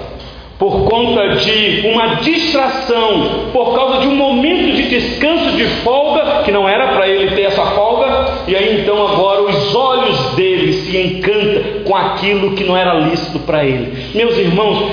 por 0.59 0.85
conta 0.85 1.37
de 1.37 1.89
uma 1.93 2.17
distração, 2.17 3.51
por 3.53 3.75
causa 3.75 4.01
de 4.01 4.07
um 4.07 4.17
momento 4.17 4.77
de 4.77 4.89
descanso, 4.89 5.53
de 5.53 5.67
folga, 5.85 6.43
que 6.43 6.51
não 6.51 6.67
era 6.67 6.89
para 6.95 7.07
ele 7.07 7.37
ter 7.37 7.43
essa 7.43 7.67
folga, 7.67 8.29
e 8.49 8.57
aí 8.57 8.81
então 8.81 9.07
agora 9.07 9.42
encantam 11.03 11.85
com 11.85 11.97
aquilo 11.97 12.53
que 12.55 12.65
não 12.65 12.77
era 12.77 12.95
lícito 12.95 13.39
para 13.41 13.65
ele. 13.65 14.11
Meus 14.15 14.37
irmãos, 14.37 14.91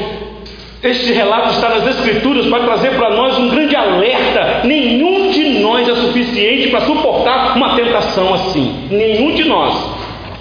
este 0.82 1.12
relato 1.12 1.50
está 1.50 1.70
nas 1.70 1.86
Escrituras 1.88 2.46
para 2.48 2.64
trazer 2.64 2.92
para 2.92 3.10
nós 3.10 3.38
um 3.38 3.50
grande 3.50 3.76
alerta. 3.76 4.62
Nenhum 4.64 5.30
de 5.32 5.60
nós 5.60 5.88
é 5.88 5.96
suficiente 5.96 6.70
para 6.70 6.82
suportar 6.82 7.58
uma 7.58 7.76
tentação 7.76 8.34
assim. 8.34 8.88
Nenhum 8.90 9.36
de 9.36 9.44
nós. 9.44 9.74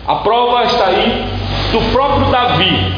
A 0.06 0.16
prova 0.16 0.64
está 0.64 0.86
aí 0.86 1.24
do 1.72 1.80
próprio 1.92 2.26
Davi. 2.30 2.92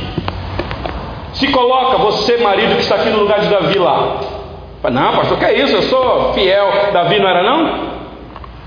Se 1.33 1.48
coloca 1.48 1.96
você, 1.98 2.37
marido, 2.37 2.74
que 2.74 2.83
está 2.83 2.96
aqui 2.96 3.09
no 3.09 3.20
lugar 3.20 3.40
de 3.40 3.48
Davi 3.48 3.78
lá. 3.78 4.20
Não, 4.90 5.12
pastor, 5.12 5.38
que 5.38 5.44
é 5.46 5.62
isso? 5.62 5.76
Eu 5.76 5.83
sou 5.83 6.35
fiel. 6.35 6.70
Davi 6.92 7.18
não 7.18 7.28
era 7.28 7.42
não? 7.42 7.90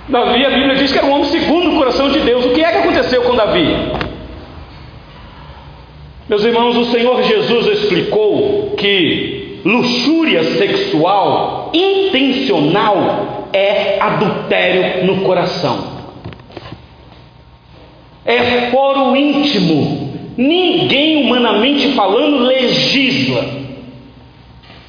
Davi, 0.09 0.45
a 0.45 0.49
Bíblia 0.49 0.75
diz 0.75 0.91
que 0.91 0.97
era 0.97 1.07
um 1.07 1.13
homem 1.13 1.25
segundo 1.25 1.75
o 1.75 1.77
coração 1.77 2.09
de 2.09 2.19
Deus. 2.19 2.45
O 2.45 2.49
que 2.49 2.63
é 2.63 2.71
que 2.71 2.77
aconteceu 2.79 3.21
com 3.21 3.35
Davi? 3.35 3.92
Meus 6.27 6.43
irmãos, 6.45 6.77
o 6.77 6.85
Senhor 6.85 7.21
Jesus 7.23 7.67
explicou 7.67 8.75
que 8.77 9.59
luxúria 9.65 10.43
sexual 10.55 11.69
intencional 11.73 13.49
é 13.51 13.99
adultério 13.99 15.05
no 15.05 15.21
coração. 15.21 15.91
É 18.25 18.69
foro 18.71 19.15
íntimo. 19.17 20.13
Ninguém, 20.37 21.25
humanamente 21.25 21.89
falando, 21.89 22.45
legisla. 22.45 23.45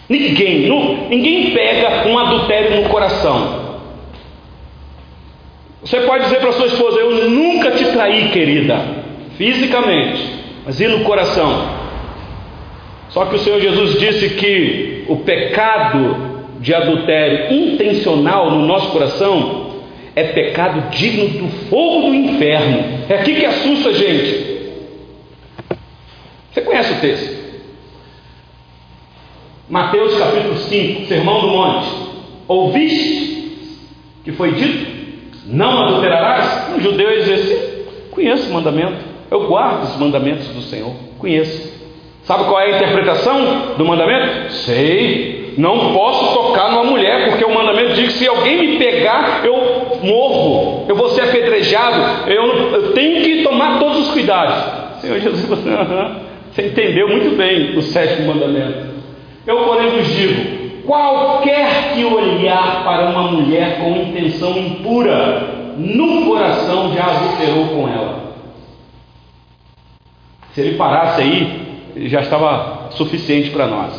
Ninguém, 0.09 0.68
não, 0.68 1.09
ninguém 1.09 1.51
pega 1.51 2.09
um 2.09 2.16
adultério 2.16 2.81
no 2.81 2.88
coração. 2.88 3.64
Você 5.83 6.01
pode 6.03 6.25
dizer 6.25 6.40
para 6.40 6.53
sua 6.53 6.66
esposa: 6.66 7.01
Eu 7.01 7.29
nunca 7.29 7.73
te 7.73 7.85
traí, 7.87 8.29
querida, 8.29 8.81
fisicamente 9.37 10.34
mas 10.64 10.81
e 10.81 10.88
no 10.88 11.05
coração? 11.05 11.85
Só 13.11 13.27
que 13.27 13.37
o 13.37 13.38
Senhor 13.38 13.61
Jesus 13.61 13.98
disse 13.98 14.31
que 14.31 15.05
o 15.09 15.18
pecado 15.18 16.35
de 16.61 16.74
adultério 16.74 17.55
intencional 17.55 18.50
no 18.50 18.66
nosso 18.66 18.90
coração 18.90 19.74
é 20.16 20.24
pecado 20.24 20.90
digno 20.90 21.29
do 21.29 21.48
fogo 21.68 22.09
do 22.09 22.14
inferno. 22.14 23.05
É 23.09 23.14
aqui 23.14 23.35
que 23.35 23.44
assusta 23.44 23.90
a 23.90 23.92
gente. 23.92 24.55
Você 26.53 26.61
conhece 26.62 26.92
o 26.92 27.00
texto? 27.00 27.44
Mateus 29.68 30.16
capítulo 30.16 30.57
5, 30.57 31.07
Sermão 31.07 31.40
do 31.40 31.48
Monte. 31.48 31.88
Ouviste 32.46 33.35
que 34.24 34.33
foi 34.33 34.53
dito? 34.53 34.94
Não 35.46 35.85
adulterarás? 35.85 36.74
Um 36.74 36.81
judeu 36.81 37.11
ia 37.11 37.20
dizer 37.20 37.35
assim: 37.35 37.85
conheço 38.11 38.50
o 38.50 38.55
mandamento. 38.55 39.13
Eu 39.30 39.46
guardo 39.46 39.84
os 39.84 39.96
mandamentos 39.96 40.46
do 40.48 40.62
Senhor, 40.62 40.92
conheço. 41.18 41.72
Sabe 42.24 42.44
qual 42.44 42.60
é 42.60 42.72
a 42.72 42.76
interpretação 42.76 43.74
do 43.76 43.84
mandamento? 43.84 44.52
Sei. 44.52 45.54
Não 45.58 45.92
posso 45.92 46.34
tocar 46.34 46.70
numa 46.70 46.84
mulher, 46.84 47.28
porque 47.28 47.44
o 47.44 47.54
mandamento 47.54 47.94
diz 47.94 48.12
que 48.12 48.18
se 48.18 48.28
alguém 48.28 48.56
me 48.58 48.78
pegar, 48.78 49.42
eu 49.44 49.98
morro, 50.02 50.87
eu 50.88 50.96
vou 50.96 51.10
ser 51.10 51.22
apedrejado, 51.22 52.30
eu, 52.30 52.72
eu 52.72 52.92
tenho 52.92 53.22
que 53.22 53.42
tomar 53.42 53.78
todos 53.78 53.98
os 53.98 54.10
cuidados. 54.10 55.00
Senhor 55.00 55.20
Jesus, 55.20 55.44
você, 55.44 55.70
você 56.50 56.66
entendeu 56.66 57.08
muito 57.08 57.37
bem 57.37 57.76
o 57.76 57.82
sétimo 57.82 58.34
mandamento. 58.34 58.94
Eu, 59.46 59.64
porém, 59.64 59.90
vos 59.90 60.08
digo: 60.08 60.82
qualquer 60.87 61.92
que 61.94 62.04
olhar 62.04 62.82
para 62.84 63.10
uma 63.10 63.30
mulher 63.30 63.78
com 63.78 63.90
intenção 63.90 64.56
impura, 64.56 65.74
no 65.76 66.26
coração 66.26 66.92
já 66.94 67.04
adulterou 67.04 67.66
com 67.68 67.88
ela. 67.88 68.23
Se 70.54 70.60
ele 70.60 70.76
parasse 70.76 71.20
aí, 71.20 71.64
já 72.08 72.20
estava 72.20 72.90
suficiente 72.92 73.50
para 73.50 73.66
nós. 73.66 73.92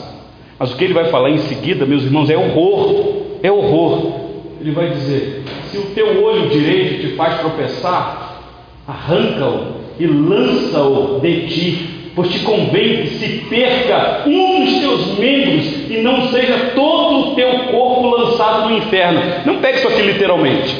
Mas 0.57 0.71
o 0.71 0.77
que 0.77 0.85
ele 0.85 0.93
vai 0.93 1.05
falar 1.05 1.29
em 1.29 1.39
seguida, 1.39 1.85
meus 1.85 2.03
irmãos, 2.03 2.29
é 2.29 2.37
horror. 2.37 3.23
É 3.43 3.51
horror. 3.51 4.13
Ele 4.61 4.71
vai 4.71 4.89
dizer: 4.89 5.43
se 5.69 5.77
o 5.77 5.87
teu 5.87 6.23
olho 6.23 6.47
direito 6.49 7.01
te 7.01 7.15
faz 7.15 7.39
tropeçar, 7.39 8.39
arranca-o 8.87 9.75
e 9.99 10.07
lança-o 10.07 11.19
de 11.19 11.47
ti, 11.47 12.11
pois 12.15 12.31
te 12.31 12.39
convém 12.39 13.01
que 13.01 13.07
se 13.09 13.27
perca 13.49 14.23
um 14.25 14.63
dos 14.63 14.79
teus 14.79 15.19
membros 15.19 15.89
e 15.89 15.97
não 15.97 16.29
seja 16.29 16.71
todo 16.73 17.31
o 17.31 17.35
teu 17.35 17.51
corpo 17.71 18.07
lançado 18.07 18.69
no 18.69 18.77
inferno. 18.77 19.21
Não 19.45 19.57
pegue 19.57 19.79
isso 19.79 19.89
aqui 19.89 20.01
literalmente. 20.01 20.73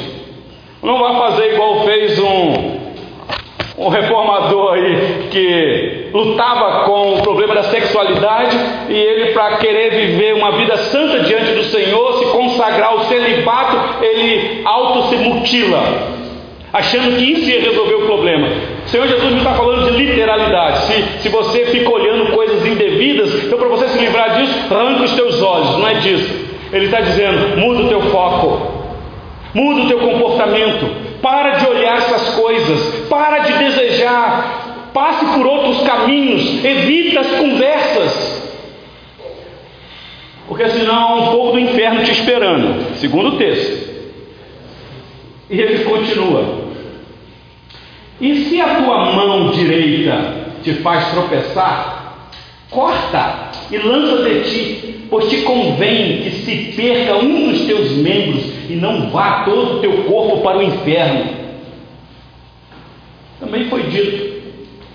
Não 0.82 0.98
vá 0.98 1.18
fazer 1.18 1.52
igual 1.52 1.84
fez 1.84 2.18
um 2.18 2.75
um 3.78 3.88
reformador 3.88 4.72
aí 4.72 5.28
que 5.30 6.08
lutava 6.12 6.84
com 6.84 7.14
o 7.14 7.22
problema 7.22 7.54
da 7.54 7.64
sexualidade 7.64 8.56
e 8.88 8.94
ele, 8.94 9.32
para 9.32 9.58
querer 9.58 9.90
viver 9.90 10.34
uma 10.34 10.52
vida 10.52 10.76
santa 10.78 11.20
diante 11.20 11.52
do 11.52 11.64
Senhor, 11.64 12.18
se 12.18 12.24
consagrar 12.26 12.90
ao 12.92 13.00
celibato, 13.00 14.02
ele 14.02 14.62
auto 14.64 15.08
se 15.08 15.16
mutila, 15.16 15.82
achando 16.72 17.16
que 17.18 17.32
isso 17.32 17.50
ia 17.50 17.60
resolver 17.60 17.94
o 17.96 18.06
problema. 18.06 18.48
O 18.86 18.88
Senhor 18.88 19.06
Jesus 19.08 19.30
não 19.30 19.38
está 19.38 19.54
falando 19.54 19.90
de 19.90 20.04
literalidade. 20.04 20.78
Se, 20.86 21.02
se 21.22 21.28
você 21.28 21.66
fica 21.66 21.90
olhando 21.90 22.32
coisas 22.32 22.64
indevidas, 22.64 23.44
então 23.44 23.58
para 23.58 23.68
você 23.68 23.88
se 23.88 23.98
livrar 23.98 24.38
disso, 24.38 24.74
arranca 24.74 25.02
os 25.02 25.12
teus 25.12 25.42
olhos, 25.42 25.76
não 25.76 25.88
é 25.88 25.94
disso. 25.94 26.46
Ele 26.72 26.86
está 26.86 27.00
dizendo: 27.00 27.58
muda 27.58 27.82
o 27.82 27.88
teu 27.88 28.00
foco, 28.10 28.72
muda 29.52 29.82
o 29.82 29.88
teu 29.88 29.98
comportamento, 29.98 30.86
para 31.20 31.56
de 31.56 31.66
olhar 31.66 31.98
essas 31.98 32.34
coisas, 32.36 32.95
para 33.16 33.38
de 33.38 33.52
desejar, 33.54 34.90
passe 34.92 35.24
por 35.24 35.46
outros 35.46 35.80
caminhos, 35.86 36.62
evita 36.62 37.20
as 37.20 37.30
conversas, 37.30 38.42
porque 40.46 40.68
senão 40.68 40.94
há 40.94 41.16
um 41.16 41.32
fogo 41.32 41.52
do 41.52 41.58
inferno 41.60 42.04
te 42.04 42.10
esperando, 42.10 42.94
segundo 42.96 43.38
texto. 43.38 43.96
E 45.48 45.58
ele 45.58 45.84
continua: 45.84 46.66
E 48.20 48.44
se 48.44 48.60
a 48.60 48.82
tua 48.82 49.12
mão 49.12 49.50
direita 49.50 50.52
te 50.62 50.74
faz 50.74 51.08
tropeçar, 51.08 51.96
Corta 52.70 53.52
e 53.70 53.78
lança 53.78 54.24
de 54.24 54.40
ti, 54.50 54.94
pois 55.08 55.28
te 55.30 55.42
convém 55.42 56.22
que 56.22 56.30
se 56.30 56.72
perca 56.76 57.16
um 57.16 57.52
dos 57.52 57.60
teus 57.62 57.92
membros 57.92 58.42
e 58.68 58.74
não 58.74 59.08
vá 59.08 59.44
todo 59.44 59.76
o 59.76 59.80
teu 59.80 60.02
corpo 60.04 60.42
para 60.42 60.58
o 60.58 60.62
inferno. 60.62 61.45
Também 63.38 63.68
foi 63.68 63.84
dito: 63.84 64.42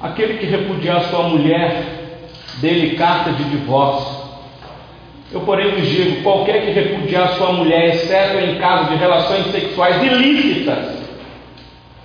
aquele 0.01 0.35
que 0.35 0.45
repudiar 0.45 1.03
sua 1.05 1.23
mulher, 1.23 1.83
dele 2.57 2.95
carta 2.95 3.31
de 3.31 3.43
divórcio. 3.45 4.21
Eu, 5.31 5.41
porém, 5.41 5.71
vos 5.71 5.87
digo: 5.87 6.21
qualquer 6.23 6.65
que 6.65 6.71
repudiar 6.71 7.29
sua 7.33 7.53
mulher, 7.53 7.95
exceto 7.95 8.37
em 8.39 8.55
caso 8.55 8.89
de 8.89 8.95
relações 8.95 9.51
sexuais 9.51 10.03
ilícitas, 10.03 11.01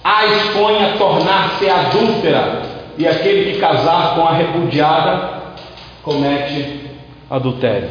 a 0.05 0.27
expõe 0.27 0.85
a 0.85 0.97
tornar-se 0.97 1.69
adúltera, 1.69 2.63
e 2.97 3.07
aquele 3.07 3.53
que 3.53 3.59
casar 3.59 4.15
com 4.15 4.23
a 4.23 4.33
repudiada 4.33 5.37
comete 6.03 6.83
adultério. 7.29 7.89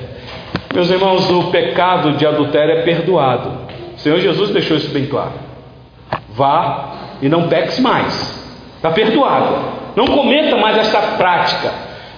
Meus 0.74 0.90
irmãos, 0.90 1.30
o 1.30 1.52
pecado 1.52 2.14
de 2.14 2.26
adultério 2.26 2.78
é 2.78 2.82
perdoado. 2.84 3.66
O 3.96 4.00
Senhor 4.00 4.20
Jesus 4.20 4.52
deixou 4.52 4.78
isso 4.78 4.90
bem 4.90 5.06
claro. 5.06 5.34
Vá 6.30 6.95
e 7.22 7.30
não 7.30 7.48
peques 7.48 7.80
mais. 7.80 8.44
Está 8.78 8.92
perdoado. 8.92 9.56
Não 9.96 10.06
cometa 10.06 10.58
mais 10.58 10.78
esta 10.78 11.00
prática. 11.18 11.72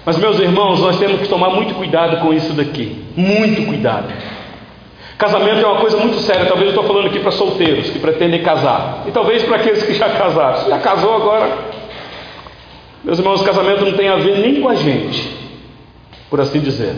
Mas, 0.06 0.18
meus 0.18 0.40
irmãos, 0.40 0.80
nós 0.80 0.98
temos 0.98 1.20
que 1.20 1.28
tomar 1.28 1.50
muito 1.50 1.76
cuidado 1.76 2.18
com 2.18 2.34
isso 2.34 2.54
daqui. 2.54 3.06
Muito 3.16 3.66
cuidado. 3.66 4.12
Casamento 5.18 5.64
é 5.64 5.68
uma 5.68 5.80
coisa 5.80 5.98
muito 5.98 6.18
séria. 6.20 6.46
Talvez 6.46 6.74
eu 6.74 6.76
estou 6.76 6.84
falando 6.84 7.08
aqui 7.08 7.20
para 7.20 7.32
solteiros 7.32 7.90
que 7.90 8.00
pretendem 8.00 8.42
casar. 8.42 9.04
E 9.08 9.12
talvez 9.12 9.44
para 9.44 9.58
aqueles 9.58 9.84
que 9.84 9.94
já 9.94 10.10
casaram. 10.10 10.70
Já 10.70 10.80
casou 10.80 11.16
agora. 11.16 11.50
Meus 13.04 13.20
irmãos, 13.20 13.42
casamento 13.42 13.86
não 13.86 13.94
tem 13.94 14.10
a 14.10 14.16
ver 14.16 14.40
nem 14.40 14.62
com 14.62 14.68
a 14.68 14.76
gente, 14.76 15.34
por 16.30 16.42
assim 16.42 16.60
dizer. 16.60 16.94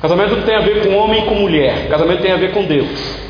Casamento 0.00 0.36
não 0.36 0.42
tem 0.42 0.56
a 0.56 0.60
ver 0.60 0.86
com 0.86 0.96
homem 0.96 1.22
e 1.22 1.26
com 1.26 1.34
mulher. 1.34 1.88
Casamento 1.88 2.22
tem 2.22 2.32
a 2.32 2.36
ver 2.36 2.52
com 2.52 2.64
Deus. 2.64 3.29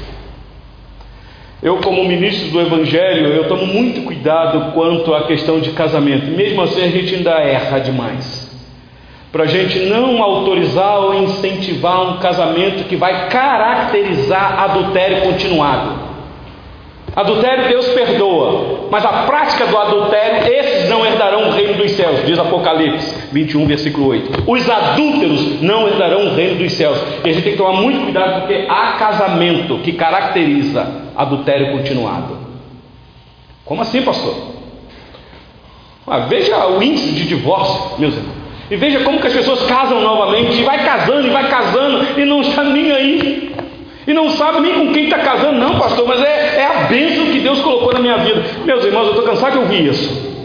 Eu, 1.62 1.76
como 1.78 2.04
ministro 2.04 2.48
do 2.50 2.60
Evangelho, 2.60 3.28
eu 3.28 3.46
tomo 3.46 3.66
muito 3.66 4.02
cuidado 4.02 4.72
quanto 4.72 5.14
à 5.14 5.26
questão 5.26 5.60
de 5.60 5.70
casamento. 5.70 6.26
Mesmo 6.26 6.62
assim, 6.62 6.82
a 6.82 6.88
gente 6.88 7.14
ainda 7.14 7.32
erra 7.32 7.78
demais. 7.78 8.48
Para 9.30 9.44
a 9.44 9.46
gente 9.46 9.78
não 9.80 10.22
autorizar 10.22 11.00
ou 11.00 11.22
incentivar 11.22 12.10
um 12.10 12.16
casamento 12.16 12.88
que 12.88 12.96
vai 12.96 13.28
caracterizar 13.28 14.58
adultério 14.58 15.20
continuado. 15.20 15.99
Adultério 17.20 17.68
Deus 17.68 17.86
perdoa, 17.88 18.88
mas 18.90 19.04
a 19.04 19.24
prática 19.24 19.66
do 19.66 19.76
adultério, 19.76 20.50
esses 20.50 20.88
não 20.88 21.04
herdarão 21.04 21.48
o 21.48 21.52
reino 21.52 21.74
dos 21.74 21.90
céus, 21.90 22.24
diz 22.24 22.38
Apocalipse 22.38 23.14
21, 23.30 23.66
versículo 23.66 24.08
8. 24.08 24.44
Os 24.50 24.70
adúlteros 24.70 25.60
não 25.60 25.86
herdarão 25.86 26.28
o 26.28 26.34
reino 26.34 26.56
dos 26.56 26.72
céus. 26.72 26.98
E 27.22 27.28
a 27.28 27.32
gente 27.32 27.42
tem 27.42 27.52
que 27.52 27.58
tomar 27.58 27.74
muito 27.74 28.04
cuidado 28.04 28.40
porque 28.40 28.66
há 28.68 28.92
casamento 28.98 29.78
que 29.78 29.92
caracteriza 29.92 30.86
adultério 31.14 31.72
continuado. 31.72 32.38
Como 33.66 33.82
assim, 33.82 34.00
pastor? 34.00 34.34
Ah, 36.06 36.20
veja 36.20 36.66
o 36.68 36.82
índice 36.82 37.12
de 37.12 37.26
divórcio, 37.26 37.98
meus 37.98 38.14
irmãos. 38.16 38.40
E 38.70 38.76
veja 38.76 39.00
como 39.00 39.20
que 39.20 39.26
as 39.26 39.32
pessoas 39.32 39.62
casam 39.64 40.00
novamente, 40.00 40.60
e 40.60 40.64
vai 40.64 40.84
casando, 40.84 41.26
e 41.26 41.30
vai 41.30 41.50
casando, 41.50 42.18
e 42.18 42.24
não 42.24 42.40
está 42.40 42.62
nem 42.64 42.92
aí. 42.92 43.49
E 44.10 44.12
não 44.12 44.28
sabe 44.30 44.58
nem 44.58 44.74
com 44.74 44.92
quem 44.92 45.04
está 45.04 45.18
casando, 45.18 45.60
não, 45.60 45.78
pastor, 45.78 46.04
mas 46.04 46.20
é, 46.20 46.56
é 46.56 46.66
a 46.66 46.80
bênção 46.88 47.26
que 47.26 47.38
Deus 47.38 47.60
colocou 47.60 47.92
na 47.92 48.00
minha 48.00 48.16
vida. 48.16 48.42
Meus 48.64 48.84
irmãos, 48.84 49.04
eu 49.04 49.10
estou 49.10 49.22
cansado 49.22 49.52
de 49.52 49.58
ouvir 49.58 49.86
isso. 49.86 50.40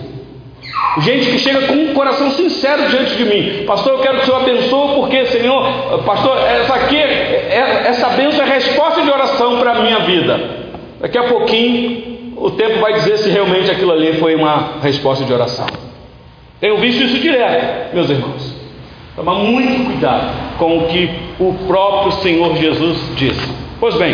Gente 0.99 1.32
que 1.32 1.39
chega 1.39 1.63
com 1.63 1.73
um 1.73 1.93
coração 1.95 2.30
sincero 2.30 2.88
diante 2.89 3.15
de 3.15 3.25
mim, 3.25 3.65
pastor, 3.65 3.93
eu 3.93 3.99
quero 4.01 4.17
que 4.17 4.21
o 4.21 4.25
Senhor 4.28 4.39
abençoe, 4.39 4.95
porque, 4.95 5.25
Senhor, 5.25 6.04
pastor, 6.06 6.38
essa 6.38 6.75
aqui, 6.75 6.95
é, 6.95 7.86
essa 7.88 8.10
bênção 8.10 8.45
é 8.45 8.49
resposta 8.54 9.01
de 9.01 9.10
oração 9.10 9.58
para 9.58 9.71
a 9.71 9.82
minha 9.82 9.99
vida. 10.01 10.39
Daqui 11.01 11.17
a 11.17 11.23
pouquinho, 11.23 12.36
o 12.38 12.51
tempo 12.51 12.80
vai 12.80 12.93
dizer 12.93 13.17
se 13.17 13.32
realmente 13.32 13.71
aquilo 13.71 13.93
ali 13.93 14.13
foi 14.19 14.36
uma 14.36 14.73
resposta 14.84 15.25
de 15.25 15.34
oração. 15.34 15.65
Tenho 16.60 16.78
visto 16.78 17.01
isso 17.01 17.17
direto, 17.17 17.95
meus 17.95 18.12
irmãos. 18.12 18.64
Tomar 19.15 19.36
muito 19.36 19.86
cuidado 19.86 20.58
com 20.58 20.78
o 20.78 20.88
que 20.88 21.10
o 21.39 21.54
próprio 21.67 22.12
Senhor 22.21 22.56
Jesus 22.58 22.97
disse. 23.15 23.54
Pois 23.80 23.95
bem, 23.95 24.13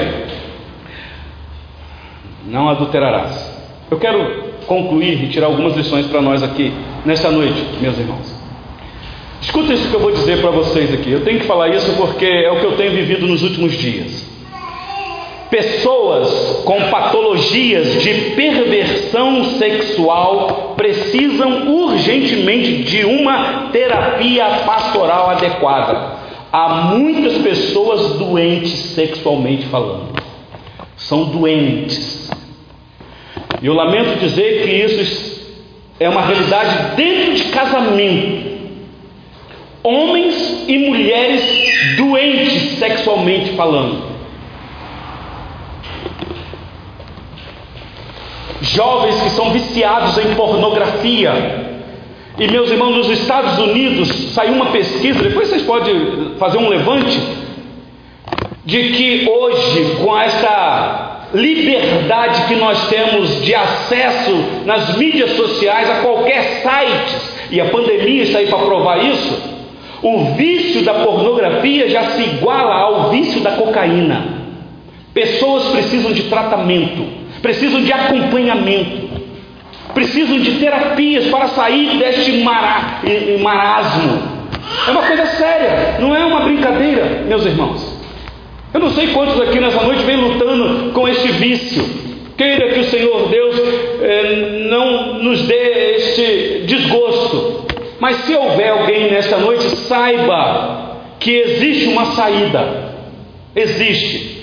não 2.46 2.70
adulterarás. 2.70 3.52
Eu 3.90 3.98
quero 3.98 4.52
concluir 4.68 5.24
e 5.24 5.30
tirar 5.30 5.48
algumas 5.48 5.76
lições 5.76 6.06
para 6.06 6.22
nós 6.22 6.44
aqui 6.44 6.72
nessa 7.04 7.32
noite, 7.32 7.62
meus 7.82 7.98
irmãos. 7.98 8.42
Escuta 9.42 9.74
isso 9.74 9.90
que 9.90 9.96
eu 9.96 10.00
vou 10.00 10.12
dizer 10.12 10.40
para 10.40 10.52
vocês 10.52 10.94
aqui. 10.94 11.12
Eu 11.12 11.24
tenho 11.24 11.40
que 11.40 11.48
falar 11.48 11.70
isso 11.70 11.92
porque 11.98 12.26
é 12.26 12.52
o 12.52 12.60
que 12.60 12.66
eu 12.66 12.78
tenho 12.78 12.92
vivido 12.92 13.26
nos 13.26 13.42
últimos 13.42 13.74
dias. 13.74 14.31
Pessoas 15.52 16.64
com 16.64 16.90
patologias 16.90 18.02
de 18.02 18.14
perversão 18.38 19.44
sexual 19.60 20.76
precisam 20.78 21.68
urgentemente 21.70 22.84
de 22.84 23.04
uma 23.04 23.68
terapia 23.74 24.46
pastoral 24.66 25.32
adequada. 25.32 26.22
Há 26.54 26.70
muitas 26.96 27.38
pessoas 27.40 28.18
doentes 28.18 28.72
sexualmente 28.96 29.66
falando. 29.66 30.22
São 30.96 31.26
doentes. 31.26 32.32
E 33.62 33.66
eu 33.66 33.74
lamento 33.74 34.22
dizer 34.22 34.64
que 34.64 34.72
isso 34.72 35.42
é 36.00 36.08
uma 36.08 36.22
realidade 36.22 36.96
dentro 36.96 37.36
de 37.36 37.44
casamento. 37.52 38.52
Homens 39.84 40.64
e 40.70 40.78
mulheres 40.78 41.98
doentes 41.98 42.80
sexualmente 42.80 43.52
falando. 43.52 44.11
Jovens 48.62 49.20
que 49.22 49.30
são 49.32 49.52
viciados 49.52 50.18
em 50.18 50.36
pornografia. 50.36 51.72
E 52.40 52.48
meus 52.48 52.70
irmãos, 52.72 52.96
nos 52.96 53.10
Estados 53.10 53.58
Unidos 53.60 54.08
saiu 54.34 54.54
uma 54.54 54.68
pesquisa, 54.68 55.22
depois 55.22 55.50
vocês 55.50 55.64
podem 55.64 56.36
fazer 56.38 56.58
um 56.58 56.70
levante, 56.70 57.20
de 58.64 58.90
que 58.92 59.28
hoje, 59.30 59.98
com 60.04 60.18
esta 60.18 61.28
liberdade 61.34 62.44
que 62.48 62.56
nós 62.56 62.88
temos 62.88 63.42
de 63.44 63.54
acesso 63.56 64.32
nas 64.66 64.96
mídias 64.98 65.32
sociais 65.32 65.90
a 65.90 65.96
qualquer 66.02 66.62
site, 66.62 67.18
e 67.50 67.60
a 67.60 67.66
pandemia 67.66 68.24
está 68.24 68.40
aí 68.40 68.48
para 68.48 68.60
provar 68.60 69.04
isso, 69.04 69.52
o 70.02 70.34
vício 70.36 70.84
da 70.84 70.96
pornografia 70.96 71.90
já 71.90 72.12
se 72.12 72.22
iguala 72.24 72.76
ao 72.76 73.10
vício 73.10 73.42
da 73.42 73.52
cocaína. 73.52 74.42
Pessoas 75.14 75.66
precisam 75.66 76.12
de 76.14 76.24
tratamento 76.24 77.21
precisam 77.42 77.82
de 77.82 77.92
acompanhamento, 77.92 79.10
precisam 79.94 80.40
de 80.40 80.60
terapias 80.60 81.26
para 81.28 81.48
sair 81.50 81.98
deste 81.98 82.44
marasmo. 83.40 84.42
É 84.88 84.92
uma 84.92 85.04
coisa 85.04 85.26
séria, 85.26 85.98
não 86.00 86.16
é 86.16 86.24
uma 86.26 86.42
brincadeira, 86.42 87.24
meus 87.28 87.46
irmãos. 87.46 88.00
Eu 88.74 88.80
não 88.80 88.92
sei 88.92 89.08
quantos 89.08 89.40
aqui 89.42 89.60
nessa 89.60 89.82
noite 89.84 90.04
vem 90.04 90.16
lutando 90.16 90.92
com 90.94 91.08
este 91.08 91.28
vício. 91.34 91.84
Queira 92.38 92.70
que 92.70 92.80
o 92.80 92.84
Senhor 92.86 93.28
Deus 93.28 93.56
eh, 94.02 94.68
não 94.70 95.16
nos 95.16 95.42
dê 95.42 95.96
este 95.98 96.64
desgosto. 96.66 97.66
Mas 98.00 98.16
se 98.18 98.34
houver 98.34 98.70
alguém 98.70 99.12
nesta 99.12 99.38
noite, 99.38 99.64
saiba 99.64 101.00
que 101.20 101.32
existe 101.32 101.88
uma 101.88 102.06
saída. 102.06 102.96
Existe 103.56 104.41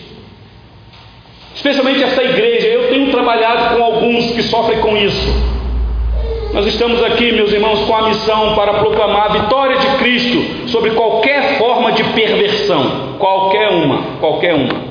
especialmente 1.58 2.02
essa 2.02 2.22
igreja. 2.22 2.68
Eu 2.68 2.88
tenho 2.88 3.10
trabalhado 3.10 3.76
com 3.76 3.82
alguns 3.82 4.30
que 4.30 4.42
sofrem 4.44 4.78
com 4.78 4.96
isso. 4.96 5.58
Nós 6.52 6.66
estamos 6.66 7.02
aqui, 7.02 7.32
meus 7.32 7.52
irmãos, 7.52 7.80
com 7.80 7.94
a 7.94 8.08
missão 8.08 8.54
para 8.54 8.74
proclamar 8.74 9.26
a 9.26 9.42
vitória 9.42 9.76
de 9.76 9.86
Cristo 9.98 10.68
sobre 10.68 10.92
qualquer 10.92 11.58
forma 11.58 11.92
de 11.92 12.02
perversão, 12.04 13.16
qualquer 13.18 13.68
uma, 13.68 14.02
qualquer 14.18 14.54
uma. 14.54 14.88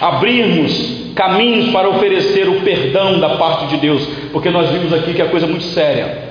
Abrirmos 0.00 1.12
caminhos 1.14 1.70
para 1.70 1.88
oferecer 1.90 2.48
o 2.48 2.60
perdão 2.60 3.18
da 3.20 3.30
parte 3.30 3.66
de 3.66 3.76
Deus, 3.76 4.06
porque 4.32 4.48
nós 4.48 4.70
vimos 4.70 4.92
aqui 4.92 5.12
que 5.12 5.20
é 5.20 5.26
coisa 5.26 5.46
muito 5.46 5.64
séria. 5.64 6.30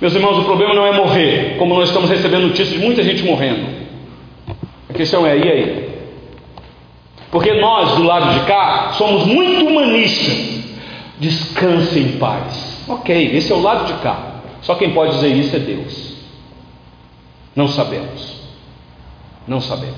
Meus 0.00 0.14
irmãos, 0.14 0.38
o 0.38 0.44
problema 0.44 0.72
não 0.72 0.86
é 0.86 0.92
morrer, 0.92 1.56
como 1.58 1.74
nós 1.74 1.88
estamos 1.88 2.08
recebendo 2.08 2.46
notícias 2.46 2.70
de 2.70 2.78
muita 2.78 3.02
gente 3.02 3.22
morrendo. 3.22 3.66
A 4.88 4.94
questão 4.94 5.26
é, 5.26 5.36
e 5.36 5.42
aí? 5.42 5.89
Porque 7.30 7.54
nós, 7.54 7.94
do 7.96 8.02
lado 8.02 8.34
de 8.38 8.46
cá, 8.46 8.92
somos 8.94 9.24
muito 9.24 9.66
humanistas. 9.66 10.60
Descanse 11.18 11.98
em 11.98 12.18
paz. 12.18 12.84
Ok, 12.88 13.36
esse 13.36 13.52
é 13.52 13.54
o 13.54 13.60
lado 13.62 13.86
de 13.86 13.92
cá. 14.02 14.42
Só 14.62 14.74
quem 14.74 14.90
pode 14.90 15.12
dizer 15.12 15.28
isso 15.28 15.54
é 15.54 15.58
Deus. 15.58 16.16
Não 17.54 17.68
sabemos. 17.68 18.40
Não 19.46 19.60
sabemos. 19.60 19.96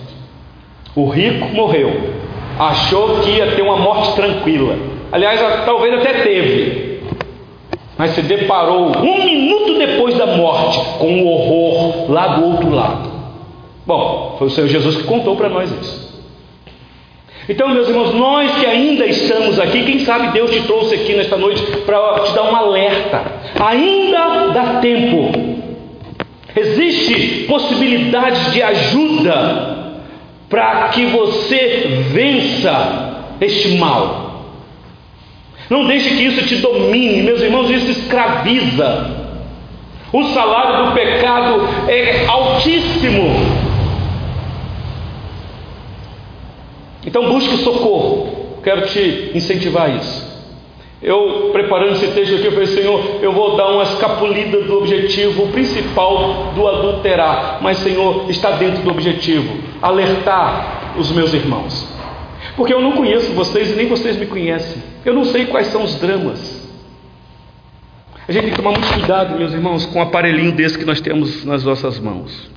O 0.94 1.08
rico 1.08 1.46
morreu. 1.54 2.14
Achou 2.58 3.20
que 3.20 3.30
ia 3.30 3.52
ter 3.56 3.62
uma 3.62 3.76
morte 3.78 4.14
tranquila. 4.14 4.76
Aliás, 5.10 5.40
talvez 5.64 5.94
até 5.94 6.22
teve. 6.22 7.02
mas 7.96 8.10
se 8.12 8.22
deparou 8.22 8.96
um 8.98 9.24
minuto 9.24 9.78
depois 9.78 10.16
da 10.16 10.26
morte 10.26 10.78
com 10.98 11.22
o 11.22 11.26
horror 11.28 12.10
lá 12.10 12.26
do 12.36 12.44
outro 12.46 12.70
lado. 12.70 13.10
Bom, 13.86 14.36
foi 14.38 14.48
o 14.48 14.50
Senhor 14.50 14.66
Jesus 14.68 14.96
que 14.96 15.04
contou 15.04 15.36
para 15.36 15.48
nós 15.48 15.70
isso. 15.70 16.11
Então, 17.48 17.68
meus 17.70 17.88
irmãos, 17.88 18.14
nós 18.14 18.52
que 18.58 18.66
ainda 18.66 19.04
estamos 19.06 19.58
aqui, 19.58 19.82
quem 19.84 19.98
sabe 20.00 20.28
Deus 20.28 20.50
te 20.50 20.60
trouxe 20.62 20.94
aqui 20.94 21.14
nesta 21.14 21.36
noite 21.36 21.60
para 21.84 22.20
te 22.20 22.32
dar 22.34 22.44
um 22.44 22.54
alerta. 22.54 23.22
Ainda 23.60 24.48
dá 24.52 24.78
tempo. 24.80 25.32
Existe 26.54 27.44
possibilidade 27.48 28.52
de 28.52 28.62
ajuda 28.62 29.82
para 30.48 30.88
que 30.88 31.06
você 31.06 32.04
vença 32.12 33.36
este 33.40 33.76
mal. 33.76 34.44
Não 35.68 35.86
deixe 35.86 36.10
que 36.10 36.22
isso 36.24 36.46
te 36.46 36.56
domine, 36.56 37.22
meus 37.22 37.40
irmãos, 37.40 37.70
isso 37.70 37.90
escraviza. 37.90 39.10
O 40.12 40.22
salário 40.24 40.84
do 40.84 40.92
pecado 40.92 41.68
é 41.88 42.26
altíssimo. 42.26 43.61
Então 47.04 47.30
busque 47.30 47.56
socorro. 47.58 48.60
Quero 48.62 48.86
te 48.86 49.32
incentivar 49.34 49.90
a 49.90 49.96
isso. 49.96 50.32
Eu, 51.02 51.50
preparando 51.52 51.94
esse 51.94 52.06
texto 52.08 52.36
aqui, 52.36 52.46
eu 52.46 52.52
falei, 52.52 52.68
Senhor, 52.68 53.18
eu 53.20 53.32
vou 53.32 53.56
dar 53.56 53.70
uma 53.70 53.82
escapulida 53.82 54.62
do 54.62 54.78
objetivo 54.78 55.48
principal 55.48 56.52
do 56.54 56.68
adulterar, 56.68 57.58
mas, 57.60 57.78
Senhor, 57.78 58.30
está 58.30 58.52
dentro 58.52 58.84
do 58.84 58.90
objetivo 58.90 59.52
alertar 59.82 60.94
os 60.96 61.10
meus 61.10 61.34
irmãos. 61.34 61.88
Porque 62.56 62.72
eu 62.72 62.80
não 62.80 62.92
conheço 62.92 63.32
vocês 63.32 63.72
e 63.72 63.74
nem 63.74 63.88
vocês 63.88 64.16
me 64.16 64.26
conhecem. 64.26 64.80
Eu 65.04 65.12
não 65.12 65.24
sei 65.24 65.46
quais 65.46 65.66
são 65.68 65.82
os 65.82 65.96
dramas. 65.96 66.62
A 68.28 68.30
gente 68.30 68.44
tem 68.44 68.50
que 68.52 68.56
tomar 68.56 68.70
muito 68.70 68.86
cuidado, 68.92 69.36
meus 69.36 69.52
irmãos, 69.52 69.84
com 69.86 69.98
o 69.98 70.02
aparelhinho 70.02 70.52
desse 70.52 70.78
que 70.78 70.84
nós 70.84 71.00
temos 71.00 71.44
nas 71.44 71.64
nossas 71.64 71.98
mãos. 71.98 72.48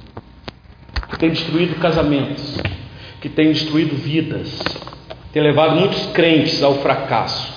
Tem 1.18 1.32
destruído 1.32 1.80
casamentos, 1.80 2.58
que 3.26 3.30
tem 3.30 3.52
destruído 3.52 3.96
vidas, 3.96 4.62
tem 5.34 5.42
levado 5.42 5.76
muitos 5.76 6.06
crentes 6.12 6.62
ao 6.62 6.76
fracasso. 6.76 7.52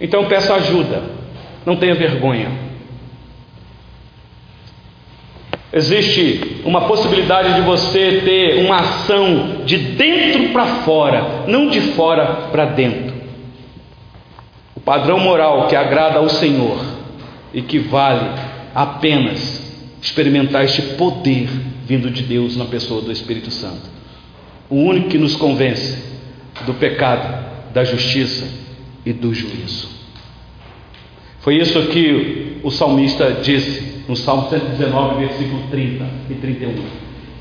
Então 0.00 0.24
peça 0.24 0.54
ajuda, 0.54 1.02
não 1.66 1.76
tenha 1.76 1.94
vergonha. 1.94 2.50
Existe 5.70 6.62
uma 6.64 6.86
possibilidade 6.88 7.56
de 7.56 7.60
você 7.60 8.22
ter 8.24 8.64
uma 8.64 8.76
ação 8.76 9.64
de 9.66 9.76
dentro 9.76 10.48
para 10.48 10.64
fora, 10.76 11.44
não 11.46 11.68
de 11.68 11.82
fora 11.92 12.48
para 12.50 12.64
dentro. 12.64 13.14
O 14.74 14.80
padrão 14.80 15.18
moral 15.20 15.66
que 15.66 15.76
agrada 15.76 16.18
ao 16.18 16.30
Senhor 16.30 16.82
e 17.52 17.60
que 17.60 17.78
vale 17.78 18.30
apenas 18.74 19.60
experimentar 20.00 20.64
este 20.64 20.80
poder 20.94 21.50
vindo 21.84 22.10
de 22.10 22.22
Deus 22.22 22.56
na 22.56 22.64
pessoa 22.64 23.02
do 23.02 23.12
Espírito 23.12 23.50
Santo 23.50 23.91
o 24.72 24.74
único 24.74 25.10
que 25.10 25.18
nos 25.18 25.36
convence 25.36 26.02
do 26.64 26.72
pecado, 26.72 27.44
da 27.74 27.84
justiça 27.84 28.48
e 29.04 29.12
do 29.12 29.34
juízo. 29.34 29.86
Foi 31.40 31.56
isso 31.56 31.78
que 31.88 32.56
o 32.62 32.70
salmista 32.70 33.36
disse 33.42 34.02
no 34.08 34.16
Salmo 34.16 34.48
119, 34.48 35.26
versículo 35.26 35.64
30 35.70 36.04
e 36.30 36.34
31. 36.36 36.74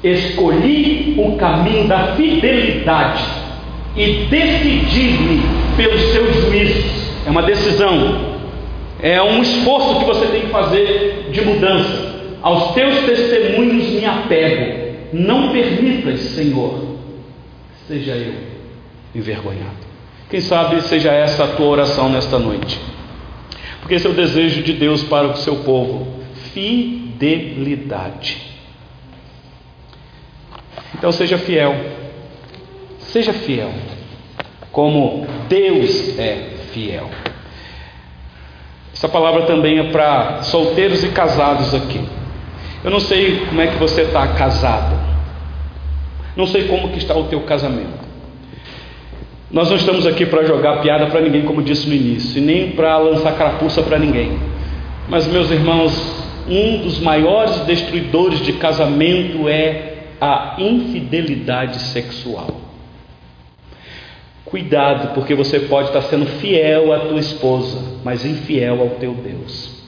Escolhi 0.03 1.15
o 1.17 1.37
caminho 1.37 1.87
da 1.87 2.17
fidelidade 2.17 3.23
e 3.95 4.25
decidi-me 4.29 5.41
pelos 5.77 6.01
seus 6.11 6.35
juízos. 6.35 6.83
É 7.25 7.29
uma 7.29 7.43
decisão, 7.43 8.39
é 9.01 9.23
um 9.23 9.41
esforço 9.41 9.99
que 9.99 10.05
você 10.05 10.25
tem 10.25 10.41
que 10.41 10.47
fazer 10.47 11.29
de 11.31 11.39
mudança. 11.45 12.11
Aos 12.41 12.73
teus 12.73 13.05
testemunhos 13.05 13.87
me 13.87 14.03
apego. 14.03 14.81
Não 15.13 15.53
permitas, 15.53 16.19
Senhor, 16.19 16.90
seja 17.91 18.13
eu 18.13 18.33
envergonhado. 19.13 19.91
Quem 20.29 20.39
sabe 20.39 20.79
seja 20.83 21.11
essa 21.11 21.43
a 21.43 21.47
tua 21.49 21.67
oração 21.67 22.07
nesta 22.07 22.39
noite. 22.39 22.79
Porque 23.81 23.95
esse 23.95 24.07
é 24.07 24.09
o 24.09 24.13
desejo 24.13 24.63
de 24.63 24.71
Deus 24.71 25.03
para 25.03 25.27
o 25.27 25.35
seu 25.35 25.57
povo: 25.57 26.23
fidelidade. 26.53 28.37
Então 30.95 31.11
seja 31.11 31.37
fiel. 31.37 31.75
Seja 32.99 33.33
fiel. 33.33 33.73
Como 34.71 35.27
Deus 35.49 36.17
é 36.17 36.51
fiel. 36.71 37.09
Essa 38.93 39.09
palavra 39.09 39.41
também 39.41 39.79
é 39.79 39.91
para 39.91 40.43
solteiros 40.43 41.03
e 41.03 41.09
casados 41.09 41.73
aqui. 41.73 42.01
Eu 42.85 42.91
não 42.91 43.01
sei 43.01 43.41
como 43.47 43.59
é 43.59 43.67
que 43.67 43.75
você 43.75 44.03
está 44.03 44.29
casado. 44.29 45.10
Não 46.35 46.47
sei 46.47 46.67
como 46.67 46.89
que 46.89 46.97
está 46.97 47.15
o 47.15 47.25
teu 47.25 47.41
casamento. 47.41 48.11
Nós 49.51 49.69
não 49.69 49.75
estamos 49.75 50.07
aqui 50.07 50.25
para 50.25 50.45
jogar 50.45 50.81
piada 50.81 51.07
para 51.07 51.19
ninguém, 51.19 51.41
como 51.41 51.61
disse 51.61 51.87
no 51.87 51.93
início, 51.93 52.41
nem 52.41 52.71
para 52.71 52.97
lançar 52.97 53.35
carapuça 53.35 53.81
para 53.81 53.99
ninguém. 53.99 54.39
Mas, 55.09 55.27
meus 55.27 55.51
irmãos, 55.51 55.91
um 56.47 56.77
dos 56.77 56.99
maiores 56.99 57.57
destruidores 57.65 58.39
de 58.39 58.53
casamento 58.53 59.49
é 59.49 60.05
a 60.21 60.55
infidelidade 60.57 61.79
sexual. 61.79 62.61
Cuidado, 64.45 65.13
porque 65.13 65.35
você 65.35 65.59
pode 65.61 65.89
estar 65.89 66.01
sendo 66.03 66.25
fiel 66.25 66.93
à 66.93 66.99
tua 66.99 67.19
esposa, 67.19 67.77
mas 68.05 68.25
infiel 68.25 68.81
ao 68.81 68.89
teu 68.91 69.13
Deus. 69.13 69.81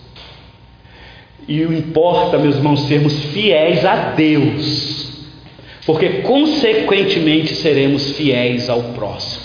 E 1.47 1.63
o 1.63 1.73
importa, 1.73 2.37
meus 2.37 2.55
irmãos, 2.55 2.81
sermos 2.81 3.13
fiéis 3.25 3.85
a 3.85 4.11
Deus 4.11 4.92
porque 5.85 6.21
consequentemente 6.21 7.53
seremos 7.55 8.11
fiéis 8.11 8.69
ao 8.69 8.81
próximo. 8.93 9.43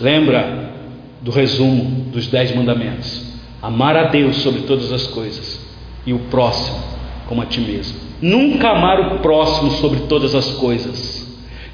Lembra 0.00 0.74
do 1.20 1.30
resumo 1.30 2.06
dos 2.12 2.28
dez 2.28 2.54
mandamentos: 2.54 3.22
amar 3.60 3.96
a 3.96 4.04
Deus 4.04 4.36
sobre 4.36 4.62
todas 4.62 4.92
as 4.92 5.06
coisas 5.08 5.60
e 6.06 6.12
o 6.12 6.18
próximo 6.30 6.78
como 7.26 7.42
a 7.42 7.46
ti 7.46 7.60
mesmo. 7.60 7.98
Nunca 8.22 8.70
amar 8.70 9.00
o 9.00 9.18
próximo 9.18 9.72
sobre 9.72 10.00
todas 10.00 10.34
as 10.34 10.50
coisas 10.52 11.26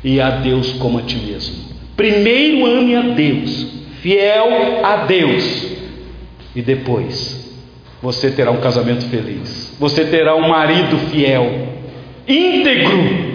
e 0.03 0.21
a 0.21 0.31
Deus 0.31 0.73
como 0.75 0.99
a 0.99 1.03
ti 1.03 1.17
mesmo. 1.17 1.73
Primeiro 1.97 2.67
ame 2.67 2.97
a 2.97 3.03
Deus, 3.03 3.67
fiel 4.01 4.85
a 4.85 5.05
Deus, 5.05 5.67
e 6.57 6.63
depois 6.63 7.41
você 8.01 8.31
terá 8.31 8.51
um 8.51 8.61
casamento 8.61 9.05
feliz. 9.05 9.77
Você 9.79 10.07
terá 10.07 10.35
um 10.35 10.49
marido 10.49 10.97
fiel, 11.11 11.69
íntegro 12.27 13.32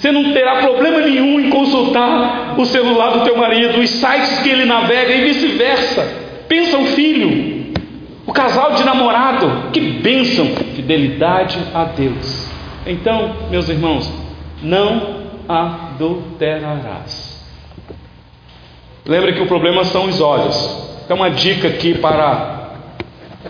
você 0.00 0.10
não 0.10 0.32
terá 0.32 0.62
problema 0.62 1.02
nenhum 1.02 1.38
em 1.38 1.50
consultar 1.50 2.54
o 2.58 2.64
celular 2.64 3.18
do 3.18 3.24
teu 3.24 3.36
marido, 3.36 3.80
os 3.80 3.90
sites 3.90 4.38
que 4.38 4.48
ele 4.48 4.64
navega 4.64 5.12
e 5.12 5.24
vice-versa. 5.24 6.02
Pensa 6.48 6.78
o 6.78 6.86
filho, 6.86 7.74
o 8.26 8.32
casal 8.32 8.72
de 8.72 8.82
namorado, 8.82 9.70
que 9.70 9.78
bênção, 9.78 10.46
fidelidade 10.74 11.58
a 11.74 11.84
Deus. 11.84 12.48
Então, 12.86 13.36
meus 13.50 13.68
irmãos, 13.68 14.10
não 14.62 15.20
adulterarás. 15.46 17.44
Lembra 19.04 19.34
que 19.34 19.42
o 19.42 19.46
problema 19.46 19.84
são 19.84 20.06
os 20.06 20.18
olhos. 20.18 21.02
Então, 21.04 21.18
uma 21.18 21.30
dica 21.30 21.68
aqui 21.68 21.98
para 21.98 22.70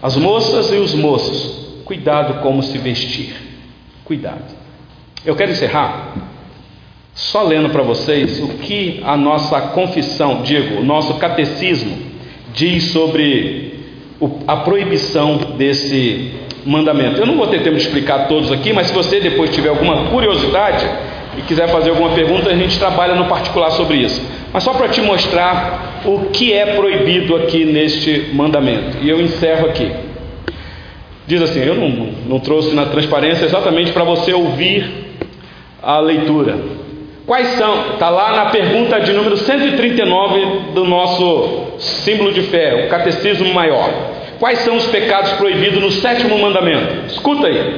as 0.02 0.16
moças 0.16 0.72
e 0.72 0.76
os 0.78 0.96
moços: 0.96 1.84
cuidado 1.84 2.42
como 2.42 2.60
se 2.60 2.76
vestir. 2.76 3.36
Cuidado. 4.04 4.58
Eu 5.24 5.36
quero 5.36 5.52
encerrar 5.52 6.30
só 7.20 7.42
lendo 7.42 7.68
para 7.68 7.82
vocês 7.82 8.40
o 8.40 8.48
que 8.48 9.00
a 9.04 9.14
nossa 9.14 9.60
confissão, 9.60 10.40
digo, 10.42 10.80
o 10.80 10.84
nosso 10.84 11.14
catecismo, 11.18 11.98
diz 12.54 12.84
sobre 12.92 13.74
a 14.46 14.56
proibição 14.56 15.36
desse 15.58 16.32
mandamento. 16.64 17.20
Eu 17.20 17.26
não 17.26 17.36
vou 17.36 17.46
ter 17.46 17.62
tempo 17.62 17.76
de 17.76 17.82
explicar 17.82 18.26
todos 18.26 18.50
aqui, 18.50 18.72
mas 18.72 18.86
se 18.86 18.94
você 18.94 19.20
depois 19.20 19.50
tiver 19.50 19.68
alguma 19.68 20.08
curiosidade 20.08 20.86
e 21.36 21.42
quiser 21.42 21.68
fazer 21.68 21.90
alguma 21.90 22.08
pergunta, 22.10 22.48
a 22.48 22.56
gente 22.56 22.78
trabalha 22.78 23.14
no 23.14 23.26
particular 23.26 23.70
sobre 23.72 23.98
isso. 23.98 24.22
Mas 24.50 24.62
só 24.62 24.72
para 24.72 24.88
te 24.88 25.02
mostrar 25.02 26.00
o 26.06 26.30
que 26.30 26.54
é 26.54 26.74
proibido 26.74 27.36
aqui 27.36 27.66
neste 27.66 28.30
mandamento. 28.32 28.96
E 29.02 29.10
eu 29.10 29.20
encerro 29.20 29.66
aqui. 29.66 29.92
Diz 31.26 31.42
assim: 31.42 31.60
eu 31.60 31.74
não, 31.74 31.88
não 32.26 32.40
trouxe 32.40 32.74
na 32.74 32.86
transparência 32.86 33.44
exatamente 33.44 33.92
para 33.92 34.04
você 34.04 34.32
ouvir 34.32 34.90
a 35.82 35.98
leitura. 36.00 36.80
Quais 37.30 37.46
são? 37.50 37.92
Está 37.92 38.10
lá 38.10 38.34
na 38.34 38.46
pergunta 38.46 38.98
de 38.98 39.12
número 39.12 39.36
139 39.36 40.72
do 40.74 40.84
nosso 40.84 41.76
símbolo 41.78 42.32
de 42.32 42.42
fé, 42.42 42.86
o 42.86 42.88
catecismo 42.88 43.54
maior. 43.54 43.88
Quais 44.40 44.58
são 44.58 44.74
os 44.74 44.86
pecados 44.86 45.34
proibidos 45.34 45.80
no 45.80 45.92
sétimo 45.92 46.36
mandamento? 46.40 47.06
Escuta 47.06 47.46
aí. 47.46 47.76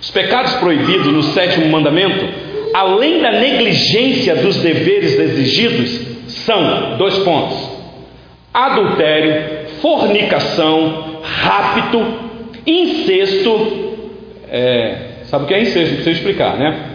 Os 0.00 0.12
pecados 0.12 0.52
proibidos 0.54 1.08
no 1.08 1.20
sétimo 1.20 1.66
mandamento, 1.66 2.24
além 2.72 3.20
da 3.20 3.32
negligência 3.32 4.36
dos 4.36 4.58
deveres 4.58 5.18
exigidos, 5.18 5.90
são 6.28 6.96
dois 6.96 7.18
pontos: 7.24 7.58
adultério, 8.54 9.66
fornicação, 9.82 11.18
rapto, 11.24 12.06
incesto. 12.64 13.96
É, 14.48 14.94
sabe 15.24 15.42
o 15.42 15.48
que 15.48 15.54
é 15.54 15.60
incesto? 15.60 15.88
Não 15.88 15.94
precisa 15.94 16.10
explicar, 16.10 16.56
né? 16.56 16.89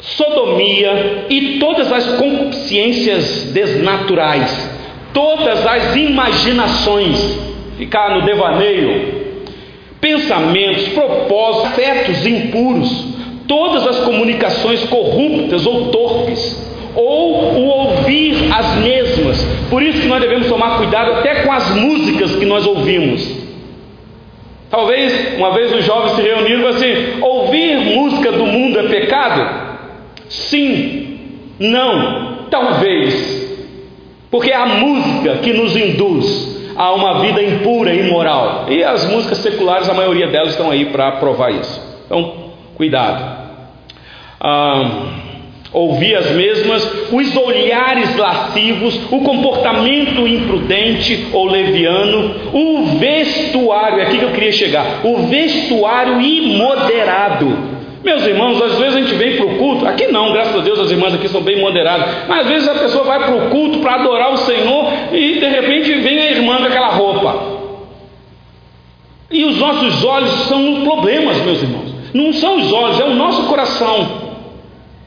Sodomia 0.00 1.26
e 1.28 1.58
todas 1.58 1.92
as 1.92 2.06
consciências 2.16 3.50
desnaturais, 3.52 4.70
todas 5.12 5.66
as 5.66 5.96
imaginações, 5.96 7.38
ficar 7.76 8.14
no 8.14 8.22
devaneio, 8.24 9.18
pensamentos, 10.00 10.88
propósitos, 10.88 11.72
afetos 11.72 12.26
impuros, 12.26 13.06
todas 13.48 13.86
as 13.86 13.98
comunicações 14.04 14.84
corruptas 14.84 15.66
ou 15.66 15.88
torpes, 15.88 16.68
ou 16.94 17.54
o 17.54 17.66
ouvir 17.66 18.34
as 18.52 18.76
mesmas. 18.76 19.44
Por 19.68 19.82
isso 19.82 20.00
que 20.00 20.06
nós 20.06 20.20
devemos 20.20 20.46
tomar 20.46 20.78
cuidado 20.78 21.12
até 21.12 21.42
com 21.42 21.52
as 21.52 21.74
músicas 21.74 22.36
que 22.36 22.44
nós 22.44 22.64
ouvimos. 22.66 23.48
Talvez 24.70 25.36
uma 25.36 25.52
vez 25.52 25.74
os 25.74 25.84
jovens 25.84 26.12
se 26.12 26.22
reuniram 26.22 26.68
assim: 26.68 27.20
ouvir 27.20 27.78
música 27.78 28.32
do 28.32 28.46
mundo 28.46 28.78
é 28.78 28.82
pecado? 28.84 29.67
Sim, 30.28 31.18
não, 31.58 32.46
talvez. 32.50 33.38
Porque 34.30 34.50
é 34.50 34.56
a 34.56 34.66
música 34.66 35.36
que 35.38 35.52
nos 35.52 35.74
induz 35.74 36.72
a 36.76 36.92
uma 36.92 37.20
vida 37.20 37.42
impura 37.42 37.92
e 37.92 38.06
imoral. 38.06 38.66
E 38.68 38.84
as 38.84 39.04
músicas 39.10 39.38
seculares, 39.38 39.88
a 39.88 39.94
maioria 39.94 40.28
delas 40.28 40.50
estão 40.50 40.70
aí 40.70 40.86
para 40.86 41.12
provar 41.12 41.50
isso. 41.50 41.80
Então, 42.06 42.52
cuidado. 42.76 43.48
Ah, 44.40 45.06
ouvir 45.72 46.14
as 46.14 46.30
mesmas, 46.30 47.10
os 47.10 47.36
olhares 47.36 48.16
lascivos, 48.16 49.00
o 49.10 49.20
comportamento 49.20 50.26
imprudente 50.26 51.28
ou 51.32 51.46
leviano, 51.46 52.34
o 52.52 52.98
vestuário, 52.98 54.00
é 54.00 54.02
aqui 54.04 54.18
que 54.18 54.24
eu 54.24 54.32
queria 54.32 54.52
chegar, 54.52 55.00
o 55.04 55.26
vestuário 55.26 56.20
imoderado. 56.20 57.77
Meus 58.04 58.24
irmãos, 58.24 58.62
às 58.62 58.78
vezes 58.78 58.94
a 58.94 59.00
gente 59.00 59.14
vem 59.14 59.36
para 59.36 59.46
o 59.46 59.56
culto, 59.56 59.86
aqui 59.86 60.06
não, 60.12 60.32
graças 60.32 60.54
a 60.54 60.60
Deus 60.60 60.78
as 60.78 60.90
irmãs 60.90 61.14
aqui 61.14 61.28
são 61.28 61.40
bem 61.40 61.60
moderadas, 61.60 62.28
mas 62.28 62.40
às 62.40 62.46
vezes 62.46 62.68
a 62.68 62.74
pessoa 62.74 63.04
vai 63.04 63.18
para 63.18 63.34
o 63.34 63.50
culto 63.50 63.80
para 63.80 63.94
adorar 63.94 64.32
o 64.32 64.36
Senhor 64.36 64.92
e 65.12 65.40
de 65.40 65.46
repente 65.46 65.92
vem 65.94 66.18
a 66.18 66.30
irmã 66.30 66.58
com 66.58 66.64
aquela 66.64 66.88
roupa. 66.88 67.58
E 69.30 69.44
os 69.44 69.58
nossos 69.58 70.04
olhos 70.04 70.30
são 70.46 70.82
problemas, 70.84 71.36
meus 71.42 71.62
irmãos. 71.62 71.94
Não 72.14 72.32
são 72.32 72.56
os 72.56 72.72
olhos, 72.72 73.00
é 73.00 73.04
o 73.04 73.14
nosso 73.14 73.46
coração. 73.46 74.28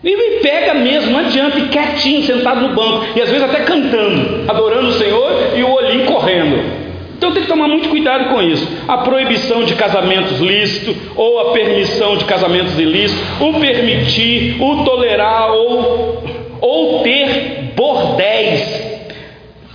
E 0.03 0.15
me 0.15 0.39
pega 0.39 0.73
mesmo, 0.73 1.11
não 1.11 1.19
adianta, 1.19 1.59
e 1.59 1.67
quietinho, 1.69 2.23
sentado 2.23 2.61
no 2.61 2.75
banco, 2.75 3.05
e 3.15 3.21
às 3.21 3.29
vezes 3.29 3.43
até 3.43 3.61
cantando, 3.61 4.49
adorando 4.49 4.89
o 4.89 4.93
Senhor 4.93 5.31
e 5.55 5.63
o 5.63 5.71
olhinho 5.71 6.05
correndo. 6.05 6.80
Então 7.21 7.33
tem 7.33 7.43
que 7.43 7.47
tomar 7.47 7.67
muito 7.67 7.87
cuidado 7.87 8.33
com 8.33 8.41
isso. 8.41 8.67
A 8.87 8.97
proibição 8.97 9.63
de 9.63 9.75
casamentos 9.75 10.39
lícitos, 10.39 10.95
ou 11.15 11.39
a 11.39 11.51
permissão 11.51 12.17
de 12.17 12.25
casamentos 12.25 12.79
ilícitos, 12.79 13.23
o 13.39 13.59
permitir, 13.59 14.59
o 14.59 14.83
tolerar, 14.83 15.51
ou, 15.51 16.23
ou 16.59 17.03
ter 17.03 17.73
bordéis. 17.75 18.63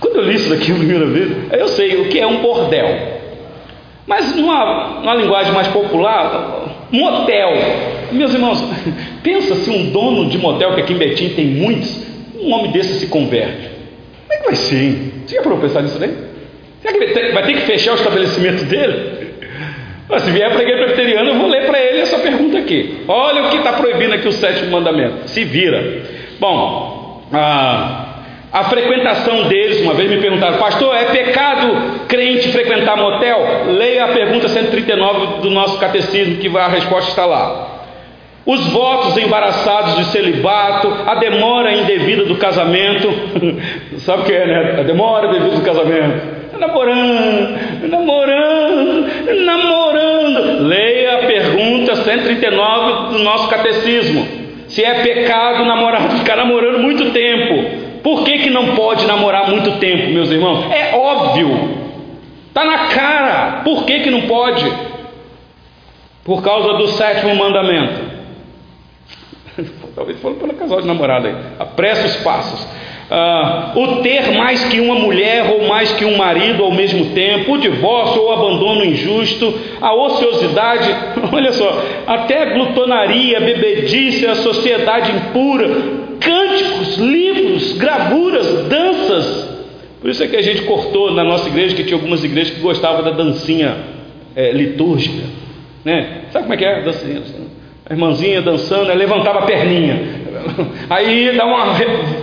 Quando 0.01 0.17
eu 0.17 0.23
li 0.25 0.35
isso 0.35 0.49
daqui 0.49 0.73
a 0.73 0.75
primeira 0.75 1.05
vez, 1.05 1.31
eu 1.53 1.69
sei 1.69 2.01
o 2.01 2.09
que 2.09 2.19
é 2.19 2.27
um 2.27 2.41
bordel. 2.41 2.93
Mas 4.05 4.35
numa, 4.35 4.99
numa 4.99 5.15
linguagem 5.15 5.53
mais 5.53 5.69
popular, 5.69 6.87
motel. 6.91 7.53
Meus 8.11 8.33
irmãos, 8.33 8.61
pensa 9.23 9.55
se 9.55 9.69
um 9.69 9.89
dono 9.89 10.29
de 10.29 10.37
motel, 10.37 10.75
que 10.75 10.81
aqui 10.81 10.91
em 10.91 10.97
Betim 10.97 11.29
tem 11.29 11.45
muitos, 11.45 11.97
um 12.41 12.51
homem 12.51 12.71
desse 12.71 12.99
se 12.99 13.07
converte. 13.07 13.69
Como 14.27 14.33
é 14.33 14.37
que 14.37 14.45
vai 14.47 14.55
ser, 14.55 14.83
hein? 14.83 15.11
Você 15.25 15.35
já 15.35 15.41
parou 15.41 15.59
pensar 15.59 15.81
nisso 15.81 15.97
daí? 15.97 16.26
Vai 17.33 17.43
ter 17.43 17.53
que 17.53 17.61
fechar 17.61 17.93
o 17.93 17.95
estabelecimento 17.95 18.63
dele? 18.65 19.17
Mas 20.09 20.23
se 20.23 20.31
vier 20.31 20.49
para 20.49 20.59
a 20.59 20.63
igreja 20.63 21.01
eu 21.25 21.35
vou 21.35 21.47
ler 21.47 21.65
para 21.65 21.79
ele 21.79 21.99
essa 21.99 22.17
pergunta 22.19 22.57
aqui. 22.57 23.03
Olha 23.07 23.43
o 23.43 23.49
que 23.49 23.57
está 23.57 23.73
proibindo 23.73 24.13
aqui 24.13 24.27
o 24.27 24.31
sétimo 24.31 24.71
mandamento. 24.71 25.27
Se 25.29 25.43
vira. 25.43 26.01
Bom, 26.39 27.27
ah, 27.33 28.07
a 28.51 28.63
frequentação 28.65 29.43
deles, 29.49 29.81
uma 29.81 29.93
vez 29.93 30.09
me 30.09 30.17
perguntaram, 30.17 30.57
pastor, 30.57 30.95
é 30.95 31.05
pecado 31.05 32.05
crente 32.07 32.51
frequentar 32.53 32.95
motel? 32.95 33.65
Leia 33.67 34.05
a 34.05 34.07
pergunta 34.09 34.47
139 34.47 35.41
do 35.41 35.49
nosso 35.49 35.77
catecismo, 35.77 36.37
que 36.37 36.47
a 36.57 36.67
resposta 36.67 37.09
está 37.09 37.25
lá. 37.25 37.73
Os 38.45 38.65
votos 38.67 39.17
embaraçados 39.17 39.97
de 39.97 40.05
celibato, 40.05 40.87
a 41.05 41.15
demora 41.15 41.73
indevida 41.73 42.23
do 42.23 42.37
casamento, 42.37 43.13
sabe 43.99 44.21
o 44.21 44.25
que 44.25 44.31
é, 44.31 44.47
né? 44.47 44.79
A 44.79 44.83
demora 44.83 45.27
indevida 45.27 45.55
do 45.57 45.61
casamento. 45.61 46.36
Namorando, 46.59 47.87
namorando, 47.89 49.45
namorando. 49.45 50.67
Leia 50.67 51.19
a 51.19 51.27
pergunta 51.27 51.95
139 51.95 53.13
do 53.13 53.19
nosso 53.23 53.47
catecismo. 53.47 54.27
Se 54.67 54.83
é 54.83 55.01
pecado 55.01 55.65
namorar, 55.65 56.11
ficar 56.19 56.35
namorando 56.35 56.79
muito 56.79 57.11
tempo. 57.11 58.01
Por 58.03 58.23
que, 58.23 58.39
que 58.39 58.49
não 58.49 58.75
pode 58.75 59.05
namorar 59.05 59.49
muito 59.49 59.79
tempo, 59.79 60.11
meus 60.11 60.29
irmãos? 60.31 60.71
É 60.71 60.95
óbvio, 60.95 61.77
está 62.47 62.63
na 62.63 62.77
cara. 62.87 63.61
Por 63.63 63.85
que, 63.85 63.99
que 63.99 64.09
não 64.09 64.21
pode? 64.21 64.65
Por 66.23 66.41
causa 66.41 66.73
do 66.73 66.87
sétimo 66.89 67.35
mandamento. 67.35 68.17
Talvez 69.95 70.19
falando 70.19 70.39
pelo 70.39 70.53
casal 70.53 70.81
de 70.81 70.87
namorada 70.87 71.27
aí. 71.27 71.35
Apressa 71.59 72.05
os 72.05 72.15
passos. 72.17 72.67
Ah, 73.09 73.71
o 73.73 74.01
ter 74.01 74.33
mais 74.33 74.65
que 74.65 74.81
uma 74.81 74.95
mulher 74.95 75.49
ou 75.49 75.65
mais 75.65 75.93
que 75.93 76.03
um 76.03 76.17
marido 76.17 76.61
ao 76.61 76.71
mesmo 76.71 77.13
tempo, 77.13 77.53
o 77.53 77.57
divórcio 77.57 78.21
ou 78.21 78.27
o 78.27 78.33
abandono 78.33 78.83
injusto, 78.83 79.53
a 79.79 79.93
ociosidade, 79.93 80.93
olha 81.31 81.53
só, 81.53 81.85
até 82.05 82.43
a 82.43 82.53
glutonaria, 82.53 83.37
a 83.37 83.41
bebedice, 83.41 84.27
a 84.27 84.35
sociedade 84.35 85.13
impura, 85.13 85.69
cânticos, 86.19 86.97
livros, 86.97 87.77
gravuras, 87.77 88.67
danças. 88.67 89.47
Por 90.01 90.09
isso 90.09 90.23
é 90.23 90.27
que 90.27 90.35
a 90.35 90.41
gente 90.41 90.63
cortou 90.63 91.13
na 91.13 91.23
nossa 91.23 91.47
igreja, 91.47 91.75
que 91.75 91.85
tinha 91.85 91.95
algumas 91.95 92.23
igrejas 92.25 92.55
que 92.55 92.59
gostavam 92.59 93.03
da 93.03 93.11
dancinha 93.11 93.77
é, 94.35 94.51
litúrgica. 94.51 95.23
Né? 95.85 96.23
Sabe 96.31 96.43
como 96.43 96.53
é 96.53 96.57
que 96.57 96.65
é? 96.65 96.81
Dancinha, 96.81 97.21
a 97.89 97.93
irmãzinha 97.93 98.41
dançando, 98.41 98.93
levantava 98.93 99.39
a 99.39 99.41
perninha. 99.43 100.27
Aí 100.89 101.35
dá 101.35 101.45
uma. 101.45 101.75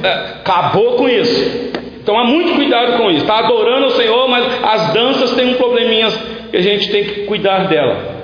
É, 0.02 0.08
acabou 0.40 0.96
com 0.96 1.08
isso. 1.08 1.72
Tomar 2.04 2.24
muito 2.24 2.54
cuidado 2.54 2.98
com 2.98 3.10
isso. 3.10 3.22
Está 3.22 3.38
adorando 3.38 3.86
o 3.86 3.90
Senhor, 3.92 4.28
mas 4.28 4.44
as 4.62 4.92
danças 4.92 5.32
têm 5.32 5.54
um 5.54 5.54
probleminha 5.54 6.08
que 6.50 6.56
a 6.56 6.60
gente 6.60 6.90
tem 6.90 7.04
que 7.04 7.24
cuidar 7.24 7.68
dela 7.68 8.14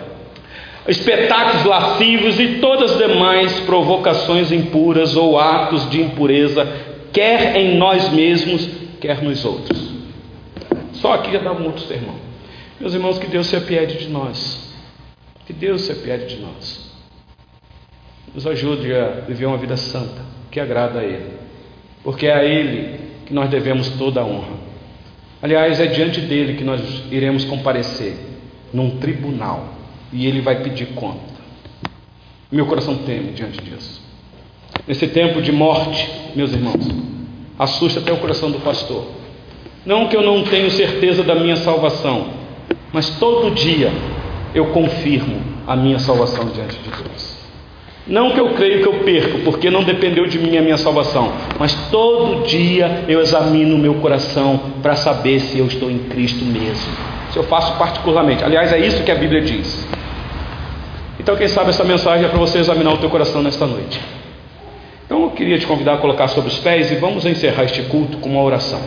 espetáculos 0.89 1.65
lascivos 1.65 2.41
e 2.41 2.59
todas 2.59 2.93
as 2.93 2.99
demais 2.99 3.61
provocações 3.61 4.51
impuras 4.51 5.17
ou 5.17 5.39
atos 5.39 5.89
de 5.89 6.01
impureza, 6.01 6.67
quer 7.13 7.57
em 7.57 7.77
nós 7.77 8.09
mesmos, 8.11 8.69
quer 9.01 9.23
nos 9.23 9.45
outros. 9.45 9.91
Só 10.95 11.15
aqui 11.15 11.33
já 11.33 11.39
dá 11.39 11.53
um 11.53 11.65
outro 11.65 11.85
sermão. 11.87 12.17
Meus 12.79 12.95
irmãos, 12.95 13.19
que 13.19 13.27
Deus 13.27 13.47
se 13.47 13.57
apiede 13.57 13.99
de 13.99 14.09
nós. 14.09 14.75
Que 15.47 15.53
Deus 15.53 15.83
se 15.83 15.93
apiede 15.93 16.35
de 16.35 16.43
nós. 16.43 16.90
Nos 18.35 18.47
ajude 18.47 18.93
a 18.95 19.23
viver 19.27 19.47
uma 19.47 19.59
vida 19.59 19.77
santa, 19.77 20.23
que 20.51 20.61
agrada 20.61 21.01
a 21.01 21.05
Ele. 21.05 21.33
Porque 22.03 22.27
é 22.27 22.35
a 22.35 22.45
Ele 22.45 23.01
que 23.27 23.35
nós 23.35 23.49
devemos 23.51 23.89
toda 23.91 24.21
a 24.21 24.25
honra. 24.25 24.61
Aliás, 25.43 25.81
é 25.81 25.87
diante 25.87 26.21
dele 26.21 26.55
que 26.55 26.65
nós 26.65 26.81
iremos 27.11 27.45
comparecer 27.45 28.15
num 28.73 28.99
tribunal 28.99 29.75
e 30.13 30.27
ele 30.27 30.41
vai 30.41 30.63
pedir 30.63 30.87
conta. 30.89 31.31
Meu 32.53 32.67
coração 32.67 32.97
teme 32.99 33.33
diante 33.33 33.61
disso. 33.63 34.03
Nesse 34.87 35.07
tempo 35.09 35.41
de 35.41 35.53
morte, 35.53 36.11
meus 36.35 36.53
irmãos, 36.53 36.87
assusta 37.59 38.01
até 38.01 38.13
o 38.13 38.19
coração 38.19 38.51
do 38.51 38.59
pastor. 38.61 39.07
Não 39.87 40.09
que 40.09 40.17
eu 40.17 40.23
não 40.23 40.43
tenho 40.45 40.71
certeza 40.71 41.23
da 41.23 41.35
minha 41.35 41.57
salvação, 41.57 42.29
mas 42.93 43.19
todo 43.19 43.55
dia 43.55 43.91
eu 44.55 44.67
confirmo 44.73 45.41
a 45.67 45.75
minha 45.75 45.99
salvação 45.99 46.47
diante 46.51 46.77
de 46.77 46.91
Deus. 46.91 47.30
Não 48.11 48.33
que 48.33 48.41
eu 48.41 48.55
creio 48.55 48.83
que 48.83 48.89
eu 48.89 49.05
perco, 49.05 49.39
porque 49.45 49.71
não 49.71 49.85
dependeu 49.85 50.27
de 50.27 50.37
mim 50.37 50.57
a 50.57 50.61
minha 50.61 50.77
salvação, 50.77 51.33
mas 51.61 51.73
todo 51.93 52.45
dia 52.45 53.05
eu 53.07 53.21
examino 53.21 53.77
o 53.77 53.79
meu 53.79 53.95
coração 53.95 54.61
para 54.83 54.97
saber 54.97 55.39
se 55.39 55.61
eu 55.61 55.67
estou 55.67 55.89
em 55.89 56.01
Cristo 56.01 56.45
mesmo. 56.45 56.93
Se 57.31 57.39
eu 57.39 57.45
faço 57.45 57.79
particularmente. 57.79 58.43
Aliás, 58.43 58.73
é 58.73 58.81
isso 58.81 59.05
que 59.05 59.13
a 59.13 59.15
Bíblia 59.15 59.41
diz. 59.41 59.87
Então, 61.21 61.37
quem 61.37 61.47
sabe 61.47 61.71
essa 61.71 61.85
mensagem 61.85 62.27
é 62.27 62.29
para 62.29 62.39
você 62.39 62.59
examinar 62.59 62.95
o 62.95 62.99
teu 62.99 63.09
coração 63.09 63.43
nesta 63.43 63.65
noite. 63.65 64.01
Então, 65.07 65.23
eu 65.23 65.31
queria 65.31 65.57
te 65.57 65.67
convidar 65.67 65.95
a 65.95 65.99
colocar 65.99 66.27
sobre 66.27 66.51
os 66.51 66.59
pés 66.59 66.91
e 66.91 66.97
vamos 66.97 67.25
encerrar 67.25 67.63
este 67.63 67.83
culto 67.83 68.19
com 68.19 68.31
uma 68.31 68.43
oração. 68.43 68.81